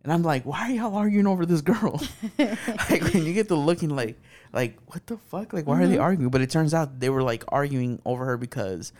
[0.04, 2.02] and I'm like, why are y'all arguing over this girl?
[2.38, 4.18] like when you get to looking like
[4.52, 5.52] like what the fuck?
[5.52, 6.02] Like why are they Mhm.
[6.02, 6.30] arguing?
[6.30, 8.92] But it turns out they were like arguing over her because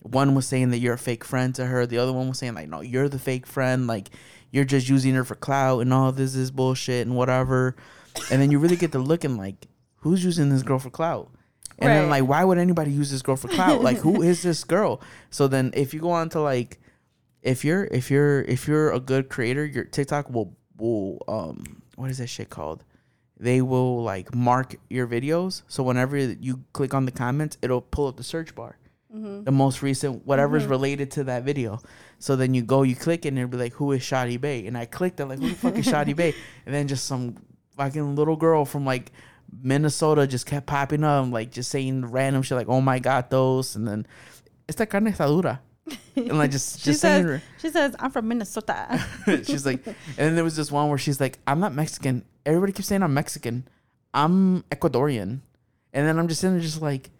[0.00, 1.86] one was saying that you're a fake friend to her.
[1.86, 3.86] The other one was saying like, no, you're the fake friend.
[3.86, 4.10] Like
[4.50, 7.76] you're just using her for clout and all this is bullshit and whatever.
[8.30, 9.66] And then you really get to looking like,
[9.96, 11.30] who's using this girl for clout?
[11.80, 13.82] And then like, why would anybody use this girl for clout?
[13.82, 15.00] like, who is this girl?
[15.30, 16.80] So then if you go on to like,
[17.42, 22.10] if you're if you're if you're a good creator, your TikTok will will um what
[22.10, 22.84] is that shit called?
[23.38, 25.62] They will like mark your videos.
[25.68, 28.76] So whenever you click on the comments, it'll pull up the search bar
[29.14, 29.44] Mhm.
[29.44, 30.70] the most recent whatever's Mhm.
[30.70, 31.80] related to that video.
[32.18, 34.64] So then you go, you click it, and it'll be like, "Who is Shawty Bae?"
[34.66, 36.34] And I clicked I'm like, "Who the fuck is Shawty Bae?"
[36.66, 37.36] And then just some
[37.76, 39.12] fucking little girl from like
[39.62, 43.76] Minnesota just kept popping up, like just saying random shit, like, "Oh my god, those,"
[43.76, 44.06] and then
[44.68, 45.60] esta carne está dura,
[46.16, 47.24] and like just She just saying.
[47.26, 49.02] says- She says, I'm from Minnesota.
[49.44, 52.72] she's like, and then there was this one where she's like, "I'm not Mexican." Everybody
[52.72, 53.66] keeps saying I'm Mexican.
[54.12, 55.40] I'm Ecuadorian,
[55.94, 57.10] and then I'm just sitting there, just like,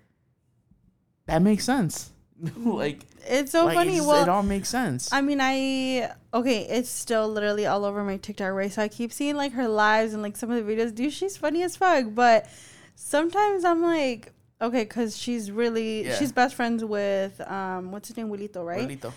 [1.28, 2.10] that makes sense.
[2.56, 3.96] like It's so like, funny.
[3.96, 5.12] just- well, it all makes sense.
[5.12, 6.62] I mean, I okay.
[6.68, 8.70] It's still literally all over my TikTok, right?
[8.72, 10.94] So I keep seeing like her lives and like some of the videos.
[10.94, 12.06] Dude, she's funny as fuck.
[12.14, 12.46] But
[12.94, 16.14] sometimes I'm like, okay, because she's really Yeah.
[16.16, 18.88] she's best friends with um what's his name, Wilito, right?
[18.88, 19.12] Abuelito.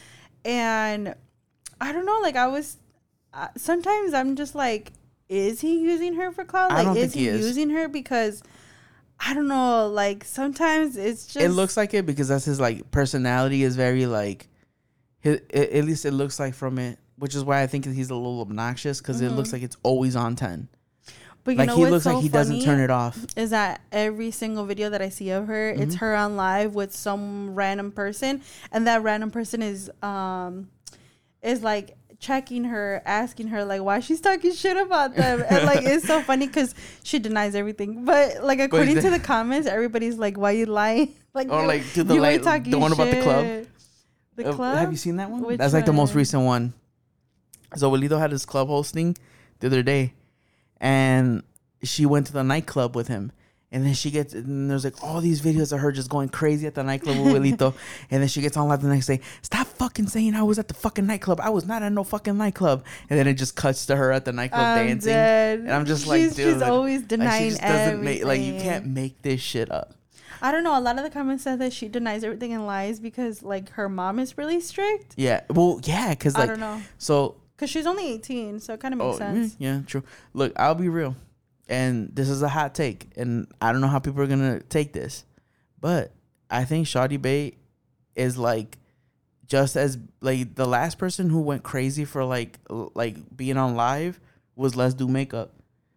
[0.45, 1.13] And
[1.79, 2.77] I don't know, like I was.
[3.33, 4.91] Uh, sometimes I'm just like,
[5.29, 6.71] is he using her for clout?
[6.71, 7.45] I Like, is he he is.
[7.45, 8.43] using her because?
[9.23, 9.87] I don't know.
[9.87, 14.05] Like sometimes it's just it looks like it because that's his like personality is very
[14.05, 14.47] like
[15.19, 18.09] his, it, at least it looks like from it which is why i think he's
[18.09, 20.67] a little obnoxious because it looks like it's always on 10
[21.43, 21.51] But Mm-hmm.
[21.51, 24.31] you like know he looks so like he doesn't turn it off is that every
[24.31, 26.05] single video that I see of her, it's Mm-hmm.
[26.05, 28.41] her on live with some random person,
[28.71, 30.69] and that random person is um
[31.43, 35.81] is like checking her, asking her like why she's talking shit about them, and like
[35.83, 36.73] it's so funny because
[37.03, 41.13] she denies everything, but like according the- to the comments, everybody's like, "Why you lying?"
[41.33, 43.43] like Or, like, to the you like- ain't talking the one about the club?
[43.45, 43.67] shit."
[44.37, 44.77] The Uh, club.
[44.77, 46.73] have you seen that one Which that's like the most recent one
[47.75, 49.17] so Wilito had his club hosting
[49.59, 50.13] the other day
[50.79, 51.43] and
[51.83, 53.31] she went to the nightclub with him
[53.71, 56.67] and then she gets and there's like all these videos of her just going crazy
[56.67, 57.73] at the nightclub with Wilito.
[58.11, 59.21] and then she gets on live the next day.
[59.41, 61.39] Stop fucking saying I was at the fucking nightclub.
[61.41, 62.83] I was not at no fucking nightclub.
[63.09, 65.11] And then it just cuts to her at the nightclub I'm dancing.
[65.13, 65.59] dead.
[65.59, 68.41] And I'm just like, she's, dude, she's always Like, denying she just doesn't make like
[68.41, 69.93] you can't make this shit up.
[70.41, 70.77] I don't know.
[70.77, 73.87] A lot of the comments said that she denies everything and lies because like her
[73.87, 75.13] mom is really strict.
[75.15, 75.41] Yeah.
[75.49, 76.81] Well, yeah, because like I don't know.
[76.97, 79.53] so Cause she's only eighteen, so it kind of makes Oh, sense.
[79.53, 80.03] mm, yeah, true.
[80.33, 81.15] Look, I'll be real,
[81.71, 84.93] and this is a hot take, and I don't know how people are gonna take
[84.93, 85.25] this,
[85.79, 86.11] but
[86.51, 87.57] I think Shawty Bae
[88.15, 88.77] is like
[89.47, 94.19] just as like the last person who went crazy for like like being on live
[94.55, 95.51] was Let's Do Makeup,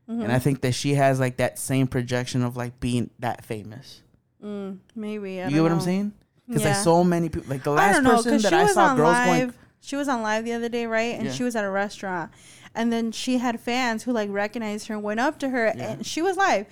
[0.09, 0.21] Mm-hmm.
[0.23, 4.03] and I think that she has like that same projection of like being that famous.
[4.45, 5.41] Mm, maybe.
[5.41, 6.13] I you get what I'm saying?
[6.47, 6.69] Because Yeah.
[6.75, 9.25] like so many people, like the last know person that I saw girls live.
[9.25, 11.15] going She was on live the other day, right?
[11.15, 11.33] And Yeah.
[11.33, 12.31] she was at a restaurant,
[12.75, 15.91] and then she had fans who like recognized her and went up to her, Yeah.
[15.93, 16.67] and she was live.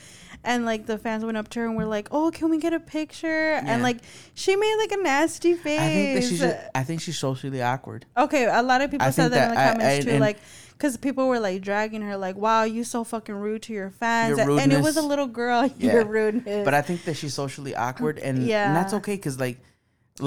[0.44, 2.72] And like the fans went up to her and were like, "Oh, can we get
[2.72, 3.62] a picture?" Yeah.
[3.64, 3.98] And like
[4.34, 5.78] she made like a nasty face.
[5.80, 8.06] I think that she's just, I think she's socially awkward.
[8.16, 10.10] Okay, a lot of people I said think that, in the that I- comments I-
[10.10, 10.38] too, like
[10.72, 14.36] because people were like dragging her, like, "Wow, you're so fucking rude to your fans,"
[14.36, 15.70] Your and it was a little girl.
[15.78, 15.92] Yeah.
[15.92, 16.64] Your rudeness.
[16.64, 18.72] But I think that she's socially awkward, and, and Yeah.
[18.74, 19.60] that's okay because like,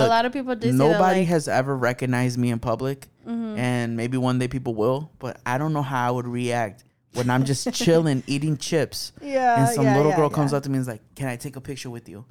[0.04, 0.74] a lot of people did.
[0.74, 1.32] nobody like, mm-hmm.
[1.32, 5.12] has ever recognized me in public, and maybe one day people will.
[5.20, 9.66] But I don't know how I would react when I'm just chilling, eating chips, yeah,
[9.66, 11.36] and some yeah, little yeah, girl comes up to me and is like, "Can I
[11.36, 12.26] take a picture with you?"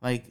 [0.00, 0.24] Like,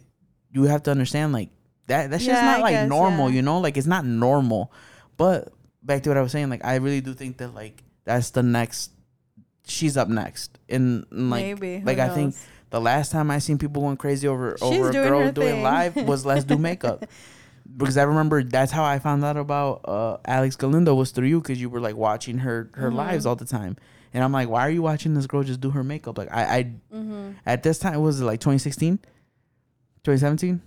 [0.52, 1.50] you have to understand, like
[1.88, 2.10] that.
[2.10, 3.60] That's Yeah, just not I like guess, normal, you know.
[3.60, 4.72] Like it's not normal.
[5.18, 5.52] But
[5.82, 8.44] back to what I was saying, like I really do think that like that's the
[8.44, 8.92] next.
[9.70, 12.48] She's up next, and, and, like Maybe, who like I think knows?
[12.70, 15.54] The last time I seen people going crazy over She's over a doing girl doing
[15.56, 15.64] thing.
[15.64, 17.06] live was let's do makeup.
[17.78, 21.42] because I remember that's how I found out about uh, Alex Galindo was through you
[21.42, 22.98] because you were like watching her her Mm-hmm.
[22.98, 23.76] lives all the time,
[24.14, 26.18] and I'm like, why are you watching this girl just do her makeup?
[26.18, 26.64] Like I, I
[26.94, 27.32] Mm-hmm.
[27.46, 28.98] at this time was it like 2016,
[30.04, 30.62] 2017?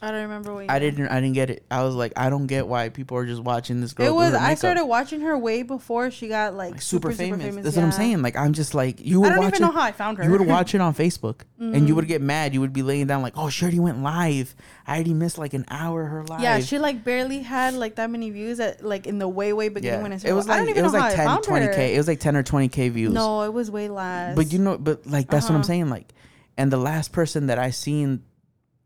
[0.00, 0.70] I don't remember what.
[0.70, 1.64] I didn't I didn't get it.
[1.70, 4.06] I was like, I don't get why people are just watching this girl.
[4.06, 4.32] It was.
[4.34, 7.38] I started watching her way before she got like, like super, super, famous.
[7.40, 7.64] Super famous.
[7.64, 8.22] That's what I'm saying.
[8.22, 10.24] Like I'm just like you Would I don't watch even know how I found her.
[10.24, 11.96] You would watch it on Facebook and you Mhm.
[11.96, 12.54] would get mad.
[12.54, 14.54] You would be laying down like, oh, she already went live.
[14.86, 16.40] I already missed like an hour of her live.
[16.42, 19.68] Yeah, she like barely had like that many views at like in the way way
[19.68, 20.02] beginning Yeah.
[20.02, 20.36] when I it started.
[20.36, 21.72] was I don't like even it was know like 10, I found 20 her.
[21.74, 21.94] k.
[21.94, 23.12] It was like ten or twenty k views.
[23.12, 24.36] No, it was way less.
[24.36, 25.64] but you know, but like that's what I'm Uh-huh.
[25.66, 25.88] saying.
[25.90, 26.14] Like,
[26.56, 28.22] and the last person that I seen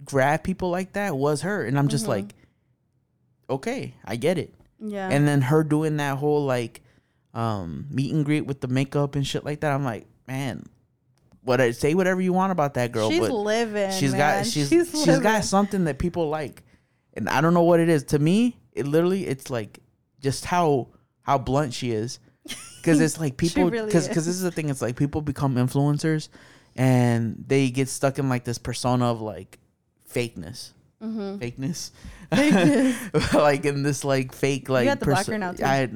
[0.04, 2.08] grab people like that was her, and I'm just Mhm.
[2.08, 2.34] like,
[3.50, 4.54] okay, I get it.
[4.84, 6.82] yeah, And then her doing that whole like
[7.34, 9.72] um meet and greet with the makeup and shit like that.
[9.72, 10.64] I'm like, man,
[11.44, 13.90] what I say whatever you want about that girl, she's but living.
[13.92, 14.18] she's man.
[14.42, 16.62] got she's she's, she's got something that people like,
[17.14, 18.02] and I don't know what it is.
[18.04, 19.78] To me, it literally it's like
[20.20, 20.88] just how
[21.22, 22.18] how blunt she is,
[22.78, 24.14] because it's like people really because is.
[24.14, 24.68] this is the thing.
[24.68, 26.28] It's like people become influencers,
[26.76, 29.58] and they get stuck in like this persona of like
[30.12, 30.70] fakeness,
[31.02, 31.38] Mhm.
[31.38, 31.90] fakeness,
[32.30, 33.32] Fakeness.
[33.34, 34.84] like in this like fake like.
[34.84, 35.64] You got the her now, too.
[35.64, 35.88] I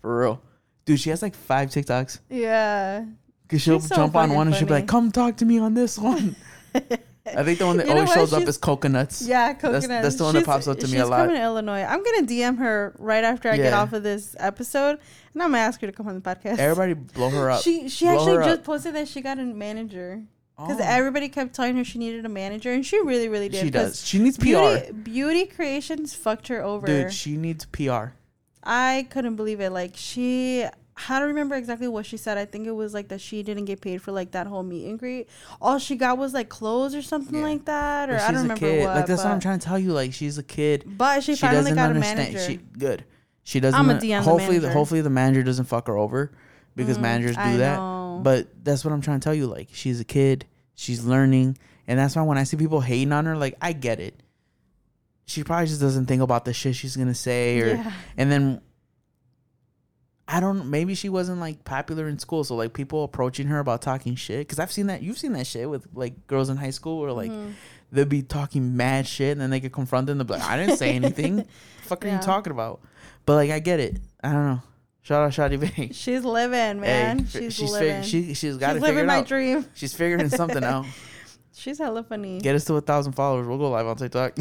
[0.00, 0.42] for real,
[0.84, 1.00] dude.
[1.00, 2.20] She has like five TikToks.
[2.30, 3.04] Yeah.
[3.48, 5.44] Cause she'll She's so jump on fucking one and she'll be like, "Come talk to
[5.44, 6.34] me on this one."
[6.74, 9.22] I think the one that You always shows up is coconuts.
[9.22, 10.02] Yeah, coconut.
[10.02, 11.16] that's the one that pops up to me a lot.
[11.18, 11.82] she's coming to Illinois.
[11.82, 14.98] I'm gonna DM her right after I get off of this episode,
[15.34, 16.58] and I'm gonna ask her to come on the podcast.
[16.58, 17.62] Everybody blow her up.
[17.62, 18.64] She she Blow actually just up.
[18.64, 20.22] posted that she got a manager
[20.56, 23.60] because Oh, everybody kept telling her she needed a manager, and she really really did.
[23.60, 24.04] She does.
[24.06, 26.86] She needs PR, Beauty, beauty creations fucked her over.
[26.86, 27.12] dude.
[27.12, 28.06] She needs PR.
[28.62, 29.70] I couldn't believe it.
[29.70, 32.36] Like she, I don't remember exactly what she said.
[32.38, 34.88] I think it was like that she didn't get paid for like that whole meet
[34.88, 35.28] and greet.
[35.60, 37.44] All she got was like clothes or something Yeah.
[37.44, 38.84] like that, or But I don't remember kid.
[38.86, 38.96] what.
[38.96, 39.92] like that's what I'm trying to tell you.
[39.92, 40.84] Like she's a kid.
[40.86, 42.38] But she, finally got a manager.
[42.40, 43.04] She good.
[43.44, 43.78] She doesn't.
[43.78, 44.72] I'ma DM the hopefully, manager.
[44.72, 46.32] hopefully the manager doesn't fuck her over
[46.74, 47.76] because Mm, managers do I that.
[47.78, 47.95] know.
[48.22, 49.46] But that's what I'm trying to tell you.
[49.46, 50.46] Like she's a kid.
[50.74, 51.56] She's learning,
[51.86, 54.20] and that's why when I see people hating on her, like I get it.
[55.26, 57.92] She probably just doesn't think about the shit she's gonna say, or Yeah.
[58.16, 58.60] and then
[60.28, 60.70] I don't.
[60.70, 64.40] Maybe she wasn't like popular in school, so like people approaching her about talking shit.
[64.40, 65.02] Because I've seen that.
[65.02, 67.52] You've seen that shit with like girls in high school, where like Mhm.
[67.92, 70.56] they'll be talking mad shit, and then they get confronted, and they'll be like, "I
[70.56, 71.36] didn't say anything.
[71.36, 71.46] the
[71.82, 72.16] fuck are Yeah.
[72.16, 72.80] you talking about?"
[73.24, 74.00] But like I get it.
[74.22, 74.62] I don't know.
[75.06, 75.88] Shout out Shawty Bae.
[75.92, 77.20] She's living, man.
[77.20, 78.02] Hey, she's, she's living.
[78.02, 79.26] Fig- she she's got she's to living it my out.
[79.28, 79.64] dream.
[79.74, 80.84] She's figuring something out.
[81.54, 82.40] She's hella funny.
[82.40, 83.46] Get us to a thousand followers.
[83.46, 84.32] We'll go live on TikTok.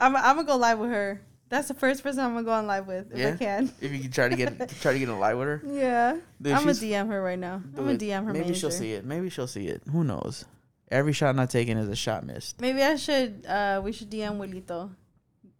[0.00, 1.22] I'm, I'm gonna go live with her.
[1.48, 3.28] That's the first person I'm gonna go on live with if Yeah?
[3.32, 3.72] I can.
[3.80, 5.62] if you can try to get try to get a live with her.
[5.64, 7.62] Yeah, Dude, I'm gonna DM her right now.
[7.76, 7.96] I'm gonna.
[7.96, 8.32] DM her.
[8.32, 9.04] Maybe she'll see it.
[9.04, 9.82] Maybe she'll see it.
[9.92, 10.44] Who knows?
[10.90, 12.60] Every shot not taken is a shot missed.
[12.60, 13.46] Maybe I should.
[13.46, 14.90] Uh, we should DM Wilito.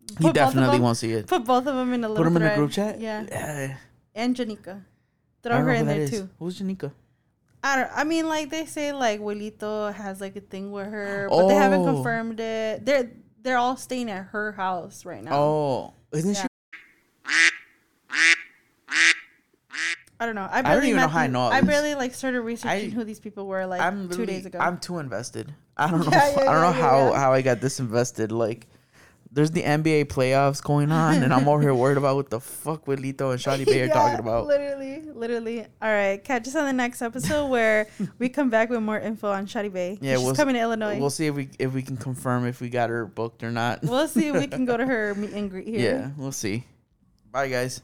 [0.09, 1.27] He Put both of definitely them- won't see it.
[1.27, 2.23] Put both of them in a little.
[2.25, 3.01] Put him in a group chat.
[3.01, 3.77] Yeah, Yeah.
[4.15, 4.83] and Janika.
[5.43, 6.11] Throw her in that there is.
[6.11, 6.29] too.
[6.39, 6.93] Who's Janika?
[7.63, 7.91] I don't.
[7.95, 11.55] I mean, like they say, like Wilito has like a thing with her, but they
[11.55, 11.95] haven't Oh.
[11.95, 12.85] confirmed it.
[12.87, 13.11] They're
[13.43, 15.33] they're all staying at her house right now.
[15.35, 16.47] Oh, isn't she?
[20.19, 20.49] I don't know.
[20.51, 23.05] I, don't barely even know how I know I barely like started researching I- who
[23.05, 24.59] these people were like I'm two days ago.
[24.59, 25.53] I'm too invested.
[25.77, 26.11] I don't know.
[26.11, 27.19] Yeah, yeah, I don't know yeah, yeah, how yeah.
[27.19, 28.33] how I got this invested.
[28.33, 28.67] Like,
[29.37, 32.87] there's the NBA playoffs going on, and I'm over here worried about what the fuck
[32.87, 34.47] Wilito and Shawty Bae are Yeah, talking about.
[34.47, 35.61] Literally, literally.
[35.83, 37.87] All right, catch us on the next episode where
[38.19, 39.99] we come back with more info on Shawty Bae.
[40.01, 40.99] Yeah, she's we'll coming to Illinois.
[40.99, 43.83] We'll see if we if we can confirm if we got her booked or not.
[43.83, 45.81] we'll see if we can go to her meet and greet here.
[45.81, 46.65] yeah, we'll see.
[47.31, 47.83] Bye, guys.